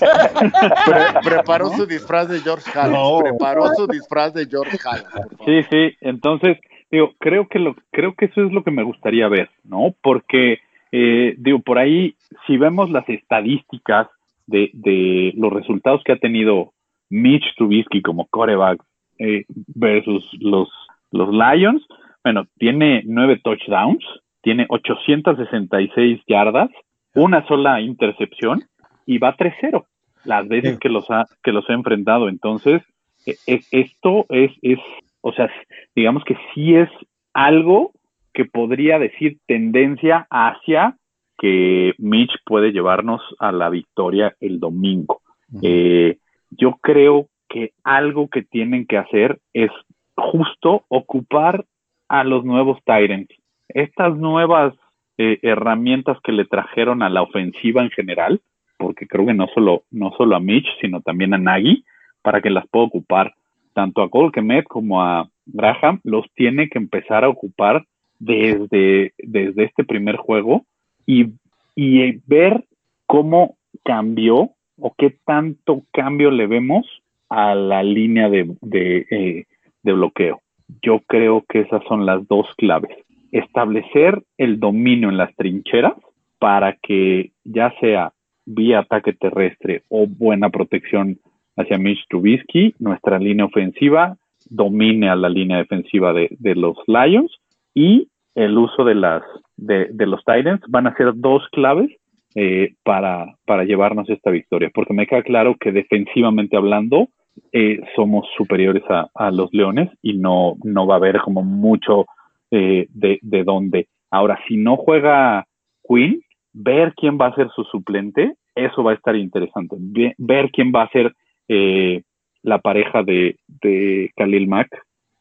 Pre 0.85 1.21
preparó 1.23 1.69
¿no? 1.69 1.77
su 1.77 1.85
disfraz 1.85 2.27
de 2.27 2.39
George 2.39 2.69
Halas. 2.73 2.91
No. 2.91 3.19
Preparó 3.19 3.67
su 3.75 3.87
disfraz 3.87 4.33
de 4.33 4.47
George 4.47 4.77
Halas. 4.83 5.05
Sí, 5.45 5.63
sí. 5.69 5.95
Entonces, 6.01 6.57
digo, 6.91 7.13
creo 7.19 7.47
que 7.47 7.59
lo, 7.59 7.75
creo 7.91 8.15
que 8.15 8.25
eso 8.25 8.43
es 8.43 8.51
lo 8.51 8.63
que 8.63 8.71
me 8.71 8.83
gustaría 8.83 9.27
ver, 9.29 9.49
¿no? 9.63 9.95
Porque, 10.01 10.59
eh, 10.91 11.35
digo, 11.37 11.59
por 11.59 11.77
ahí, 11.77 12.15
si 12.45 12.57
vemos 12.57 12.89
las 12.89 13.07
estadísticas 13.07 14.07
de, 14.45 14.71
de 14.73 15.33
los 15.35 15.53
resultados 15.53 16.01
que 16.03 16.13
ha 16.13 16.17
tenido 16.17 16.73
Mitch 17.09 17.55
Trubisky 17.55 18.01
como 18.01 18.27
coreback 18.27 18.81
eh, 19.19 19.45
versus 19.67 20.23
los, 20.39 20.69
los 21.11 21.29
Lions, 21.29 21.85
bueno, 22.23 22.45
tiene 22.57 23.03
nueve 23.05 23.39
touchdowns, 23.43 24.03
tiene 24.41 24.65
866 24.69 26.21
yardas, 26.27 26.69
una 27.15 27.45
sola 27.47 27.81
intercepción 27.81 28.63
y 29.05 29.17
va 29.17 29.35
3-0 29.35 29.85
las 30.27 30.47
veces 30.47 30.73
sí. 30.73 30.79
que 30.79 30.89
los 30.89 31.09
ha 31.09 31.25
que 31.41 31.51
los 31.51 31.67
ha 31.69 31.73
enfrentado. 31.73 32.29
Entonces, 32.29 32.83
es, 33.25 33.67
esto 33.71 34.25
es, 34.29 34.51
es, 34.61 34.79
o 35.21 35.33
sea, 35.33 35.49
digamos 35.95 36.23
que 36.23 36.37
sí 36.53 36.75
es 36.75 36.89
algo 37.33 37.91
que 38.33 38.45
podría 38.45 38.99
decir 38.99 39.37
tendencia 39.47 40.27
hacia 40.29 40.97
que 41.39 41.93
Mitch 41.97 42.31
puede 42.45 42.71
llevarnos 42.71 43.21
a 43.39 43.51
la 43.51 43.69
victoria 43.69 44.35
el 44.39 44.59
domingo. 44.59 45.21
Uh 45.51 45.59
-huh. 45.59 45.61
eh, 45.63 46.17
yo 46.49 46.77
creo 46.81 47.27
que 47.49 47.71
algo 47.83 48.27
que 48.29 48.41
tienen 48.41 48.85
que 48.85 48.97
hacer 48.97 49.39
es 49.53 49.71
justo 50.15 50.83
ocupar 50.89 51.65
a 52.07 52.23
los 52.23 52.43
nuevos 52.43 52.79
Tyrants. 52.85 53.33
Estas 53.69 54.17
nuevas 54.17 54.73
eh, 55.17 55.39
herramientas 55.41 56.17
que 56.23 56.31
le 56.31 56.45
trajeron 56.45 57.01
a 57.01 57.09
la 57.09 57.21
ofensiva 57.21 57.81
en 57.81 57.89
general, 57.89 58.41
porque 58.77 59.07
creo 59.07 59.25
que 59.25 59.33
no 59.33 59.47
solo, 59.53 59.83
no 59.91 60.11
solo 60.17 60.35
a 60.35 60.39
Mitch, 60.39 60.67
sino 60.81 61.01
también 61.01 61.33
a 61.33 61.37
Nagy, 61.37 61.83
para 62.21 62.41
que 62.41 62.49
las 62.49 62.67
pueda 62.67 62.85
ocupar 62.85 63.33
tanto 63.73 64.01
a 64.01 64.09
Cole 64.09 64.31
Kemet 64.31 64.65
como 64.65 65.01
a 65.01 65.29
Graham, 65.45 65.99
los 66.03 66.25
tiene 66.33 66.69
que 66.69 66.77
empezar 66.77 67.23
a 67.23 67.29
ocupar 67.29 67.85
desde, 68.19 69.13
desde 69.17 69.63
este 69.63 69.83
primer 69.83 70.17
juego 70.17 70.65
y, 71.05 71.27
y 71.75 72.19
ver 72.25 72.65
cómo 73.05 73.57
cambió 73.83 74.51
o 74.79 74.93
qué 74.97 75.15
tanto 75.25 75.83
cambio 75.91 76.31
le 76.31 76.47
vemos 76.47 76.85
a 77.29 77.55
la 77.55 77.83
línea 77.83 78.29
de, 78.29 78.55
eh, 78.71 79.45
de 79.83 79.93
bloqueo. 79.93 80.41
Yo 80.81 80.99
creo 81.07 81.43
que 81.47 81.61
esas 81.61 81.83
son 81.87 82.05
las 82.05 82.27
dos 82.27 82.47
claves. 82.57 82.97
Establecer 83.31 84.23
el 84.37 84.59
dominio 84.59 85.09
en 85.09 85.17
las 85.17 85.35
trincheras 85.35 85.93
para 86.39 86.73
que 86.73 87.31
ya 87.43 87.73
sea 87.79 88.13
vía 88.45 88.79
ataque 88.79 89.13
terrestre 89.13 89.83
o 89.89 90.07
buena 90.07 90.49
protección 90.49 91.19
hacia 91.57 91.77
Mitch 91.77 92.05
Trubisky, 92.07 92.75
nuestra 92.79 93.19
línea 93.19 93.45
ofensiva 93.45 94.17
domine 94.49 95.09
a 95.09 95.15
la 95.15 95.29
línea 95.29 95.57
defensiva 95.57 96.13
de, 96.13 96.29
de 96.39 96.55
los 96.55 96.77
Lions 96.87 97.35
y 97.73 98.07
el 98.35 98.57
uso 98.57 98.85
de 98.85 98.95
las 98.95 99.23
de, 99.57 99.89
de 99.91 100.05
los 100.05 100.23
Titans 100.23 100.61
van 100.69 100.87
a 100.87 100.95
ser 100.95 101.11
dos 101.15 101.43
claves 101.51 101.89
eh, 102.35 102.73
para, 102.83 103.35
para 103.45 103.63
llevarnos 103.63 104.09
esta 104.09 104.31
victoria, 104.31 104.69
porque 104.73 104.93
me 104.93 105.07
queda 105.07 105.23
claro 105.23 105.55
que 105.59 105.71
defensivamente 105.71 106.57
hablando 106.57 107.07
eh, 107.51 107.79
somos 107.95 108.27
superiores 108.35 108.83
a, 108.89 109.31
los 109.31 109.53
Leones 109.53 109.89
y 110.01 110.17
no, 110.17 110.55
no 110.63 110.87
va 110.87 110.95
a 110.95 110.97
haber 110.97 111.19
como 111.19 111.43
mucho 111.43 112.05
eh, 112.51 112.87
de, 112.89 113.19
de 113.21 113.43
dónde. 113.43 113.87
Ahora, 114.09 114.39
si 114.47 114.57
no 114.57 114.77
juega 114.77 115.45
Quinn, 115.87 116.21
ver 116.53 116.93
quién 116.95 117.17
va 117.19 117.27
a 117.27 117.35
ser 117.35 117.49
su 117.55 117.63
suplente, 117.65 118.33
eso 118.55 118.83
va 118.83 118.91
a 118.91 118.95
estar 118.95 119.15
interesante. 119.15 119.75
Ver 120.17 120.49
quién 120.51 120.71
va 120.73 120.83
a 120.83 120.89
ser 120.89 121.13
eh, 121.47 122.01
la 122.41 122.59
pareja 122.59 123.03
de, 123.03 123.37
de 123.47 124.11
Khalil 124.15 124.47
Mack, 124.47 124.69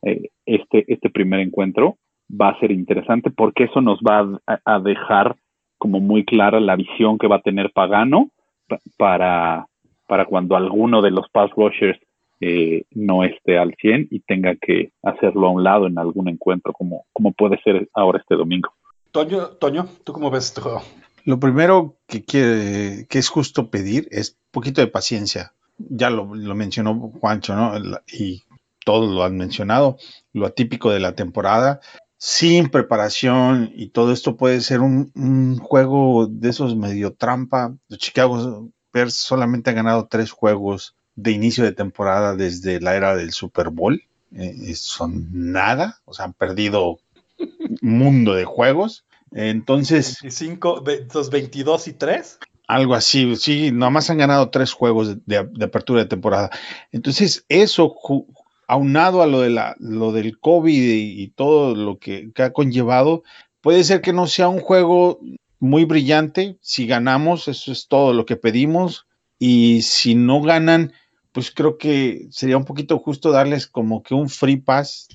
eh, 0.03 0.29
este, 0.47 0.85
este 0.89 1.11
primer 1.11 1.41
encuentro, 1.41 1.97
va 2.29 2.51
a 2.51 2.61
ser 2.61 2.73
interesante 2.73 3.31
porque 3.31 3.65
eso 3.65 3.81
nos 3.81 4.01
va 4.01 4.39
a, 4.47 4.61
a 4.65 4.81
dejar 4.81 5.37
como 5.79 6.01
muy 6.01 6.25
clara 6.25 6.61
la 6.61 6.77
visión 6.77 7.19
que 7.19 7.29
va 7.29 7.37
a 7.37 7.43
tener 7.43 7.73
Pagano 7.73 8.31
para, 8.97 9.67
para 10.07 10.25
cuando 10.25 10.57
alguno 10.57 11.03
de 11.03 11.11
los 11.11 11.29
pass 11.31 11.51
rushers 11.57 11.99
eh, 12.41 12.85
no 12.91 13.25
esté 13.25 13.59
al 13.59 13.75
100 13.81 14.09
y 14.11 14.21
tenga 14.21 14.55
que 14.57 14.93
hacerlo 15.03 15.49
a 15.49 15.53
un 15.53 15.65
lado 15.65 15.87
en 15.87 15.99
algún 15.99 16.29
encuentro, 16.29 16.73
como, 16.73 17.07
como 17.13 17.33
puede 17.33 17.59
ser 17.63 17.89
ahora 17.95 18.19
este 18.19 18.35
domingo. 18.35 18.71
Toño, 19.11 19.49
Toño, 19.59 19.87
¿tú 20.05 20.13
cómo 20.13 20.31
ves 20.31 20.47
este 20.47 20.61
juego? 20.61 20.83
Lo 21.25 21.41
primero 21.41 21.97
que, 22.07 22.25
quiere, 22.25 23.07
que 23.09 23.19
es 23.19 23.29
justo 23.29 23.71
pedir 23.71 24.07
es 24.11 24.33
un 24.33 24.51
poquito 24.53 24.81
de 24.81 24.87
paciencia. 24.87 25.53
Ya 25.79 26.11
lo, 26.11 26.35
lo 26.35 26.55
mencionó 26.55 27.11
Juancho, 27.21 27.55
¿no? 27.55 27.73
Y 28.07 28.45
todos 28.85 29.11
lo 29.11 29.25
han 29.25 29.37
mencionado, 29.37 29.97
lo 30.33 30.47
atípico 30.47 30.91
de 30.91 31.01
la 31.01 31.15
temporada, 31.15 31.81
sin 32.19 32.69
preparación 32.69 33.71
y 33.75 33.89
todo 33.89 34.13
esto 34.13 34.37
puede 34.37 34.61
ser 34.61 34.81
un, 34.81 35.13
un 35.15 35.59
juego 35.59 36.27
de 36.27 36.49
esos 36.51 36.77
medio 36.77 37.13
trampa. 37.15 37.75
Los 37.89 37.99
Chicago 37.99 38.71
Bears 38.93 39.15
solamente 39.15 39.71
han 39.71 39.77
ganado 39.77 40.07
tres 40.11 40.31
juegos 40.31 40.95
de 41.15 41.33
inicio 41.33 41.65
de 41.65 41.73
temporada 41.73 42.35
desde 42.37 42.81
la 42.81 42.97
era 42.97 43.15
del 43.17 43.33
Super 43.33 43.71
Bowl. 43.71 44.03
Eh, 44.33 44.75
son 44.75 45.29
nada, 45.33 46.01
o 46.05 46.13
sea, 46.15 46.25
han 46.27 46.33
perdido 46.33 46.99
un 47.39 47.79
mundo 47.99 48.35
de 48.35 48.45
juegos. 48.45 49.05
Entonces, 49.33 50.19
25, 50.23 50.83
ve- 50.83 51.07
los 51.13 51.31
22 51.31 51.89
y 51.89 51.93
3. 51.93 52.39
algo 52.67 52.95
así, 52.95 53.37
sí, 53.37 53.71
nomás 53.73 54.09
han 54.11 54.19
ganado 54.19 54.51
tres 54.51 54.73
juegos 54.73 55.17
de, 55.27 55.45
de 55.51 55.65
apertura 55.65 56.01
de 56.01 56.07
temporada. 56.09 56.51
Entonces, 56.93 57.45
eso 57.49 57.95
aunado 58.67 59.23
a 59.23 59.27
lo, 59.27 59.41
de 59.41 59.51
la, 59.51 59.77
lo 59.79 60.13
del 60.13 60.39
COVID 60.39 60.83
y, 60.83 61.29
todo 61.29 61.75
lo 61.75 61.99
que, 61.99 62.31
ha 62.37 62.51
conllevado, 62.51 63.23
puede 63.61 63.85
ser 63.85 64.01
que 64.01 64.13
no 64.13 64.27
sea 64.27 64.49
un 64.49 64.61
juego 64.61 65.21
muy 65.59 65.85
brillante. 65.85 66.59
Si 66.61 66.87
ganamos, 66.87 67.49
eso 67.49 67.73
es 67.73 67.89
todo 67.89 68.13
lo 68.13 68.27
que 68.27 68.37
pedimos. 68.37 69.07
Y 69.39 69.83
si 69.83 70.15
no 70.15 70.41
ganan, 70.43 70.93
pues 71.33 71.51
creo 71.51 71.79
que 71.79 72.27
sería 72.31 72.57
un 72.57 72.65
poquito 72.65 72.99
justo 72.99 73.31
darles 73.31 73.67
como 73.67 74.03
que 74.03 74.15
un 74.15 74.29
free 74.29 74.57
pass. 74.57 75.09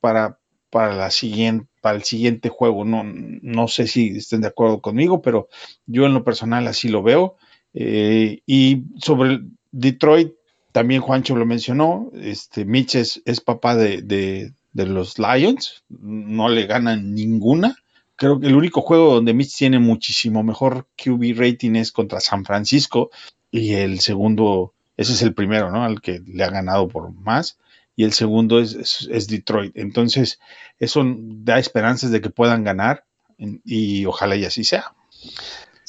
Para, 0.00 0.38
para 0.70 0.94
la 0.94 1.10
siguiente, 1.10 1.66
para 1.80 1.96
el 1.96 2.04
siguiente 2.04 2.48
juego. 2.48 2.84
No, 2.84 3.02
no 3.04 3.68
sé 3.68 3.86
si 3.86 4.16
estén 4.16 4.42
de 4.42 4.48
acuerdo 4.48 4.80
conmigo, 4.80 5.22
pero 5.22 5.48
yo 5.86 6.06
en 6.06 6.14
lo 6.14 6.24
personal 6.24 6.66
así 6.68 6.88
lo 6.88 7.02
veo. 7.02 7.36
Eh, 7.74 8.42
y 8.46 8.84
sobre 8.98 9.40
Detroit, 9.70 10.32
también 10.72 11.00
Juancho 11.00 11.36
lo 11.36 11.46
mencionó, 11.46 12.10
este, 12.14 12.64
Mitch 12.64 12.94
es, 12.96 13.40
papá 13.44 13.74
de, 13.74 14.52
los 14.74 15.18
Lions, 15.18 15.82
no 15.88 16.48
le 16.48 16.66
ganan 16.66 17.14
ninguna. 17.14 17.76
Creo 18.16 18.38
que 18.40 18.46
el 18.48 18.56
único 18.56 18.80
juego 18.80 19.14
donde 19.14 19.34
Mitch 19.34 19.56
tiene 19.56 19.78
muchísimo 19.78 20.42
mejor 20.42 20.86
QB 20.96 21.34
rating 21.36 21.76
es 21.76 21.92
contra 21.92 22.20
San 22.20 22.44
Francisco 22.44 23.10
y 23.50 23.74
el 23.74 24.00
segundo, 24.00 24.72
ese 24.96 25.12
es 25.12 25.22
el 25.22 25.34
primero, 25.34 25.70
¿no? 25.70 25.84
Al 25.84 26.00
que 26.00 26.20
le 26.26 26.44
ha 26.44 26.50
ganado 26.50 26.88
por 26.88 27.12
más 27.12 27.58
y 27.96 28.04
el 28.04 28.12
segundo 28.12 28.60
es, 28.60 29.08
es- 29.10 29.26
Detroit. 29.28 29.76
Entonces, 29.76 30.38
eso 30.78 31.02
da 31.04 31.58
esperanzas 31.58 32.10
de 32.12 32.20
que 32.20 32.30
puedan 32.30 32.62
ganar 32.62 33.04
y 33.64 34.04
ojalá 34.04 34.36
y 34.36 34.44
así 34.44 34.64
sea. 34.64 34.92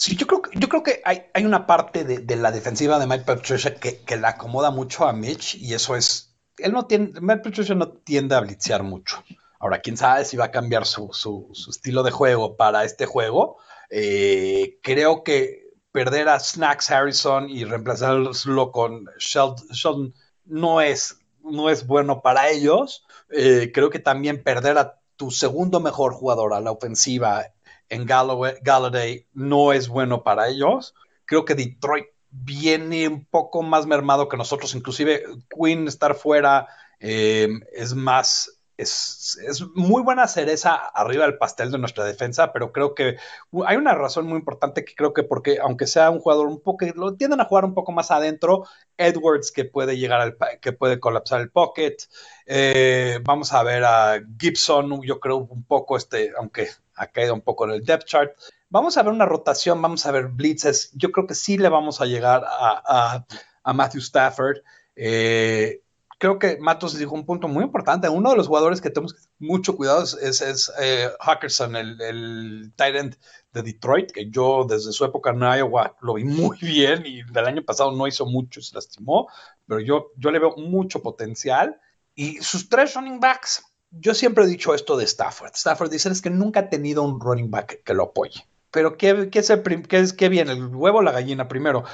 Sí, 0.01 0.15
yo 0.15 0.27
creo, 0.27 0.41
yo 0.53 0.69
creo 0.69 0.81
que 0.83 1.01
hay, 1.03 1.23
hay 1.33 1.45
una 1.45 1.67
parte 1.67 2.05
de, 2.05 2.35
la 2.37 2.51
defensiva 2.51 2.99
de 2.99 3.05
Mike 3.07 3.25
Patricia 3.25 3.75
que, 3.75 3.99
que 4.05 4.15
le 4.15 4.27
acomoda 4.27 4.71
mucho 4.71 5.05
a 5.05 5.11
Mitch 5.13 5.55
y 5.55 5.73
eso 5.73 5.95
es, 5.97 6.33
él 6.57 6.71
no 6.71 6.85
tiene, 6.87 7.11
Mike 7.19 7.41
Patricia 7.43 7.75
no 7.75 7.89
tiende 7.89 8.35
a 8.35 8.39
blitzear 8.39 8.81
mucho. 8.83 9.21
Ahora, 9.59 9.79
quién 9.81 9.97
sabe 9.97 10.23
si 10.23 10.37
va 10.37 10.45
a 10.45 10.51
cambiar 10.51 10.85
su, 10.85 11.09
su- 11.11 11.49
su 11.51 11.71
estilo 11.71 12.03
de 12.03 12.11
juego 12.11 12.55
para 12.55 12.85
este 12.85 13.05
juego. 13.05 13.57
Eh, 13.89 14.79
creo 14.81 15.23
que 15.23 15.67
perder 15.91 16.29
a 16.29 16.39
Snacks 16.39 16.89
Harrison 16.91 17.49
y 17.49 17.65
reemplazarlo 17.65 18.71
con 18.71 19.05
Sheld- 19.19 19.69
Sheldon 19.71 20.13
no 20.45 20.79
es, 20.79 21.17
no 21.43 21.69
es 21.69 21.85
bueno 21.87 22.21
para 22.21 22.49
ellos. 22.49 23.03
Eh, 23.31 23.71
creo 23.73 23.89
que 23.89 23.99
también 23.99 24.43
perder 24.43 24.77
a 24.77 25.01
tu 25.17 25.29
segundo 25.29 25.81
mejor 25.81 26.13
jugador 26.13 26.53
a 26.53 26.61
la 26.61 26.71
ofensiva 26.71 27.47
en 27.89 28.05
Galloway, 28.05 28.55
Galladay 28.61 29.27
no 29.33 29.73
es 29.73 29.87
bueno 29.87 30.23
para 30.23 30.47
ellos. 30.47 30.95
Creo 31.25 31.45
que 31.45 31.55
Detroit 31.55 32.05
viene 32.31 33.07
un 33.07 33.25
poco 33.25 33.63
más 33.63 33.85
mermado 33.85 34.29
que 34.29 34.37
nosotros, 34.37 34.75
inclusive 34.75 35.23
Quinn 35.49 35.87
estar 35.87 36.15
fuera 36.15 36.67
eh, 36.99 37.49
es 37.73 37.93
más, 37.93 38.58
es, 38.81 39.37
es 39.47 39.61
muy 39.75 40.01
buena 40.03 40.27
cereza 40.27 40.75
arriba 40.75 41.25
del 41.25 41.37
pastel 41.37 41.71
de 41.71 41.77
nuestra 41.79 42.05
defensa, 42.05 42.53
pero 42.53 42.71
creo 42.71 42.95
que 42.95 43.17
hay 43.65 43.77
una 43.77 43.93
razón 43.95 44.27
muy 44.27 44.37
importante 44.37 44.85
que 44.85 44.95
creo 44.95 45.13
que 45.13 45.23
porque 45.23 45.59
aunque 45.61 45.87
sea 45.87 46.09
un 46.09 46.19
jugador 46.19 46.47
un 46.47 46.61
poco, 46.61 46.85
lo 46.95 47.15
tienden 47.15 47.41
a 47.41 47.45
jugar 47.45 47.65
un 47.65 47.73
poco 47.73 47.91
más 47.91 48.11
adentro, 48.11 48.65
Edwards 48.97 49.51
que 49.51 49.65
puede 49.65 49.97
llegar 49.97 50.21
al, 50.21 50.37
que 50.61 50.71
puede 50.73 50.99
colapsar 50.99 51.41
el 51.41 51.51
pocket, 51.51 51.97
eh, 52.45 53.19
vamos 53.23 53.53
a 53.53 53.63
ver 53.63 53.83
a 53.83 54.19
Gibson, 54.39 55.01
yo 55.03 55.19
creo 55.19 55.37
un 55.37 55.63
poco 55.63 55.97
este, 55.97 56.31
aunque 56.37 56.69
ha 56.95 57.07
caído 57.07 57.33
un 57.33 57.41
poco 57.41 57.65
en 57.65 57.71
el 57.71 57.85
depth 57.85 58.05
chart. 58.05 58.31
Vamos 58.69 58.97
a 58.97 59.03
ver 59.03 59.13
una 59.13 59.25
rotación, 59.25 59.81
vamos 59.81 60.05
a 60.05 60.11
ver 60.11 60.27
blitzes. 60.27 60.91
Yo 60.93 61.11
creo 61.11 61.25
que 61.27 61.35
sí 61.35 61.57
le 61.57 61.69
vamos 61.69 62.01
a 62.01 62.05
llegar 62.05 62.43
a, 62.45 62.81
a- 62.85 63.25
a 63.63 63.73
Matthew 63.73 64.01
Stafford. 64.01 64.57
Eh, 64.95 65.81
creo 66.19 66.37
que 66.37 66.57
Matos 66.59 66.97
dijo 66.97 67.15
un 67.15 67.25
punto 67.25 67.47
muy 67.47 67.63
importante. 67.63 68.09
Uno 68.09 68.29
de 68.29 68.35
los 68.35 68.47
jugadores 68.47 68.81
que 68.81 68.89
tenemos 68.89 69.15
mucho 69.39 69.75
cuidado 69.75 70.03
es, 70.03 70.41
es, 70.41 70.71
eh, 70.79 71.09
Hawkinson, 71.19 71.75
el, 71.75 71.99
el 72.01 72.73
tight 72.75 72.95
end 72.95 73.17
de 73.53 73.63
Detroit, 73.63 74.11
que 74.11 74.29
yo 74.29 74.65
desde 74.69 74.91
su 74.91 75.05
época 75.05 75.31
en 75.31 75.39
Iowa 75.39 75.95
lo 76.01 76.15
vi 76.15 76.25
muy 76.25 76.57
bien 76.61 77.03
y 77.05 77.23
del 77.23 77.45
año 77.45 77.63
pasado 77.63 77.93
no 77.93 78.05
hizo 78.05 78.25
mucho, 78.25 78.61
se 78.61 78.75
lastimó, 78.75 79.29
pero 79.65 79.79
yo, 79.79 80.11
yo 80.17 80.29
le 80.29 80.39
veo 80.39 80.55
mucho 80.57 81.01
potencial. 81.01 81.79
Y 82.13 82.41
sus 82.41 82.67
tres 82.67 82.93
running 82.95 83.21
backs, 83.21 83.63
yo 83.89 84.13
siempre 84.13 84.43
he 84.43 84.47
dicho 84.47 84.75
esto 84.75 84.97
de 84.97 85.05
Stafford. 85.05 85.55
Stafford 85.55 85.89
dice 85.89 86.09
es 86.09 86.21
que 86.21 86.29
nunca 86.29 86.59
ha 86.59 86.69
tenido 86.69 87.01
un 87.01 87.19
running 87.19 87.49
back 87.49 87.81
que 87.83 87.93
lo 87.93 88.03
apoye. 88.03 88.45
Pero 88.71 88.97
¿qué, 88.97 89.29
qué 89.31 89.39
es, 89.39 89.49
el 89.49 89.63
qué 89.87 89.99
es 89.99 90.13
qué 90.13 90.27
viene? 90.27 90.51
¿El 90.51 90.67
huevo 90.67 90.99
o 90.99 91.01
la 91.01 91.13
gallina 91.13 91.47
primero? 91.47 91.85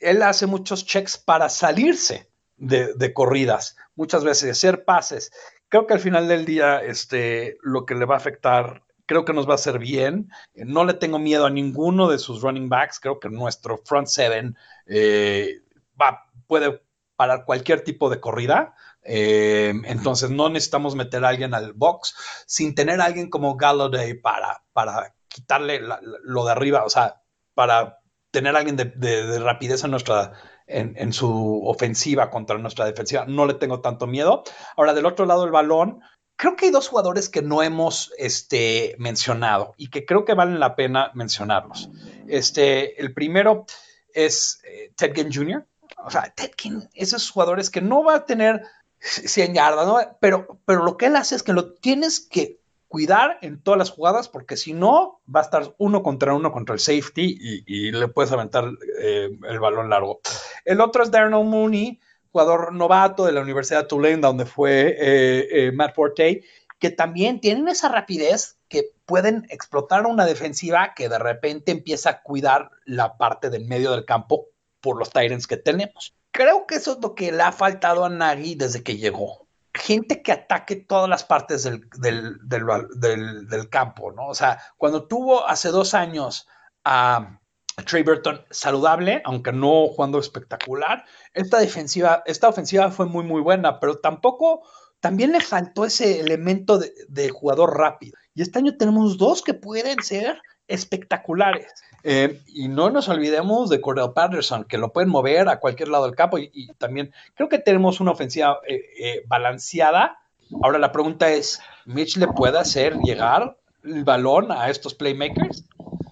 Él 0.00 0.22
hace 0.22 0.46
muchos 0.46 0.84
checks 0.84 1.16
para 1.16 1.48
salirse 1.48 2.33
de, 2.56 3.12
corridas, 3.14 3.76
muchas 3.96 4.24
veces 4.24 4.50
hacer 4.52 4.84
pases. 4.84 5.32
Creo 5.68 5.86
que 5.86 5.94
al 5.94 6.00
final 6.00 6.28
del 6.28 6.44
día 6.44 6.78
este, 6.82 7.58
lo 7.62 7.84
que 7.86 7.94
le 7.94 8.04
va 8.04 8.14
a 8.14 8.18
afectar, 8.18 8.82
creo 9.06 9.24
que 9.24 9.32
nos 9.32 9.48
va 9.48 9.52
a 9.52 9.56
hacer 9.56 9.78
bien. 9.78 10.30
No 10.54 10.84
le 10.84 10.94
tengo 10.94 11.18
miedo 11.18 11.46
a 11.46 11.50
ninguno 11.50 12.08
de 12.08 12.18
sus 12.18 12.42
running 12.42 12.68
backs. 12.68 13.00
Creo 13.00 13.18
que 13.18 13.28
nuestro 13.28 13.78
front 13.78 14.06
seven 14.06 14.56
eh, 14.86 15.62
va, 16.00 16.30
puede 16.46 16.82
parar 17.16 17.44
cualquier 17.44 17.82
tipo 17.82 18.08
de 18.10 18.20
corrida. 18.20 18.74
Eh, 19.02 19.74
entonces 19.84 20.30
no 20.30 20.48
necesitamos 20.48 20.94
meter 20.94 21.24
a 21.24 21.28
alguien 21.28 21.52
al 21.54 21.72
box 21.74 22.14
sin 22.46 22.74
tener 22.74 23.00
alguien 23.00 23.28
como 23.28 23.56
Galladay 23.56 24.14
para, 24.14 24.62
para 24.72 25.14
quitarle 25.28 25.80
lo 26.22 26.44
de 26.46 26.52
arriba, 26.52 26.84
o 26.84 26.88
sea, 26.88 27.20
para 27.54 27.98
tener 28.30 28.56
alguien 28.56 28.76
de, 28.76 28.86
de- 28.86 29.26
de 29.26 29.38
rapidez 29.40 29.84
en 29.84 29.90
nuestra 29.90 30.32
en, 30.66 31.12
su 31.12 31.62
ofensiva 31.66 32.30
contra 32.30 32.58
nuestra 32.58 32.86
defensiva. 32.86 33.24
No 33.26 33.46
le 33.46 33.54
tengo 33.54 33.80
tanto 33.80 34.06
miedo. 34.06 34.44
Ahora, 34.76 34.94
del 34.94 35.06
otro 35.06 35.26
lado 35.26 35.42
del 35.42 35.50
balón, 35.50 36.00
creo 36.36 36.56
que 36.56 36.66
hay 36.66 36.72
dos 36.72 36.88
jugadores 36.88 37.28
que 37.28 37.42
no 37.42 37.62
hemos 37.62 38.12
este, 38.18 38.94
mencionado 38.98 39.74
y 39.76 39.88
que 39.90 40.04
creo 40.04 40.24
que 40.24 40.34
valen 40.34 40.60
la 40.60 40.76
pena 40.76 41.10
mencionarlos. 41.14 41.90
Este, 42.26 43.00
el 43.00 43.12
primero 43.12 43.66
es 44.12 44.60
eh, 44.64 44.92
Ted 44.96 45.14
Ginn 45.14 45.32
Jr. 45.32 45.66
O 46.04 46.10
sea, 46.10 46.32
Ted 46.34 46.52
Ginn, 46.56 46.88
esos 46.94 47.30
jugadores 47.30 47.70
que 47.70 47.80
no 47.80 48.02
va 48.02 48.16
a 48.16 48.24
tener 48.26 48.62
100 49.00 49.54
yardas, 49.54 49.86
¿no? 49.86 49.98
Pero, 50.20 50.58
pero 50.64 50.84
lo 50.84 50.96
que 50.96 51.06
él 51.06 51.16
hace 51.16 51.36
es 51.36 51.42
que 51.42 51.52
lo 51.52 51.74
tienes 51.74 52.20
que 52.20 52.60
cuidar 52.94 53.38
en 53.42 53.60
todas 53.60 53.76
las 53.76 53.90
jugadas, 53.90 54.28
porque 54.28 54.56
si 54.56 54.72
no, 54.72 55.20
va 55.26 55.40
a 55.40 55.42
estar 55.42 55.74
uno 55.78 56.04
contra 56.04 56.32
uno 56.32 56.52
contra 56.52 56.74
el 56.76 56.78
safety 56.78 57.64
y, 57.66 57.90
le 57.90 58.06
puedes 58.06 58.30
aventar 58.30 58.70
eh, 59.00 59.36
el 59.48 59.58
balón 59.58 59.90
largo. 59.90 60.20
El 60.64 60.80
otro 60.80 61.02
es 61.02 61.10
Darnell 61.10 61.44
Mooney, 61.44 61.98
jugador 62.30 62.72
novato 62.72 63.26
de 63.26 63.32
la 63.32 63.40
Universidad 63.40 63.80
de 63.80 63.88
Tulane, 63.88 64.18
donde 64.18 64.46
fue 64.46 64.96
eh, 64.96 65.48
eh, 65.50 65.72
Matt 65.72 65.96
Forte, 65.96 66.44
que 66.78 66.90
también 66.90 67.40
tienen 67.40 67.66
esa 67.66 67.88
rapidez 67.88 68.58
que 68.68 68.92
pueden 69.06 69.44
explotar 69.50 70.06
una 70.06 70.24
defensiva 70.24 70.94
que 70.94 71.08
de 71.08 71.18
repente 71.18 71.72
empieza 71.72 72.10
a 72.10 72.22
cuidar 72.22 72.70
la 72.84 73.16
parte 73.16 73.50
del 73.50 73.64
medio 73.64 73.90
del 73.90 74.04
campo 74.04 74.46
por 74.80 75.00
los 75.00 75.10
Tyrants 75.10 75.48
que 75.48 75.56
tenemos. 75.56 76.14
Creo 76.30 76.68
que 76.68 76.76
eso 76.76 76.92
es 76.92 76.98
lo 77.02 77.16
que 77.16 77.32
le 77.32 77.42
ha 77.42 77.50
faltado 77.50 78.04
a 78.04 78.08
Nagy 78.08 78.54
desde 78.54 78.84
que 78.84 78.98
llegó 78.98 79.43
gente 79.74 80.22
que 80.22 80.32
ataque 80.32 80.76
todas 80.76 81.08
las 81.08 81.24
partes 81.24 81.64
del, 81.64 81.88
del, 81.98 83.68
campo, 83.68 84.12
¿no? 84.12 84.28
O 84.28 84.34
sea, 84.34 84.60
cuando 84.76 85.06
tuvo 85.06 85.46
hace 85.46 85.68
dos 85.68 85.94
años 85.94 86.46
a 86.84 87.40
Trey 87.86 88.04
Burton 88.04 88.40
saludable, 88.50 89.20
aunque 89.24 89.52
no 89.52 89.88
jugando 89.88 90.18
espectacular, 90.18 91.04
esta 91.32 91.58
defensiva, 91.58 92.22
esta 92.24 92.48
ofensiva 92.48 92.90
fue 92.90 93.06
muy, 93.06 93.24
muy 93.24 93.42
buena, 93.42 93.80
pero 93.80 93.98
tampoco, 93.98 94.62
también 95.00 95.32
le 95.32 95.40
faltó 95.40 95.84
ese 95.84 96.20
elemento 96.20 96.78
de 96.78 97.28
jugador 97.30 97.76
rápido. 97.76 98.16
Y 98.32 98.42
este 98.42 98.60
año 98.60 98.76
tenemos 98.76 99.18
dos 99.18 99.42
que 99.42 99.54
pueden 99.54 100.02
ser 100.02 100.40
espectaculares. 100.68 101.72
Eh, 102.06 102.42
y 102.48 102.68
no 102.68 102.90
nos 102.90 103.08
olvidemos 103.08 103.70
de 103.70 103.80
Cordell 103.80 104.12
Patterson, 104.14 104.64
que 104.64 104.76
lo 104.76 104.92
pueden 104.92 105.08
mover 105.08 105.48
a 105.48 105.58
cualquier 105.58 105.88
lado 105.88 106.04
del 106.04 106.14
campo. 106.14 106.38
Y, 106.38 106.50
y 106.52 106.68
también 106.74 107.12
creo 107.34 107.48
que 107.48 107.58
tenemos 107.58 107.98
una 107.98 108.12
ofensiva 108.12 108.60
eh, 108.68 108.82
eh, 108.98 109.24
balanceada. 109.26 110.18
Ahora 110.62 110.78
la 110.78 110.92
pregunta 110.92 111.30
es, 111.30 111.60
¿Mitch 111.86 112.18
le 112.18 112.28
puede 112.28 112.58
hacer 112.58 112.98
llegar 112.98 113.56
el 113.82 114.04
balón 114.04 114.52
a 114.52 114.68
estos 114.68 114.94
playmakers? 114.94 115.64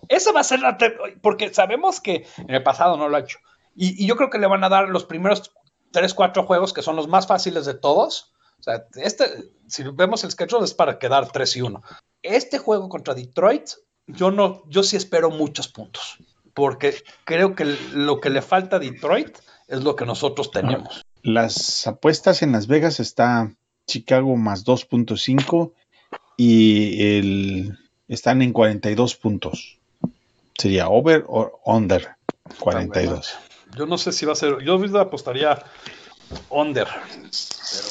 Esa 0.09 0.32
va 0.32 0.40
a 0.40 0.45
ser 0.45 0.61
la... 0.61 0.78
Porque 1.20 1.53
sabemos 1.53 2.01
que 2.01 2.26
en 2.38 2.55
el 2.55 2.62
pasado 2.62 2.97
no 2.97 3.11
lo 3.11 3.16
ha 3.16 3.20
hecho. 3.20 3.38
Y, 3.76 4.03
y 4.03 4.07
yo 4.07 4.16
creo 4.16 4.30
que 4.30 4.38
le 4.38 4.47
van 4.47 4.64
a 4.64 4.70
dar 4.70 4.88
los 4.88 5.05
primeros 5.05 5.53
tres, 5.90 6.14
cuatro 6.14 6.45
juegos 6.45 6.72
que 6.72 6.82
son 6.82 6.97
los 6.97 7.07
más 7.07 7.26
fáciles 7.26 7.66
de 7.66 7.74
todos. 7.74 8.32
O 8.61 8.62
sea, 8.62 8.86
este, 8.97 9.24
si 9.66 9.82
vemos 9.82 10.24
el 10.24 10.30
schedule 10.30 10.64
es 10.64 10.74
para 10.74 10.99
quedar 10.99 11.30
3 11.30 11.57
y 11.57 11.62
1. 11.62 11.82
Este 12.22 12.59
juego 12.59 12.88
contra 12.88 13.12
Detroit, 13.14 13.70
yo 14.07 14.30
no, 14.30 14.62
yo 14.68 14.82
sí 14.82 14.96
espero 14.96 15.30
muchos 15.30 15.68
puntos. 15.68 16.18
Porque 16.55 16.94
creo 17.24 17.55
que 17.55 17.64
lo 17.94 18.20
que 18.20 18.30
le 18.30 18.42
falta 18.42 18.76
a 18.76 18.78
Detroit 18.78 19.38
es 19.68 19.82
lo 19.82 19.96
que 19.96 20.05
nosotros 20.05 20.50
tenemos. 20.50 21.03
Las 21.22 21.86
apuestas 21.86 22.42
en 22.42 22.53
Las 22.53 22.66
Vegas 22.66 23.00
está 23.00 23.55
Chicago 23.86 24.36
más 24.36 24.64
2.5 24.64 25.72
y 26.36 27.18
el, 27.18 27.78
están 28.09 28.42
en 28.42 28.53
42 28.53 29.16
puntos. 29.16 29.78
Sería 30.59 30.88
over 30.88 31.24
o 31.26 31.61
under 31.64 32.16
42. 32.59 33.34
Yo 33.76 33.86
no 33.86 33.96
sé 33.96 34.12
si 34.12 34.26
va 34.26 34.32
a 34.32 34.36
ser. 34.36 34.59
Yo 34.62 34.74
apostaría 34.98 35.59
under. 36.50 36.86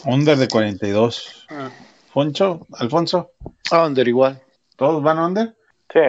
Under 0.06 0.38
de 0.38 0.48
42. 0.48 1.48
Ah. 1.50 1.72
Foncho, 2.14 2.68
Alfonso, 2.74 3.32
Under 3.72 4.08
igual. 4.08 4.42
¿todos 4.76 5.02
van 5.02 5.20
under? 5.20 5.56
Sí. 5.94 6.00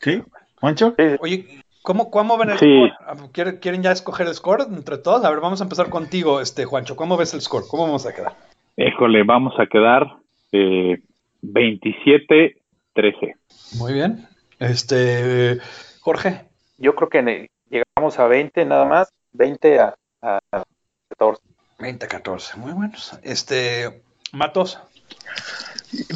¿Sí? 0.00 0.22
¿Foncho? 0.60 0.94
Oye, 1.20 1.62
¿cómo, 1.82 2.10
cómo 2.10 2.36
ven 2.38 2.50
el 2.50 2.58
Sí. 2.58 2.66
score? 2.66 3.30
¿Quieren, 3.32 3.56
quieren 3.58 3.82
ya 3.82 3.92
escoger 3.92 4.26
el 4.26 4.34
score 4.34 4.62
entre 4.62 4.98
todos? 4.98 5.24
A 5.24 5.30
ver, 5.30 5.40
vamos 5.40 5.60
a 5.60 5.64
empezar 5.64 5.88
contigo, 5.90 6.40
este 6.40 6.64
Juancho. 6.64 6.96
¿Cómo 6.96 7.16
ves 7.16 7.34
el 7.34 7.40
score? 7.40 7.64
¿Cómo 7.68 7.84
vamos 7.84 8.06
a 8.06 8.14
quedar? 8.14 8.34
Híjole, 8.76 9.22
vamos 9.24 9.54
a 9.58 9.66
quedar 9.66 10.06
eh, 10.52 11.02
27-13. 11.42 13.34
Muy 13.78 13.92
bien. 13.92 14.26
Este, 14.58 15.58
Jorge. 16.00 16.44
Yo 16.78 16.94
creo 16.94 17.08
que 17.08 17.48
llegamos 17.68 18.18
a 18.18 18.26
20 18.26 18.64
nada 18.64 18.84
más, 18.84 19.12
20 19.32 19.80
a, 19.80 19.94
a 20.22 20.38
14. 21.10 21.42
20-14. 21.78 22.56
Muy 22.56 22.72
buenos. 22.72 23.18
Este, 23.22 24.02
Matos. 24.32 24.78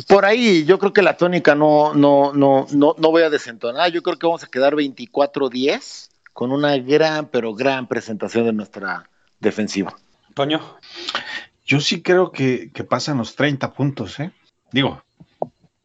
Por 0.09 0.25
ahí 0.25 0.65
yo 0.65 0.79
creo 0.79 0.93
que 0.93 1.03
la 1.03 1.17
tónica 1.17 1.55
no, 1.55 1.95
no, 1.95 2.33
no, 2.33 2.67
no, 2.73 2.95
no 2.99 3.11
voy 3.11 3.23
a 3.23 3.31
desentonar. 3.31 3.91
Yo 3.91 4.03
creo 4.03 4.19
que 4.19 4.27
vamos 4.27 4.45
a 4.45 4.49
quedar 4.49 4.75
24-10 4.75 6.11
con 6.33 6.53
una 6.53 6.77
gran, 6.79 7.27
pero 7.27 7.55
gran 7.55 7.87
presentación 7.89 8.45
de 8.47 8.53
nuestra 8.53 9.09
defensiva. 9.41 9.95
Toño. 10.35 10.61
Yo 11.67 11.81
sí 11.81 12.03
creo 12.03 12.31
que, 12.33 12.71
que 12.73 12.85
pasan 12.85 13.19
los 13.19 13.37
30 13.37 13.73
puntos, 13.73 14.21
¿eh? 14.21 14.33
Digo, 14.73 15.03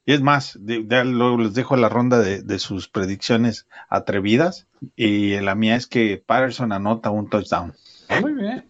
y 0.06 0.14
es 0.14 0.22
más, 0.22 0.58
de- 0.60 0.84
luego 1.06 1.38
les 1.38 1.54
dejo 1.54 1.76
la 1.76 1.88
ronda 1.90 2.20
de, 2.20 2.42
de 2.42 2.60
sus 2.60 2.88
predicciones 2.90 3.68
atrevidas. 3.90 4.68
Y 4.96 5.40
la 5.40 5.56
mía 5.56 5.76
es 5.76 5.88
que 5.88 6.22
Patterson 6.26 6.72
anota 6.72 7.10
un 7.12 7.30
touchdown. 7.30 7.74
Muy 8.22 8.34
bien. 8.34 8.66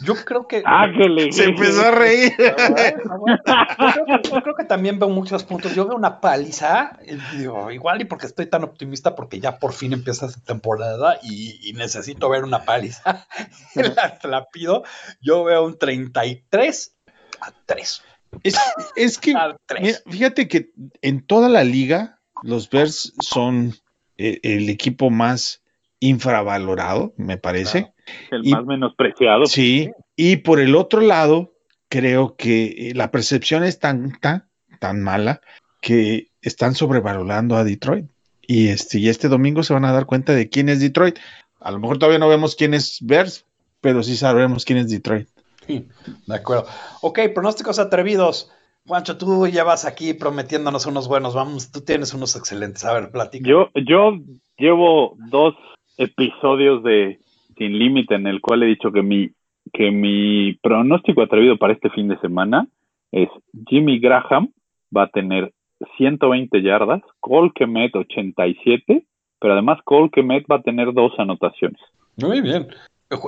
Yo 0.00 0.14
creo 0.24 0.46
que. 0.46 0.62
Ángele. 0.64 1.32
Se 1.32 1.44
empezó 1.44 1.86
a 1.86 1.90
reír. 1.90 2.32
Yo 2.38 2.54
creo, 2.54 4.22
que, 4.22 4.28
yo 4.28 4.42
creo 4.42 4.54
que 4.54 4.64
también 4.64 4.98
veo 4.98 5.08
muchos 5.08 5.44
puntos. 5.44 5.74
Yo 5.74 5.86
veo 5.86 5.96
una 5.96 6.20
paliza, 6.20 6.98
y 7.04 7.36
digo, 7.36 7.70
igual 7.70 8.00
y 8.00 8.04
porque 8.04 8.26
estoy 8.26 8.46
tan 8.46 8.64
optimista, 8.64 9.14
porque 9.14 9.40
ya 9.40 9.58
por 9.58 9.72
fin 9.72 9.92
empieza 9.92 10.26
esta 10.26 10.40
temporada 10.40 11.18
y, 11.22 11.58
y 11.68 11.72
necesito 11.72 12.28
ver 12.28 12.44
una 12.44 12.64
paliza. 12.64 13.26
la, 13.74 14.18
la 14.22 14.48
pido. 14.50 14.84
Yo 15.20 15.44
veo 15.44 15.64
un 15.64 15.78
33 15.78 16.96
a 17.40 17.52
3. 17.66 18.02
Es, 18.42 18.56
es 18.96 19.18
que, 19.18 19.34
A 19.34 19.56
3. 19.66 19.82
mira, 19.82 19.98
fíjate 20.06 20.48
que 20.48 20.70
en 21.02 21.26
toda 21.26 21.48
la 21.48 21.64
liga, 21.64 22.20
los 22.42 22.70
Bears 22.70 23.14
son 23.20 23.74
eh, 24.16 24.40
el 24.42 24.68
equipo 24.68 25.10
más 25.10 25.62
infravalorado, 26.00 27.12
me 27.16 27.36
parece. 27.38 27.92
El 28.30 28.46
Y- 28.46 28.52
más 28.52 28.64
menospreciado. 28.64 29.46
Sí, 29.46 29.90
y 30.16 30.36
por 30.38 30.60
el 30.60 30.74
otro 30.76 31.00
lado, 31.00 31.52
creo 31.88 32.36
que 32.36 32.90
eh, 32.90 32.94
la 32.94 33.10
percepción 33.10 33.64
es 33.64 33.78
tan, 33.78 34.18
tan, 34.20 34.48
tan 34.78 35.02
mala 35.02 35.40
que 35.80 36.28
están 36.42 36.74
sobrevalorando 36.74 37.56
a 37.56 37.64
Detroit. 37.64 38.06
Y 38.46 38.68
este, 38.68 38.98
y 38.98 39.08
este 39.08 39.28
domingo 39.28 39.62
se 39.62 39.74
van 39.74 39.84
a 39.84 39.92
dar 39.92 40.06
cuenta 40.06 40.32
de 40.32 40.48
quién 40.48 40.68
es 40.68 40.80
Detroit. 40.80 41.18
A 41.60 41.70
lo 41.70 41.78
mejor 41.78 41.98
todavía 41.98 42.18
no 42.18 42.28
vemos 42.28 42.56
quién 42.56 42.72
es 42.72 42.98
Bears, 43.02 43.44
pero 43.80 44.02
sí 44.02 44.16
sabremos 44.16 44.64
quién 44.64 44.78
es 44.78 44.88
Detroit. 44.88 45.28
De 45.66 46.34
acuerdo. 46.34 46.66
Ok, 47.02 47.18
pronósticos 47.34 47.78
atrevidos. 47.78 48.50
Juancho, 48.86 49.18
tú 49.18 49.46
ya 49.48 49.64
vas 49.64 49.84
aquí 49.84 50.14
prometiéndonos 50.14 50.86
unos 50.86 51.08
buenos. 51.08 51.34
Vamos, 51.34 51.70
tú 51.70 51.82
tienes 51.82 52.14
unos 52.14 52.36
excelentes. 52.36 52.86
A 52.86 52.94
ver, 52.94 53.10
platica. 53.10 53.46
Yo, 53.46 53.68
yo 53.86 54.12
llevo 54.56 55.14
dos 55.28 55.54
episodios 55.98 56.82
de 56.82 57.18
Sin 57.56 57.78
Límite 57.78 58.14
en 58.14 58.26
el 58.26 58.40
cual 58.40 58.62
he 58.62 58.66
dicho 58.66 58.90
que 58.92 59.02
mi, 59.02 59.30
que 59.72 59.90
mi 59.90 60.54
pronóstico 60.62 61.22
atrevido 61.22 61.58
para 61.58 61.74
este 61.74 61.90
fin 61.90 62.08
de 62.08 62.18
semana 62.20 62.66
es 63.12 63.28
Jimmy 63.68 63.98
Graham 63.98 64.50
va 64.96 65.04
a 65.04 65.08
tener 65.08 65.52
120 65.96 66.62
yardas, 66.62 67.02
Cole 67.20 67.52
Kemet 67.54 67.94
87, 67.94 69.04
pero 69.40 69.52
además 69.52 69.78
Cole 69.84 70.10
Kemet 70.10 70.46
va 70.50 70.56
a 70.56 70.62
tener 70.62 70.92
dos 70.92 71.12
anotaciones. 71.18 71.80
Muy 72.16 72.40
bien. 72.40 72.68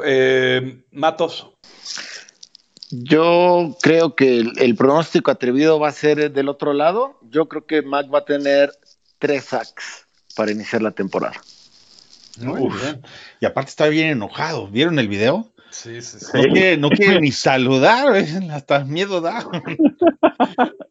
Eh, 0.05 0.83
Matos. 0.93 1.51
Yo 2.91 3.77
creo 3.81 4.17
que 4.17 4.41
el, 4.41 4.53
el 4.59 4.75
pronóstico 4.75 5.31
atrevido 5.31 5.79
va 5.79 5.89
a 5.89 5.93
ser 5.93 6.33
del 6.33 6.49
otro 6.49 6.73
lado. 6.73 7.19
Yo 7.31 7.47
creo 7.47 7.65
que 7.65 7.83
Mac 7.83 8.13
va 8.13 8.19
a 8.19 8.25
tener 8.25 8.71
tres 9.21 9.45
sacks 9.45 10.09
para 10.35 10.51
iniciar 10.51 10.83
la 10.83 10.91
temporada. 10.91 11.41
Muy 12.39 12.63
Uf. 12.63 12.83
bien. 12.83 13.03
Y 13.41 13.47
aparte 13.47 13.71
está 13.71 13.89
bien 13.89 14.09
enojado. 14.09 14.69
¿Vieron 14.69 14.99
el 14.99 15.09
video? 15.09 15.53
Sí, 15.71 16.03
sí, 16.03 16.19
sí. 16.19 16.27
No 16.35 16.43
quiere, 16.53 16.77
no 16.77 16.91
quiere 16.91 17.21
ni 17.21 17.33
saludar, 17.33 18.13
¿ves? 18.13 18.35
hasta 18.51 18.85
miedo 18.85 19.21
da. 19.21 19.47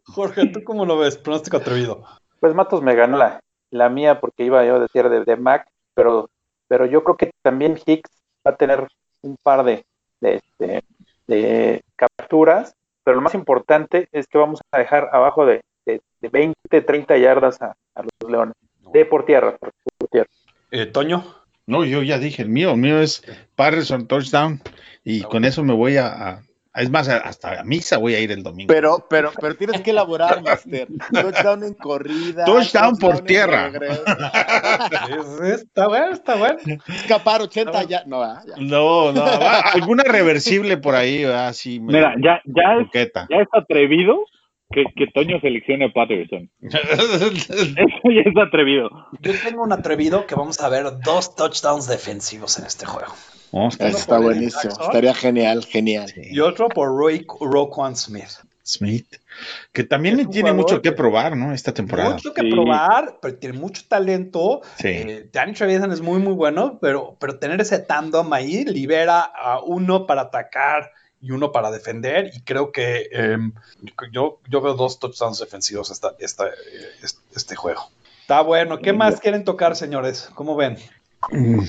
Jorge, 0.06 0.48
¿tú 0.48 0.64
cómo 0.64 0.86
lo 0.86 0.98
ves? 0.98 1.18
Pronóstico 1.18 1.58
atrevido. 1.58 2.04
Pues 2.40 2.54
Matos 2.56 2.82
me 2.82 2.96
ganó 2.96 3.18
la, 3.18 3.42
la 3.72 3.90
mía 3.90 4.20
porque 4.20 4.46
iba 4.46 4.66
yo 4.66 4.76
a 4.76 4.80
decir 4.80 5.10
de, 5.10 5.26
de 5.26 5.36
Mac, 5.36 5.68
pero, 5.94 6.30
pero 6.68 6.86
yo 6.86 7.04
creo 7.04 7.18
que 7.18 7.32
también 7.42 7.78
Hicks 7.86 8.10
va 8.46 8.52
a 8.52 8.56
tener 8.56 8.88
un 9.22 9.36
par 9.44 9.64
de, 9.66 9.86
de, 10.22 10.36
este, 10.36 10.84
de 11.28 11.84
capturas, 11.96 12.74
pero 13.04 13.16
lo 13.16 13.22
más 13.22 13.36
importante 13.36 14.08
es 14.12 14.28
que 14.28 14.38
vamos 14.38 14.62
a 14.72 14.80
dejar 14.80 15.10
abajo 15.12 15.46
de, 15.46 15.62
de, 15.86 16.02
de 16.22 16.30
20, 16.30 16.82
30 16.82 17.18
yardas 17.18 17.62
a, 17.62 17.76
a 17.96 18.04
los 18.04 18.32
Leones. 18.32 18.56
De 18.94 19.06
por 19.06 19.26
tierra, 19.26 19.56
por, 19.58 19.72
por 19.98 20.08
tierra. 20.10 20.30
Eh, 20.72 20.86
Toño. 20.86 21.24
No, 21.66 21.86
yo 21.86 22.02
ya 22.04 22.18
dije, 22.18 22.42
el 22.42 22.50
mío, 22.50 22.72
el 22.72 22.78
mío 22.78 23.00
es 23.00 23.24
Patterson 23.56 24.08
touchdown. 24.08 24.62
Y 25.04 25.18
Está 25.18 25.30
con 25.30 25.46
eso 25.46 25.64
me 25.64 25.74
voy 25.74 25.98
a, 25.98 26.08
a- 26.08 26.42
Es 26.76 26.90
más, 26.90 27.08
a- 27.10 27.18
hasta 27.18 27.60
a 27.60 27.64
misa 27.64 27.98
voy 27.98 28.16
a 28.16 28.20
ir 28.20 28.32
el 28.32 28.42
domingo. 28.44 28.72
Pero, 28.74 29.06
pero, 29.10 29.32
pero 29.40 29.56
tienes 29.56 29.82
que 29.82 29.92
elaborar, 29.92 30.42
Master. 30.44 30.88
Touchdown 31.12 31.64
en 31.64 31.74
corrida. 31.76 32.46
Touchdown 32.46 32.98
por 32.98 33.18
en 33.18 33.26
tierra. 33.26 33.72
Está 35.44 35.88
bueno, 35.88 36.12
está 36.14 36.36
bueno. 36.36 36.60
Escapar 36.88 37.42
80 37.42 37.84
ya. 37.84 38.04
No, 38.06 38.22
ah, 38.24 38.42
ya. 38.48 38.54
No, 38.58 39.12
no, 39.12 39.22
va, 39.22 39.60
alguna 39.60 40.04
reversible 40.04 40.78
por 40.78 40.96
ahí, 40.96 41.24
así. 41.24 41.80
Mira, 41.80 42.14
ya, 42.24 42.42
ya 42.46 42.80
es, 42.82 42.88
ya 43.30 43.38
es 43.42 43.48
atrevido 43.54 44.26
que, 44.72 44.84
que 44.96 45.08
Toño 45.08 45.40
seleccione 45.42 45.86
a 45.86 45.90
Patterson. 45.94 46.50
Eso 46.62 47.32
ya 48.12 48.22
es 48.26 48.38
atrevido. 48.38 48.90
Yo 49.22 49.32
tengo 49.44 49.64
un 49.64 49.74
atrevido 49.74 50.26
que 50.28 50.36
vamos 50.36 50.60
a 50.62 50.70
ver 50.70 50.86
dos 51.04 51.36
touchdowns 51.36 51.88
defensivos 51.88 52.60
en 52.60 52.66
este 52.66 52.86
juego. 52.86 53.14
Está 53.80 54.20
buenísimo. 54.20 54.74
Estaría 54.80 55.14
genial, 55.16 55.66
genial. 55.66 56.12
Y 56.16 56.40
otro 56.40 56.70
por 56.70 56.90
Roy, 56.90 57.26
Roquan 57.42 57.96
Smith. 57.96 58.30
Smith, 58.64 59.08
que 59.74 59.84
también 59.84 60.18
tiene 60.30 60.52
jugador 60.52 60.56
mucho 60.56 60.82
que 60.84 60.90
que- 60.92 60.96
probar, 60.96 61.36
¿no? 61.36 61.52
Esta 61.52 61.74
temporada. 61.74 62.12
Mucho 62.12 62.32
que 62.36 62.44
Sí. 62.44 62.52
probar, 62.52 63.18
pero 63.20 63.36
tiene 63.36 63.58
mucho 63.58 63.82
talento. 63.88 64.62
Sí. 64.78 64.90
Eh, 64.90 65.30
Danny 65.34 65.54
Trevisan 65.54 65.92
es 65.92 66.02
muy, 66.02 66.20
muy 66.20 66.34
bueno, 66.34 66.78
pero, 66.80 67.18
pero 67.20 67.40
tener 67.40 67.60
ese 67.60 67.80
tandem 67.80 68.32
ahí 68.32 68.66
libera 68.66 69.22
a 69.22 69.60
uno 69.64 70.06
para 70.06 70.22
atacar 70.22 70.92
y 71.22 71.32
uno 71.32 71.52
para 71.52 71.72
defender. 71.72 72.32
Y 72.34 72.42
creo 72.42 72.72
que 72.72 73.10
em, 73.12 73.54
yo, 74.12 74.40
yo 74.48 74.62
veo 74.62 74.74
dos 74.74 75.00
touchdowns 75.00 75.40
defensivos 75.40 75.92
esta, 75.92 76.16
esta, 76.20 76.48
este, 77.02 77.20
este 77.36 77.56
juego. 77.56 77.90
Está 78.22 78.42
bueno. 78.42 78.78
¿Qué 78.80 78.94
más 78.94 79.20
quieren 79.20 79.44
tocar, 79.44 79.76
señores? 79.76 80.30
¿Cómo 80.36 80.56
ven? 80.56 80.78
Mm, 81.32 81.62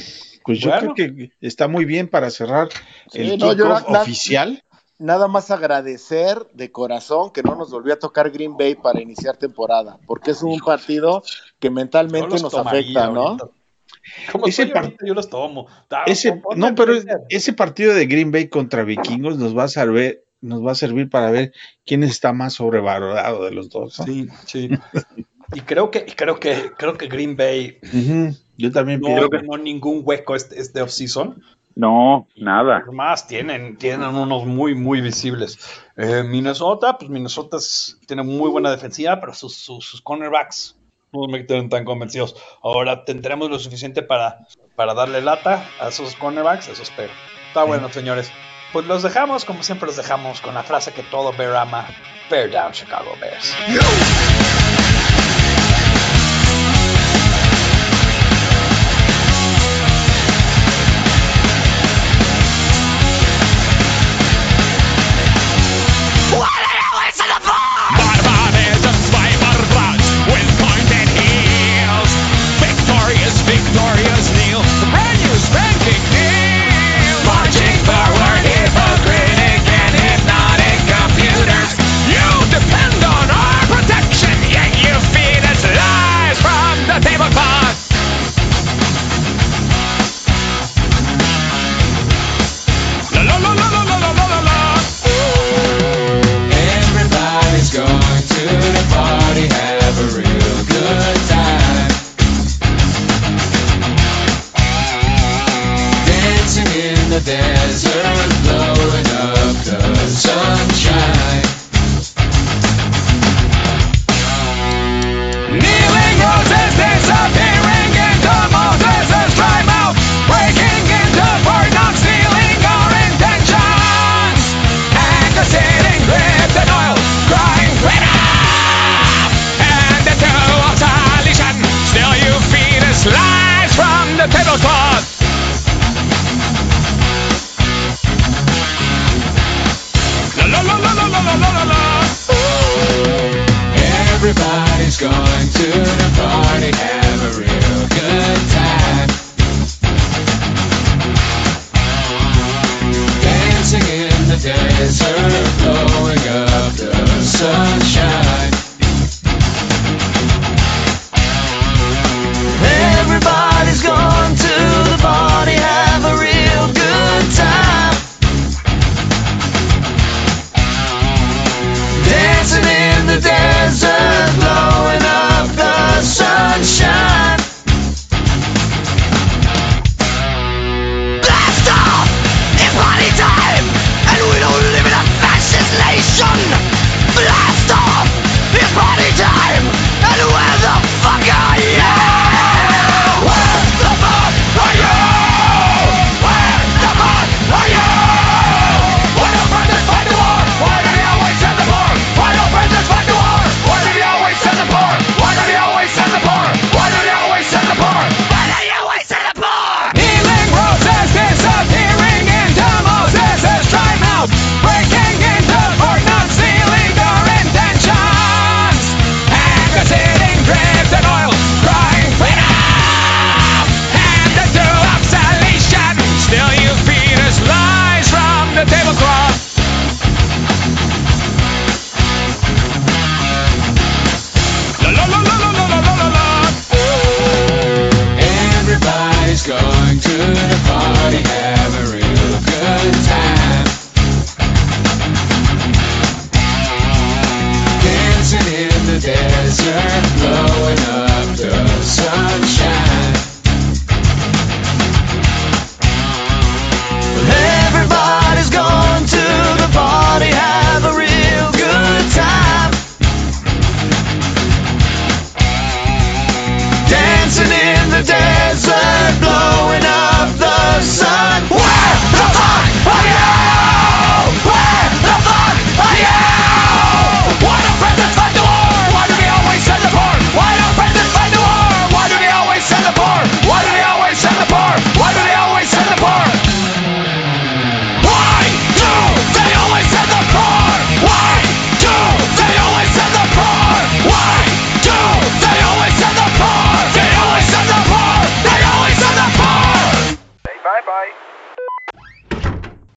Pues 0.45 0.59
yo 0.59 0.71
Bueno. 0.71 0.95
creo 0.95 0.95
que 0.95 1.33
está 1.41 1.69
muy 1.69 1.85
bien 1.85 2.09
para 2.09 2.31
cerrar 2.31 2.69
Sí, 3.11 3.21
el 3.21 3.39
no, 3.39 3.53
yo 3.55 3.75
oficial. 3.87 4.63
Nada 4.99 5.29
más 5.29 5.51
agradecer 5.51 6.47
de 6.53 6.71
corazón 6.71 7.31
que 7.31 7.43
no 7.43 7.55
nos 7.57 7.71
volvió 7.71 7.95
a 7.95 7.99
tocar 7.99 8.31
Green 8.31 8.59
Bay 8.59 8.75
para 8.75 9.01
iniciar 9.01 9.39
temporada, 9.39 9.99
porque 10.07 10.33
es 10.33 10.43
un 10.43 10.59
partido 10.61 11.23
que 11.59 11.71
mentalmente 11.71 12.39
nos 12.39 12.53
afecta, 12.53 13.09
¿no? 13.09 13.29
ahorita. 13.29 13.49
Ese 14.47 14.65
soy 14.65 14.73
ahorita, 14.75 15.07
yo 15.07 15.15
los 15.15 15.29
tomo. 15.29 15.67
No, 16.57 16.75
pero 16.75 16.95
ese 17.29 17.53
partido 17.53 17.95
de 17.95 18.07
Green 18.07 18.31
Bay 18.31 18.49
contra 18.49 18.85
Vikingos 18.85 19.39
nos 19.39 19.57
va 19.57 19.65
a 19.65 19.69
servir, 19.69 20.25
nos 20.41 20.65
va 20.65 20.73
a 20.73 20.77
servir 20.77 21.09
para 21.09 21.31
ver 21.31 21.53
quién 21.85 22.03
está 22.03 22.33
más 22.33 22.55
sobrevalorado 22.55 23.45
de 23.45 23.51
los 23.51 23.71
dos. 23.71 23.95
Sí, 24.05 24.29
sí. 24.47 24.71
y 25.55 25.61
creo 25.61 25.91
que, 25.91 26.07
creo 26.07 26.39
que, 26.39 26.73
creo 26.77 26.97
que 26.97 27.09
Green 27.09 27.37
Bay. 27.37 27.79
Yo 28.57 28.73
también 28.73 29.01
no, 29.01 29.15
creo 29.15 29.31
que 29.31 29.43
no 29.43 29.57
ningún 29.57 30.03
hueco 30.05 30.35
este, 30.35 30.61
este 30.61 30.83
off-season. 30.83 31.43
No, 31.77 32.27
nada. 32.37 32.85
Más 32.93 33.27
tienen, 33.27 33.77
tienen 33.77 34.09
unos 34.09 34.45
muy, 34.45 34.75
muy 34.75 35.01
visibles. 35.01 35.59
Eh, 35.97 36.25
Minnesota, 36.25 36.99
pues 36.99 37.11
Minnesota 37.11 37.59
tiene 38.07 38.23
muy 38.23 38.51
buena 38.51 38.71
defensiva, 38.71 39.21
pero 39.21 39.33
sus, 39.33 39.55
sus 39.55 40.01
cornerbacks 40.03 40.77
no 41.13 41.27
me 41.29 41.47
quedan 41.47 41.69
tan 41.69 41.85
convencidos. 41.85 42.37
Ahora 42.63 43.05
tendremos 43.05 43.51
lo 43.51 43.59
suficiente 43.59 44.03
para, 44.03 44.47
para 44.77 44.95
darle 44.95 45.21
lata 45.21 45.65
a 45.81 45.89
esos 45.89 46.15
cornerbacks, 46.17 46.69
eso 46.69 46.83
espero. 46.83 47.13
Está 47.49 47.65
bueno, 47.65 47.89
señores. 47.91 48.31
Pues 48.73 48.87
los 48.87 49.03
dejamos, 49.03 49.45
como 49.45 49.63
siempre 49.63 49.87
los 49.87 49.97
dejamos, 49.97 50.41
con 50.41 50.55
la 50.55 50.63
frase 50.63 50.93
que 50.93 51.03
todo 51.05 51.33
Bear 51.33 51.57
ama. 51.57 51.89
Bear 52.31 52.51
down, 52.51 52.73
Chicago 52.73 53.13
Bears. 53.21 53.53
No. 53.69 54.70